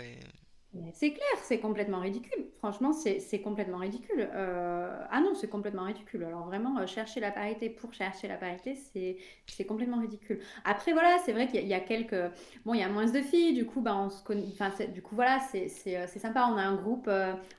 C'est 0.92 1.12
clair, 1.12 1.28
c'est 1.42 1.60
complètement 1.60 2.00
ridicule. 2.00 2.44
Franchement, 2.58 2.92
c'est 2.92 3.40
complètement 3.40 3.78
ridicule. 3.78 4.28
Euh, 4.34 5.06
ah 5.10 5.20
non, 5.20 5.34
c'est 5.34 5.48
complètement 5.48 5.84
ridicule. 5.84 6.24
Alors 6.24 6.44
vraiment, 6.44 6.78
euh, 6.78 6.86
chercher 6.86 7.20
la 7.20 7.30
parité 7.30 7.70
pour 7.70 7.94
chercher 7.94 8.28
la 8.28 8.36
parité, 8.36 8.76
c'est 9.46 9.64
complètement 9.64 9.98
ridicule. 9.98 10.40
Après, 10.64 10.92
voilà, 10.92 11.16
c'est 11.24 11.32
vrai 11.32 11.48
qu'il 11.48 11.66
y, 11.66 11.74
a 11.74 11.80
quelques... 11.80 12.16
Bon, 12.66 12.74
il 12.74 12.80
y 12.80 12.82
a 12.82 12.88
moins 12.88 13.06
de 13.06 13.20
filles, 13.20 13.54
du 13.54 13.64
coup, 13.64 13.80
bah, 13.80 13.96
on 13.96 14.10
se 14.10 14.22
connaît... 14.22 14.42
Du 14.92 15.00
coup, 15.00 15.14
voilà, 15.14 15.38
c'est 15.40 15.70
euh, 15.96 16.06
sympa. 16.06 16.48
On 16.52 16.58
a 16.58 16.62
un 16.62 16.76
groupe, 16.76 17.08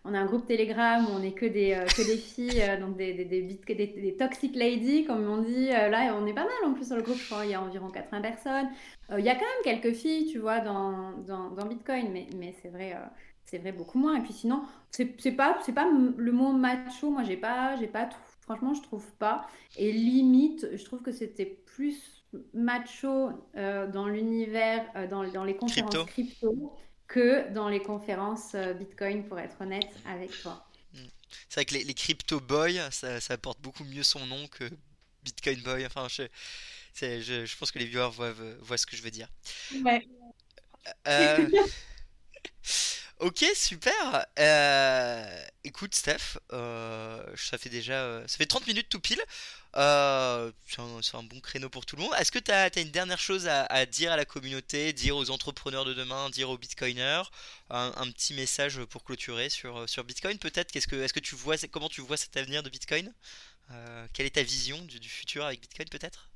on 0.05 0.13
a 0.13 0.19
un 0.19 0.25
groupe 0.25 0.45
Telegram 0.45 1.03
où 1.05 1.15
on 1.15 1.19
n'est 1.19 1.33
que 1.33 1.47
des, 1.47 1.83
que 1.95 2.05
des 2.05 2.17
filles, 2.17 2.61
donc 2.79 2.95
des, 2.95 3.13
des, 3.13 3.25
des, 3.25 3.41
des, 3.41 3.87
des 3.87 4.17
toxic 4.17 4.55
ladies, 4.55 5.05
comme 5.05 5.27
on 5.27 5.41
dit. 5.41 5.67
là, 5.67 6.15
on 6.15 6.27
est 6.27 6.33
pas 6.33 6.43
mal 6.45 6.71
en 6.71 6.73
plus 6.73 6.85
sur 6.85 6.95
le 6.95 7.01
groupe, 7.01 7.17
je 7.17 7.25
crois. 7.25 7.45
Il 7.45 7.51
y 7.51 7.55
a 7.55 7.61
environ 7.61 7.89
80 7.89 8.21
personnes. 8.21 8.69
Il 9.17 9.25
y 9.25 9.29
a 9.29 9.33
quand 9.35 9.41
même 9.41 9.81
quelques 9.81 9.95
filles, 9.95 10.27
tu 10.31 10.37
vois, 10.37 10.59
dans, 10.59 11.13
dans, 11.25 11.49
dans 11.49 11.65
Bitcoin, 11.65 12.11
mais, 12.11 12.27
mais 12.35 12.53
c'est 12.61 12.69
vrai 12.69 12.95
c'est 13.49 13.57
vrai 13.57 13.71
beaucoup 13.71 13.97
moins. 13.97 14.17
Et 14.17 14.21
puis 14.21 14.33
sinon, 14.33 14.63
c'est 14.91 15.05
pas, 15.31 15.59
c'est 15.65 15.73
pas 15.73 15.87
le 15.89 16.31
mot 16.31 16.53
macho. 16.53 17.09
Moi, 17.09 17.23
j'ai 17.23 17.37
pas, 17.37 17.75
j'ai 17.77 17.87
pas, 17.87 18.09
franchement, 18.41 18.73
je 18.73 18.81
trouve 18.81 19.11
pas. 19.13 19.47
Et 19.77 19.91
limite, 19.91 20.67
je 20.75 20.83
trouve 20.83 21.01
que 21.01 21.11
c'était 21.11 21.45
plus 21.45 21.97
macho 22.53 23.31
euh, 23.55 23.87
dans 23.87 24.07
l'univers, 24.07 24.85
euh, 24.95 25.07
dans, 25.07 25.27
dans, 25.27 25.43
les 25.43 25.55
conférences 25.55 26.05
crypto. 26.05 26.77
que 27.07 27.51
dans 27.53 27.69
les 27.69 27.81
conférences 27.81 28.53
euh, 28.53 28.73
Bitcoin, 28.73 29.27
pour 29.27 29.39
être 29.39 29.59
honnête 29.61 29.89
avec 30.07 30.31
toi. 30.41 30.65
Hmm. 30.93 31.07
C'est 31.49 31.55
vrai 31.55 31.65
que 31.65 31.73
les, 31.73 31.83
les 31.83 31.93
crypto 31.95 32.39
boys, 32.39 32.91
ça, 32.91 33.19
ça, 33.19 33.37
porte 33.37 33.59
beaucoup 33.61 33.83
mieux 33.83 34.03
son 34.03 34.25
nom 34.27 34.47
que 34.47 34.65
Bitcoin 35.23 35.59
Boy. 35.61 35.85
Enfin, 35.87 36.07
je, 36.07 36.23
je, 37.01 37.45
je 37.45 37.57
pense 37.57 37.71
que 37.71 37.79
les 37.79 37.85
viewers 37.85 38.11
voient, 38.11 38.33
voient 38.61 38.77
ce 38.77 38.85
que 38.85 38.95
je 38.95 39.01
veux 39.01 39.11
dire. 39.11 39.27
Ouais. 39.83 40.07
Euh, 41.07 41.49
Ok, 43.19 43.43
super. 43.53 44.25
Euh, 44.39 45.43
écoute, 45.65 45.93
Steph, 45.93 46.37
euh, 46.53 47.21
ça 47.35 47.57
fait 47.57 47.67
déjà, 47.69 48.25
ça 48.27 48.37
fait 48.37 48.45
30 48.45 48.65
minutes 48.65 48.87
tout 48.87 49.01
pile. 49.01 49.21
C'est 49.73 49.79
un, 49.79 51.01
un 51.13 51.23
bon 51.23 51.41
créneau 51.41 51.69
pour 51.69 51.85
tout 51.85 51.97
le 51.97 52.03
monde. 52.03 52.13
Est-ce 52.17 52.31
que 52.31 52.39
tu 52.39 52.49
as, 52.51 52.69
une 52.79 52.91
dernière 52.91 53.19
chose 53.19 53.47
à, 53.49 53.65
à 53.65 53.85
dire 53.85 54.13
à 54.13 54.17
la 54.17 54.23
communauté, 54.23 54.93
dire 54.93 55.17
aux 55.17 55.31
entrepreneurs 55.31 55.83
de 55.83 55.93
demain, 55.93 56.29
dire 56.29 56.49
aux 56.49 56.57
bitcoiners, 56.57 57.23
un, 57.69 57.91
un 57.97 58.09
petit 58.11 58.33
message 58.33 58.81
pour 58.85 59.03
clôturer 59.03 59.49
sur, 59.49 59.87
sur 59.89 60.05
Bitcoin 60.05 60.37
peut-être? 60.37 60.71
Qu'est-ce 60.71 60.87
que, 60.87 60.95
est-ce 60.95 61.13
que 61.13 61.19
tu 61.19 61.35
vois, 61.35 61.57
comment 61.69 61.89
tu 61.89 61.99
vois 61.99 62.15
cet 62.15 62.37
avenir 62.37 62.63
de 62.63 62.69
Bitcoin? 62.69 63.13
Quelle 64.13 64.25
est 64.27 64.35
ta 64.35 64.43
vision 64.43 64.81
du, 64.83 64.99
du 64.99 65.09
futur 65.09 65.43
avec 65.45 65.59
Bitcoin 65.59 65.89
peut-être? 65.89 66.28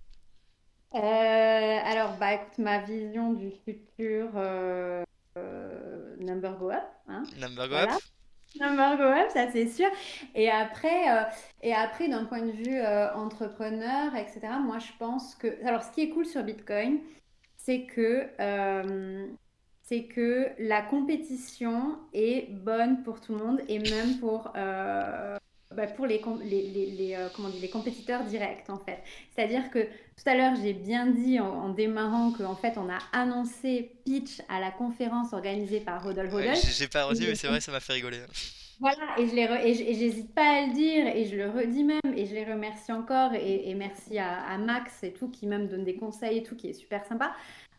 Euh, 0.95 1.79
alors, 1.85 2.17
bah, 2.19 2.33
écoute, 2.35 2.57
ma 2.59 2.79
vision 2.79 3.33
du 3.33 3.51
futur, 3.65 4.29
euh, 4.35 5.03
euh, 5.37 6.15
number 6.19 6.55
go 6.59 6.69
up, 6.69 6.83
hein, 7.07 7.23
Number 7.39 7.67
go 7.67 7.75
up? 7.75 7.89
Number 8.59 8.97
go 8.97 9.03
up, 9.03 9.29
ça 9.33 9.51
c'est 9.51 9.67
sûr. 9.67 9.87
Et 10.35 10.51
après, 10.51 11.09
euh, 11.09 11.23
et 11.63 11.73
après 11.73 12.07
d'un 12.07 12.25
point 12.25 12.41
de 12.43 12.51
vue 12.51 12.79
entrepreneur, 13.15 14.15
etc., 14.15 14.41
moi 14.61 14.77
je 14.77 14.91
pense 14.99 15.33
que... 15.33 15.47
Alors, 15.65 15.81
ce 15.81 15.91
qui 15.91 16.01
est 16.01 16.09
cool 16.09 16.27
sur 16.27 16.43
Bitcoin, 16.43 16.99
c'est 17.57 17.85
que, 17.85 18.29
c'est 19.81 20.03
que 20.03 20.49
la 20.59 20.83
compétition 20.83 21.97
est 22.13 22.51
bonne 22.51 23.01
pour 23.01 23.19
tout 23.19 23.33
le 23.33 23.43
monde 23.43 23.61
et 23.67 23.79
même 23.79 24.19
pour, 24.19 24.53
bah, 25.75 25.87
pour 25.87 26.05
les, 26.05 26.21
les, 26.43 26.61
les, 26.69 26.85
les, 26.91 27.15
euh, 27.15 27.29
comment 27.35 27.47
on 27.49 27.51
dit, 27.51 27.59
les 27.59 27.69
compétiteurs 27.69 28.23
directs 28.25 28.69
en 28.69 28.77
fait. 28.79 28.99
C'est-à-dire 29.35 29.69
que 29.71 29.79
tout 29.83 30.23
à 30.27 30.35
l'heure 30.35 30.55
j'ai 30.61 30.73
bien 30.73 31.07
dit 31.07 31.39
en, 31.39 31.47
en 31.47 31.69
démarrant 31.69 32.31
qu'en 32.31 32.55
fait 32.55 32.77
on 32.77 32.89
a 32.89 32.99
annoncé 33.11 33.91
Pitch 34.05 34.41
à 34.49 34.59
la 34.59 34.71
conférence 34.71 35.33
organisée 35.33 35.81
par 35.81 36.05
Hodl 36.05 36.27
Ouais, 36.31 36.49
Hodl. 36.51 36.55
j'ai 36.61 36.87
pas 36.87 37.05
reçu, 37.05 37.23
mais 37.27 37.35
c'est 37.35 37.47
vrai, 37.47 37.61
ça 37.61 37.71
m'a 37.71 37.79
fait 37.79 37.93
rigoler. 37.93 38.19
voilà, 38.79 39.17
et 39.17 39.27
je 39.27 39.83
j'hésite 39.93 40.33
pas 40.33 40.41
à 40.63 40.65
le 40.67 40.73
dire, 40.73 41.07
et 41.07 41.25
je 41.25 41.35
le 41.37 41.49
redis 41.49 41.83
même, 41.83 42.01
et 42.17 42.25
je 42.25 42.33
les 42.33 42.43
remercie 42.43 42.91
encore, 42.91 43.33
et, 43.33 43.69
et 43.69 43.75
merci 43.75 44.17
à, 44.17 44.41
à 44.43 44.57
Max 44.57 45.03
et 45.03 45.13
tout, 45.13 45.29
qui 45.29 45.47
même 45.47 45.67
donne 45.67 45.85
des 45.85 45.95
conseils 45.95 46.39
et 46.39 46.43
tout, 46.43 46.55
qui 46.55 46.69
est 46.69 46.73
super 46.73 47.05
sympa. 47.05 47.33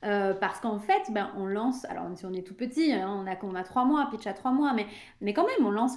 Euh, 0.05 0.35
parce 0.35 0.61
qu'en 0.61 0.79
fait, 0.79 1.11
ben, 1.11 1.31
on 1.37 1.47
lance, 1.47 1.87
alors 1.87 2.05
si 2.15 2.27
on 2.27 2.33
est 2.35 2.47
tout 2.47 2.55
petit, 2.55 2.93
hein, 2.93 3.25
on 3.25 3.27
a, 3.27 3.37
on 3.43 3.55
a 3.55 3.63
trois 3.63 3.85
mois, 3.85 4.07
pitch 4.11 4.27
à 4.27 4.35
trois 4.35 4.53
mois, 4.53 4.75
mais, 4.75 4.87
mais 5.23 5.33
quand 5.33 5.47
même, 5.47 5.67
on 5.67 5.71
lance 5.71 5.97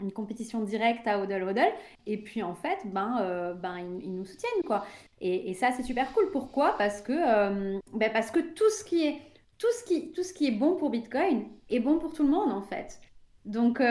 une 0.00 0.12
compétition 0.12 0.62
directe 0.62 1.06
à 1.06 1.20
Hodl 1.20 1.42
Hodl, 1.42 1.72
et 2.06 2.16
puis 2.16 2.42
en 2.42 2.54
fait, 2.54 2.78
ben, 2.86 3.18
euh, 3.20 3.52
ben, 3.52 3.78
ils, 4.00 4.14
nous 4.14 4.24
soutiennent, 4.24 4.62
quoi. 4.66 4.86
Et, 5.20 5.52
ça, 5.54 5.72
c'est 5.72 5.82
super 5.82 6.12
cool. 6.12 6.30
Pourquoi? 6.30 6.76
Parce 6.78 7.02
que, 7.02 7.12
euh, 7.12 7.78
ben, 7.92 8.10
parce 8.12 8.30
que 8.30 8.40
tout 8.40 8.70
ce 8.70 8.84
qui 8.84 9.06
est, 9.06 9.20
tout 9.58 9.68
ce 9.78 9.84
qui, 9.84 10.12
tout 10.12 10.22
ce 10.22 10.32
qui 10.32 10.46
est 10.46 10.52
bon 10.52 10.76
pour 10.76 10.90
Bitcoin 10.90 11.44
est 11.68 11.80
bon 11.80 11.98
pour 11.98 12.14
tout 12.14 12.22
le 12.22 12.30
monde, 12.30 12.52
en 12.52 12.62
fait. 12.62 13.00
Donc, 13.44 13.82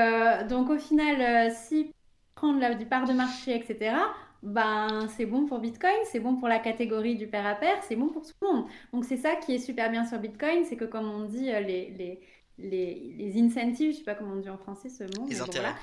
donc 0.50 0.70
au 0.72 0.80
final, 0.80 1.52
si 1.52 1.94
prendre 2.34 2.60
la, 2.60 2.74
du 2.74 2.86
part 2.86 3.06
de 3.06 3.14
marché, 3.14 3.56
etc., 3.56 3.96
ben, 4.44 5.08
c'est 5.18 5.26
bon 5.26 5.48
pour 5.48 5.60
Bitcoin, 5.60 5.96
c'est 6.12 6.20
bon 6.20 6.36
pour 6.38 6.48
la 6.50 6.60
catégorie 6.60 7.16
du 7.18 7.28
pair 7.30 7.46
à 7.48 7.56
pair, 7.56 7.82
c'est 7.84 7.96
bon 7.96 8.10
pour 8.10 8.24
tout 8.26 8.34
le 8.42 8.48
monde. 8.48 8.66
Donc 8.94 9.06
c'est 9.06 9.18
ça 9.18 9.36
qui 9.38 9.56
est 9.56 9.60
super 9.60 9.90
bien 9.92 10.06
sur 10.06 10.20
Bitcoin, 10.20 10.66
c'est 10.66 10.78
que 10.78 10.86
comme 10.86 11.10
on 11.10 11.26
dit, 11.26 11.52
euh, 11.52 11.62
les, 11.62 11.92
les, 11.92 12.22
les, 12.58 13.14
les 13.18 13.42
incentives, 13.42 13.94
je 13.94 13.98
sais 14.00 14.04
pas 14.04 14.16
comment 14.16 14.34
on 14.34 14.40
dit 14.42 14.50
en 14.50 14.58
français 14.60 14.90
ce 14.90 15.06
mot, 15.06 15.30
Les 15.30 15.36
mais 15.36 15.42
bon 15.42 15.54
intérêts. 15.54 15.56
voilà, 15.56 15.80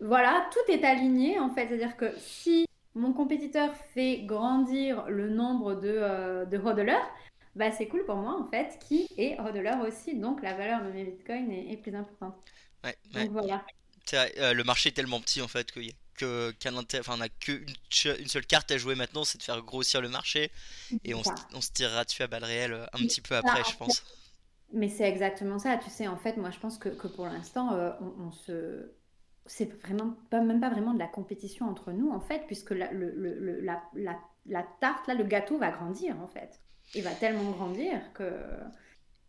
voilà, 0.00 0.48
tout 0.52 0.72
est 0.72 0.84
aligné 0.84 1.38
en 1.40 1.50
fait. 1.50 1.68
C'est-à-dire 1.68 1.96
que 1.96 2.14
si 2.18 2.66
mon 2.94 3.12
compétiteur 3.14 3.74
fait 3.76 4.24
grandir 4.24 5.06
le 5.08 5.30
nombre 5.30 5.74
de, 5.74 5.88
euh, 5.90 6.44
de 6.46 6.58
hodlers, 6.58 7.10
bah 7.54 7.70
c'est 7.72 7.88
cool 7.88 8.04
pour 8.06 8.16
moi 8.16 8.38
en 8.40 8.50
fait, 8.50 8.78
qui 8.80 9.08
est 9.16 9.38
hodler 9.40 9.72
aussi, 9.86 10.18
donc 10.18 10.42
la 10.42 10.54
valeur 10.54 10.84
de 10.84 10.90
mes 10.92 11.04
bitcoins 11.04 11.50
est, 11.52 11.72
est 11.72 11.76
plus 11.78 11.94
importante. 11.94 12.36
Ouais, 12.84 12.96
ouais. 13.14 13.24
Donc 13.24 13.30
voilà, 13.30 13.64
euh, 14.14 14.52
le 14.52 14.64
marché 14.64 14.90
est 14.90 14.92
tellement 14.92 15.20
petit 15.20 15.40
en 15.40 15.48
fait 15.48 15.70
qu'il 15.72 15.84
y 15.86 15.90
a 15.90 15.94
que 16.22 16.52
qu'un 16.60 16.76
intérêt, 16.76 17.00
enfin 17.06 17.16
on 17.18 17.22
a 17.22 17.28
qu'une 17.28 17.66
une 18.20 18.28
seule 18.28 18.46
carte 18.46 18.70
à 18.70 18.78
jouer 18.78 18.94
maintenant, 18.94 19.24
c'est 19.24 19.38
de 19.38 19.42
faire 19.42 19.60
grossir 19.62 20.00
le 20.00 20.08
marché 20.08 20.50
et 21.04 21.14
on 21.14 21.24
se, 21.24 21.30
ça. 21.30 21.34
on 21.54 21.60
se 21.60 21.70
tirera 21.72 22.04
dessus 22.04 22.22
à 22.22 22.28
balles 22.28 22.44
réelles 22.44 22.74
euh, 22.74 22.86
un 22.94 23.04
petit 23.06 23.20
peu 23.20 23.36
après, 23.36 23.64
je 23.64 23.76
pense. 23.76 24.04
mais 24.72 24.88
c'est 24.88 25.08
exactement 25.08 25.58
ça. 25.58 25.76
Tu 25.76 25.90
sais, 25.90 26.06
en 26.08 26.16
fait, 26.16 26.36
moi 26.36 26.50
je 26.50 26.58
pense 26.58 26.78
que, 26.78 26.88
que 26.88 27.08
pour 27.08 27.26
l'instant, 27.26 27.74
euh, 27.74 27.90
on, 28.00 28.26
on 28.28 28.32
se... 28.32 28.92
c'est 29.46 29.72
vraiment 29.82 30.16
pas, 30.30 30.40
même 30.40 30.60
pas 30.60 30.70
vraiment 30.70 30.94
de 30.94 30.98
la 30.98 31.08
compétition 31.08 31.68
entre 31.68 31.92
nous 31.92 32.10
en 32.10 32.20
fait, 32.20 32.46
puisque 32.46 32.70
la, 32.70 32.90
le, 32.92 33.10
le- 33.10 33.38
le- 33.38 33.60
la, 33.60 33.82
la, 33.94 34.18
la 34.46 34.62
tarte, 34.80 35.06
là, 35.08 35.14
le 35.14 35.24
gâteau 35.24 35.58
va 35.58 35.70
grandir 35.70 36.18
en 36.20 36.28
fait. 36.28 36.60
Il 36.94 37.02
va 37.04 37.14
tellement 37.14 37.50
grandir 37.52 38.00
que, 38.14 38.24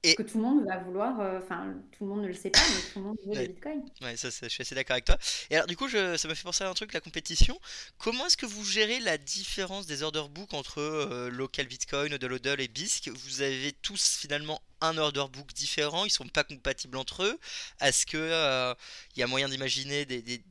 Et 0.04 0.16
que 0.16 0.24
tout 0.24 0.38
le 0.38 0.44
monde 0.44 0.66
va 0.66 0.78
vouloir, 0.80 1.20
euh, 1.22 1.40
enfin, 1.42 1.74
tout 1.92 2.04
le 2.04 2.10
monde 2.10 2.22
ne 2.24 2.28
le 2.28 2.34
sait 2.34 2.50
pas, 2.50 2.60
mais 2.60 2.82
tout 2.92 3.00
le 3.00 3.06
monde 3.06 3.18
veut 3.26 3.32
des 3.32 3.40
ouais, 3.40 3.48
bitcoins. 3.48 3.84
ouais, 4.02 4.18
ça, 4.18 4.32
ça, 4.32 4.48
je 4.48 4.54
suis 4.54 4.62
assez 4.62 4.76
d'accord 4.76 4.96
avec 4.96 5.06
toi. 5.06 5.18
Et 5.50 5.56
alors 5.56 5.68
du 5.68 5.78
coup, 5.78 5.88
je, 5.88 6.18
ça 6.18 6.28
m'a 6.28 6.36
fait 6.36 6.44
penser 6.44 6.66
à 6.66 6.70
un 6.70 6.74
truc, 6.74 6.92
la 6.92 7.00
compétition. 7.00 7.58
Comment 7.98 8.26
est-ce 8.26 8.36
que 8.36 8.46
vous 8.46 8.66
gérez 8.66 9.00
la 9.00 9.18
différence 9.18 9.88
des 9.88 10.04
order 10.04 10.26
book 10.30 10.54
entre 10.54 10.82
euh, 10.82 11.30
Local 11.30 11.68
Bitcoin, 11.68 12.14
Hodl 12.14 12.60
et 12.60 12.68
BISC? 12.68 13.10
Vous 13.10 13.42
avez 13.42 13.72
tous 13.82 14.18
finalement 14.18 14.62
un 14.82 14.98
order 14.98 15.26
book 15.32 15.54
différent, 15.54 16.04
ils 16.04 16.10
sont 16.10 16.28
pas 16.28 16.44
compatibles 16.44 16.98
entre 16.98 17.24
eux. 17.24 17.40
Est-ce 17.80 18.06
que 18.06 18.18
euh, 18.18 18.74
il 19.16 19.20
y 19.20 19.24
a 19.24 19.28
moyen 19.28 19.48
d'imaginer 19.48 20.06
des, 20.06 20.22
des, 20.22 20.44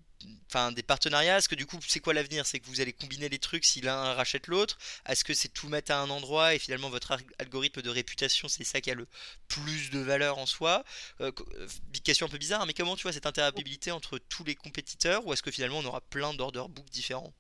enfin, 0.49 0.73
des 0.73 0.83
partenariats? 0.83 1.39
Est-ce 1.39 1.49
que 1.49 1.55
du 1.55 1.67
coup, 1.67 1.79
c'est 1.87 2.01
quoi 2.01 2.15
l'avenir? 2.15 2.47
C'est 2.47 2.61
que 2.61 2.67
vous 2.67 2.81
allez 2.81 2.93
combiner 2.93 3.29
les 3.29 3.39
trucs 3.39 3.65
si 3.65 3.81
l'un 3.81 4.15
rachète 4.15 4.47
l'autre? 4.47 4.79
Est-ce 5.09 5.25
que 5.25 5.35
c'est 5.35 5.49
tout 5.49 5.69
mettre 5.69 5.93
à 5.93 6.01
un 6.01 6.11
endroit 6.11 6.55
et 6.55 6.59
finalement 6.59 6.91
votre 6.91 7.17
algorithme 7.39 7.83
de 7.83 7.91
réputation, 7.91 8.49
c'est 8.49 8.65
ça 8.65 8.81
qui 8.81 8.91
a 8.91 8.95
le 8.95 9.07
plus 9.49 9.91
de 9.91 9.99
valeur 9.99 10.39
en 10.39 10.47
soi? 10.47 10.85
Euh, 11.21 11.33
euh, 11.59 11.69
question 12.05 12.27
un 12.27 12.29
peu 12.29 12.39
bizarre, 12.39 12.67
mais 12.67 12.75
comment 12.75 12.97
tu 12.97 13.03
vois 13.03 13.13
cette 13.13 13.27
interopérabilité 13.27 13.91
entre 13.91 14.19
tous 14.19 14.45
les 14.45 14.55
compétiteurs 14.55 15.27
ou 15.27 15.33
est-ce 15.33 15.43
que 15.43 15.51
finalement 15.51 15.79
on 15.79 15.85
aura 15.85 16.01
plein 16.01 16.35
d'order 16.35 16.63
book 16.69 16.89
différents? 16.91 17.33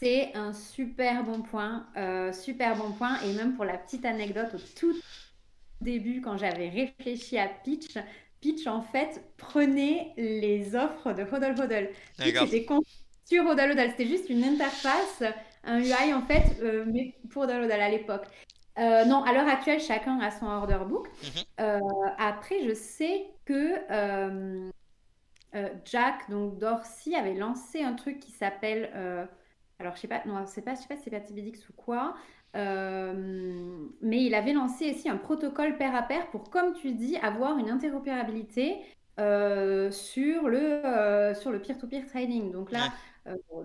C'est 0.00 0.34
un 0.34 0.54
super 0.54 1.24
bon 1.24 1.42
point, 1.42 1.86
euh, 1.96 2.32
super 2.32 2.74
bon 2.74 2.92
point. 2.92 3.20
Et 3.20 3.34
même 3.34 3.54
pour 3.54 3.66
la 3.66 3.76
petite 3.76 4.06
anecdote, 4.06 4.54
au 4.54 4.58
tout 4.78 4.98
début, 5.82 6.22
quand 6.22 6.38
j'avais 6.38 6.70
réfléchi 6.70 7.36
à 7.36 7.48
Pitch, 7.48 7.98
Pitch 8.40 8.66
en 8.66 8.80
fait 8.80 9.22
prenait 9.36 10.12
les 10.16 10.74
offres 10.74 11.12
de 11.12 11.22
Hodl 11.22 11.60
Hodl. 11.60 11.90
Pitch 12.18 12.42
était 12.42 12.66
sur 13.24 13.46
Hodl 13.46 13.72
Hodl. 13.72 13.90
C'était 13.90 14.06
juste 14.06 14.30
une 14.30 14.44
interface, 14.44 15.22
un 15.64 15.80
UI 15.80 16.14
en 16.14 16.22
fait, 16.22 16.60
euh, 16.62 16.84
mais 16.86 17.14
pour 17.30 17.42
Hodl 17.42 17.64
Hodl 17.64 17.72
à 17.72 17.90
l'époque. 17.90 18.24
Euh, 18.78 19.04
non, 19.04 19.22
à 19.24 19.32
l'heure 19.32 19.48
actuelle, 19.48 19.80
chacun 19.80 20.18
a 20.20 20.30
son 20.30 20.46
order 20.46 20.78
book. 20.86 21.08
Mhm. 21.08 21.42
Euh, 21.60 21.80
après, 22.18 22.62
je 22.66 22.74
sais 22.74 23.26
que 23.44 24.70
Jack, 25.84 26.30
donc 26.30 26.58
Dorsey, 26.58 27.14
avait 27.14 27.34
lancé 27.34 27.82
un 27.82 27.94
truc 27.94 28.20
qui 28.20 28.30
s'appelle, 28.30 29.28
alors 29.78 29.96
je 29.96 30.00
sais 30.00 30.08
pas, 30.08 30.22
non, 30.24 30.34
pas, 30.34 30.44
je 30.44 30.50
sais 30.50 30.62
pas 30.62 30.76
si 30.76 31.02
c'est 31.04 31.10
pas 31.10 31.20
TBDX 31.20 31.68
ou 31.68 31.72
quoi, 31.74 32.14
euh, 32.56 33.86
mais 34.00 34.24
il 34.24 34.34
avait 34.34 34.52
lancé 34.52 34.90
aussi 34.90 35.08
un 35.08 35.16
protocole 35.16 35.76
pair 35.76 35.94
à 35.94 36.02
pair 36.02 36.30
pour, 36.30 36.50
comme 36.50 36.72
tu 36.74 36.92
dis, 36.92 37.16
avoir 37.16 37.58
une 37.58 37.70
interopérabilité 37.70 38.78
euh, 39.18 39.90
sur 39.90 40.48
le, 40.48 40.84
euh, 40.84 41.34
sur 41.34 41.50
le 41.50 41.60
peer-to-peer 41.60 42.06
trading. 42.06 42.50
Donc 42.52 42.72
là, 42.72 42.92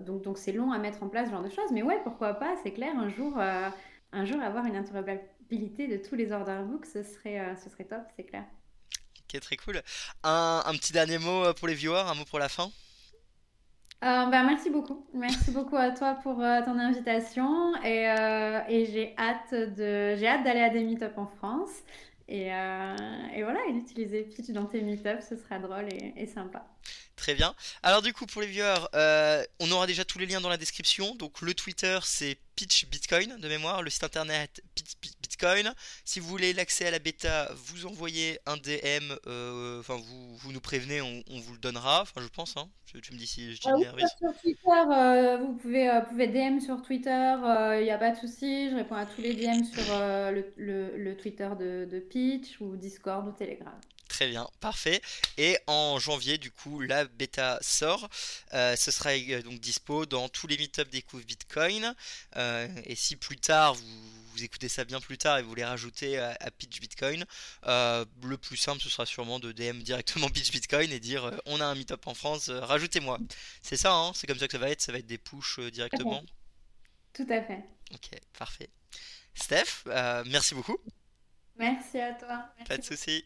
donc 0.00 0.22
donc 0.22 0.38
c'est 0.38 0.52
long 0.52 0.70
à 0.72 0.78
mettre 0.78 1.02
en 1.02 1.08
place 1.08 1.26
ce 1.26 1.32
genre 1.32 1.42
de 1.42 1.48
choses, 1.48 1.70
mais 1.72 1.82
ouais, 1.82 2.00
pourquoi 2.04 2.34
pas, 2.34 2.54
c'est 2.62 2.72
clair, 2.72 2.96
un 2.96 3.08
jour, 3.08 3.38
un 3.38 4.24
jour 4.24 4.40
avoir 4.40 4.66
une 4.66 4.76
interopérabilité 4.76 5.88
de 5.88 5.96
tous 5.96 6.14
les 6.14 6.32
order 6.32 6.60
books, 6.64 6.86
ce 6.86 7.02
serait, 7.02 7.56
ce 7.56 7.70
serait 7.70 7.84
top, 7.84 8.02
c'est 8.16 8.24
clair. 8.24 8.44
Ok, 9.20 9.40
très 9.40 9.56
cool. 9.56 9.82
Un, 10.22 10.62
un 10.64 10.72
petit 10.74 10.92
dernier 10.92 11.18
mot 11.18 11.52
pour 11.54 11.68
les 11.68 11.74
viewers, 11.74 12.04
un 12.06 12.14
mot 12.14 12.24
pour 12.24 12.38
la 12.38 12.48
fin? 12.48 12.70
Euh, 14.04 14.26
bah, 14.26 14.42
merci 14.42 14.68
beaucoup. 14.68 15.06
Merci 15.14 15.50
beaucoup 15.52 15.76
à 15.76 15.90
toi 15.90 16.18
pour 16.22 16.42
euh, 16.42 16.62
ton 16.62 16.78
invitation 16.78 17.74
et, 17.82 18.10
euh, 18.10 18.60
et 18.68 18.84
j'ai 18.86 19.14
hâte 19.16 19.54
de, 19.54 20.14
j'ai 20.16 20.28
hâte 20.28 20.44
d'aller 20.44 20.60
à 20.60 20.68
des 20.68 20.82
meet-up 20.82 21.16
en 21.16 21.26
France 21.26 21.70
et, 22.28 22.50
voilà, 22.50 23.60
et 23.68 23.72
d'utiliser 23.72 24.24
Pitch 24.24 24.50
dans 24.50 24.66
tes 24.66 24.82
meet-up, 24.82 25.20
ce 25.26 25.36
sera 25.36 25.60
drôle 25.60 25.88
et, 26.16 26.26
sympa. 26.26 26.66
Très 27.14 27.34
bien. 27.34 27.54
Alors 27.82 28.02
du 28.02 28.12
coup, 28.12 28.26
pour 28.26 28.42
les 28.42 28.48
viewers, 28.48 28.86
on 29.60 29.70
aura 29.70 29.86
déjà 29.86 30.04
tous 30.04 30.18
les 30.18 30.26
liens 30.26 30.40
dans 30.40 30.48
la 30.48 30.56
description. 30.56 31.14
Donc 31.14 31.40
le 31.40 31.54
Twitter, 31.54 31.98
c'est 32.02 32.36
Pitch 32.56 32.86
Bitcoin 32.88 33.36
de 33.38 33.48
mémoire. 33.48 33.82
Le 33.82 33.90
site 33.90 34.02
internet, 34.02 34.60
Pitch 34.74 35.15
Bitcoin. 35.36 35.74
Si 36.04 36.20
vous 36.20 36.28
voulez 36.28 36.52
l'accès 36.52 36.86
à 36.86 36.90
la 36.90 36.98
bêta, 36.98 37.50
vous 37.66 37.86
envoyez 37.86 38.38
un 38.46 38.56
DM. 38.56 39.12
euh, 39.26 39.80
Enfin, 39.80 39.96
vous, 39.96 40.36
vous 40.36 40.52
nous 40.52 40.60
prévenez, 40.60 41.00
on, 41.02 41.22
on 41.28 41.40
vous 41.40 41.52
le 41.52 41.58
donnera. 41.58 42.02
Enfin, 42.02 42.20
je 42.22 42.28
pense. 42.28 42.56
Hein. 42.56 42.68
Tu, 42.86 43.00
tu 43.00 43.12
me 43.12 43.18
dis 43.18 43.26
si 43.26 43.52
je 43.54 43.60
dis 43.60 43.68
oui, 43.74 43.84
sur 44.00 44.08
sur 44.30 44.40
Twitter, 44.40 44.60
euh, 44.92 45.36
vous 45.38 45.54
pouvez, 45.54 45.90
euh, 45.90 46.00
pouvez 46.02 46.28
DM 46.28 46.60
sur 46.60 46.80
Twitter, 46.82 47.34
il 47.78 47.84
n'y 47.84 47.90
a 47.90 47.98
pas 47.98 48.10
de 48.12 48.16
souci, 48.16 48.70
je 48.70 48.76
réponds 48.76 48.94
à 48.94 49.06
tous 49.06 49.20
les 49.20 49.34
DM 49.34 49.64
sur 49.64 49.82
le, 49.98 50.52
le- 50.56 50.96
le 50.96 51.16
Twitter 51.16 51.48
de, 51.58 51.84
de 51.90 51.98
Pitch 51.98 52.60
ou 52.60 52.76
Discord 52.76 53.26
ou 53.26 53.32
Telegram. 53.32 53.74
Très 54.08 54.28
bien, 54.28 54.48
parfait. 54.60 55.02
Et 55.36 55.58
en 55.66 55.98
janvier, 55.98 56.38
du 56.38 56.52
coup, 56.52 56.80
la 56.80 57.04
bêta 57.06 57.58
sort. 57.60 58.08
Euh, 58.54 58.76
ce 58.76 58.90
sera 58.92 59.10
donc 59.42 59.58
dispo 59.60 60.06
dans 60.06 60.28
tous 60.28 60.46
les 60.46 60.56
meetups 60.56 60.88
Découvre 60.90 61.24
Bitcoin. 61.24 61.92
Euh, 62.36 62.68
et 62.84 62.94
si 62.94 63.16
plus 63.16 63.36
tard, 63.36 63.74
vous, 63.74 63.82
écoutez 64.44 64.68
ça 64.68 64.84
bien 64.84 65.00
plus 65.00 65.18
tard 65.18 65.38
et 65.38 65.42
vous 65.42 65.48
voulez 65.48 65.64
rajouter 65.64 66.18
à, 66.18 66.50
Pitch 66.50 66.80
Bitcoin, 66.80 67.24
le 67.64 68.36
plus 68.36 68.56
simple, 68.56 68.80
ce 68.80 68.88
sera 68.88 69.06
sûrement 69.06 69.38
de 69.38 69.52
DM 69.52 69.80
directement 69.80 70.28
Pitch 70.30 70.50
Bitcoin 70.52 70.92
et 70.92 71.00
dire 71.00 71.30
on 71.46 71.60
a 71.60 71.64
un 71.64 71.74
meetup 71.74 72.06
en 72.06 72.14
France, 72.14 72.50
rajoutez-moi. 72.50 73.18
C'est 73.62 73.76
ça, 73.76 73.92
hein 73.92 74.12
c'est 74.14 74.26
comme 74.26 74.38
ça 74.38 74.46
que 74.46 74.52
ça 74.52 74.58
va 74.58 74.70
être. 74.70 74.80
Ça 74.80 74.92
va 74.92 74.98
être 74.98 75.06
des 75.06 75.18
push 75.18 75.60
directement. 75.60 76.22
Tout 77.12 77.26
à 77.30 77.42
fait. 77.42 77.64
Ok, 77.94 78.10
parfait. 78.38 78.70
Steph, 79.34 79.84
merci 80.26 80.54
beaucoup. 80.54 80.78
Merci 81.58 81.98
à 81.98 82.12
toi. 82.14 82.44
Pas 82.68 82.76
de 82.76 82.82
soucis. 82.82 83.24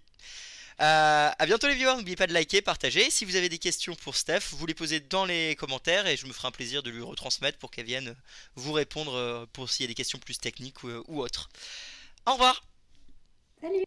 Euh, 0.81 1.31
à 1.39 1.47
bientôt 1.47 1.67
les 1.67 1.75
viewers, 1.75 1.97
n'oubliez 1.97 2.17
pas 2.17 2.27
de 2.27 2.33
liker, 2.33 2.63
partager. 2.63 3.11
Si 3.11 3.27
vous 3.27 3.37
avez 3.37 3.51
des 3.51 3.59
questions 3.59 3.95
pour 3.97 4.17
Steph, 4.17 4.53
vous 4.53 4.65
les 4.65 4.73
posez 4.73 5.01
dans 5.01 5.27
les 5.27 5.55
commentaires 5.57 6.07
et 6.07 6.17
je 6.17 6.27
me 6.27 6.33
ferai 6.33 6.49
un 6.49 6.53
plaisir 6.53 6.83
de 6.83 6.91
lui 6.91 7.03
retransmettre 7.03 7.59
pour 7.59 7.71
qu'elle 7.71 7.85
vienne 7.85 8.17
vous 8.55 8.73
répondre 8.73 9.15
euh, 9.15 9.45
pour 9.53 9.69
s'il 9.69 9.85
y 9.85 9.87
a 9.87 9.89
des 9.89 9.95
questions 9.95 10.19
plus 10.19 10.39
techniques 10.39 10.83
ou, 10.83 10.89
euh, 10.89 11.03
ou 11.09 11.21
autres. 11.21 11.51
Au 12.27 12.33
revoir 12.33 12.65
Salut 13.61 13.85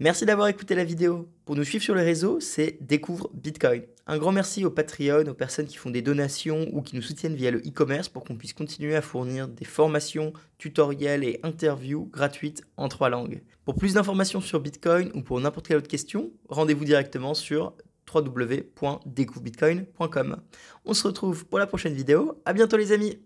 Merci 0.00 0.26
d'avoir 0.26 0.48
écouté 0.48 0.74
la 0.74 0.84
vidéo. 0.84 1.28
Pour 1.44 1.54
nous 1.54 1.64
suivre 1.64 1.84
sur 1.84 1.94
les 1.94 2.02
réseaux, 2.02 2.40
c'est 2.40 2.76
Découvre 2.80 3.30
Bitcoin. 3.32 3.82
Un 4.08 4.18
grand 4.18 4.30
merci 4.30 4.64
aux 4.64 4.70
Patreon, 4.70 5.26
aux 5.26 5.34
personnes 5.34 5.66
qui 5.66 5.76
font 5.76 5.90
des 5.90 6.00
donations 6.00 6.68
ou 6.72 6.80
qui 6.80 6.94
nous 6.94 7.02
soutiennent 7.02 7.34
via 7.34 7.50
le 7.50 7.58
e-commerce 7.58 8.08
pour 8.08 8.22
qu'on 8.22 8.36
puisse 8.36 8.52
continuer 8.52 8.94
à 8.94 9.02
fournir 9.02 9.48
des 9.48 9.64
formations, 9.64 10.32
tutoriels 10.58 11.24
et 11.24 11.40
interviews 11.42 12.08
gratuites 12.12 12.62
en 12.76 12.86
trois 12.88 13.08
langues. 13.08 13.42
Pour 13.64 13.74
plus 13.74 13.94
d'informations 13.94 14.40
sur 14.40 14.60
Bitcoin 14.60 15.10
ou 15.14 15.22
pour 15.22 15.40
n'importe 15.40 15.66
quelle 15.66 15.78
autre 15.78 15.88
question, 15.88 16.30
rendez-vous 16.48 16.84
directement 16.84 17.34
sur 17.34 17.72
www.découvrebitcoin.com. 18.14 20.36
On 20.84 20.94
se 20.94 21.08
retrouve 21.08 21.44
pour 21.46 21.58
la 21.58 21.66
prochaine 21.66 21.94
vidéo. 21.94 22.40
À 22.44 22.52
bientôt 22.52 22.76
les 22.76 22.92
amis. 22.92 23.18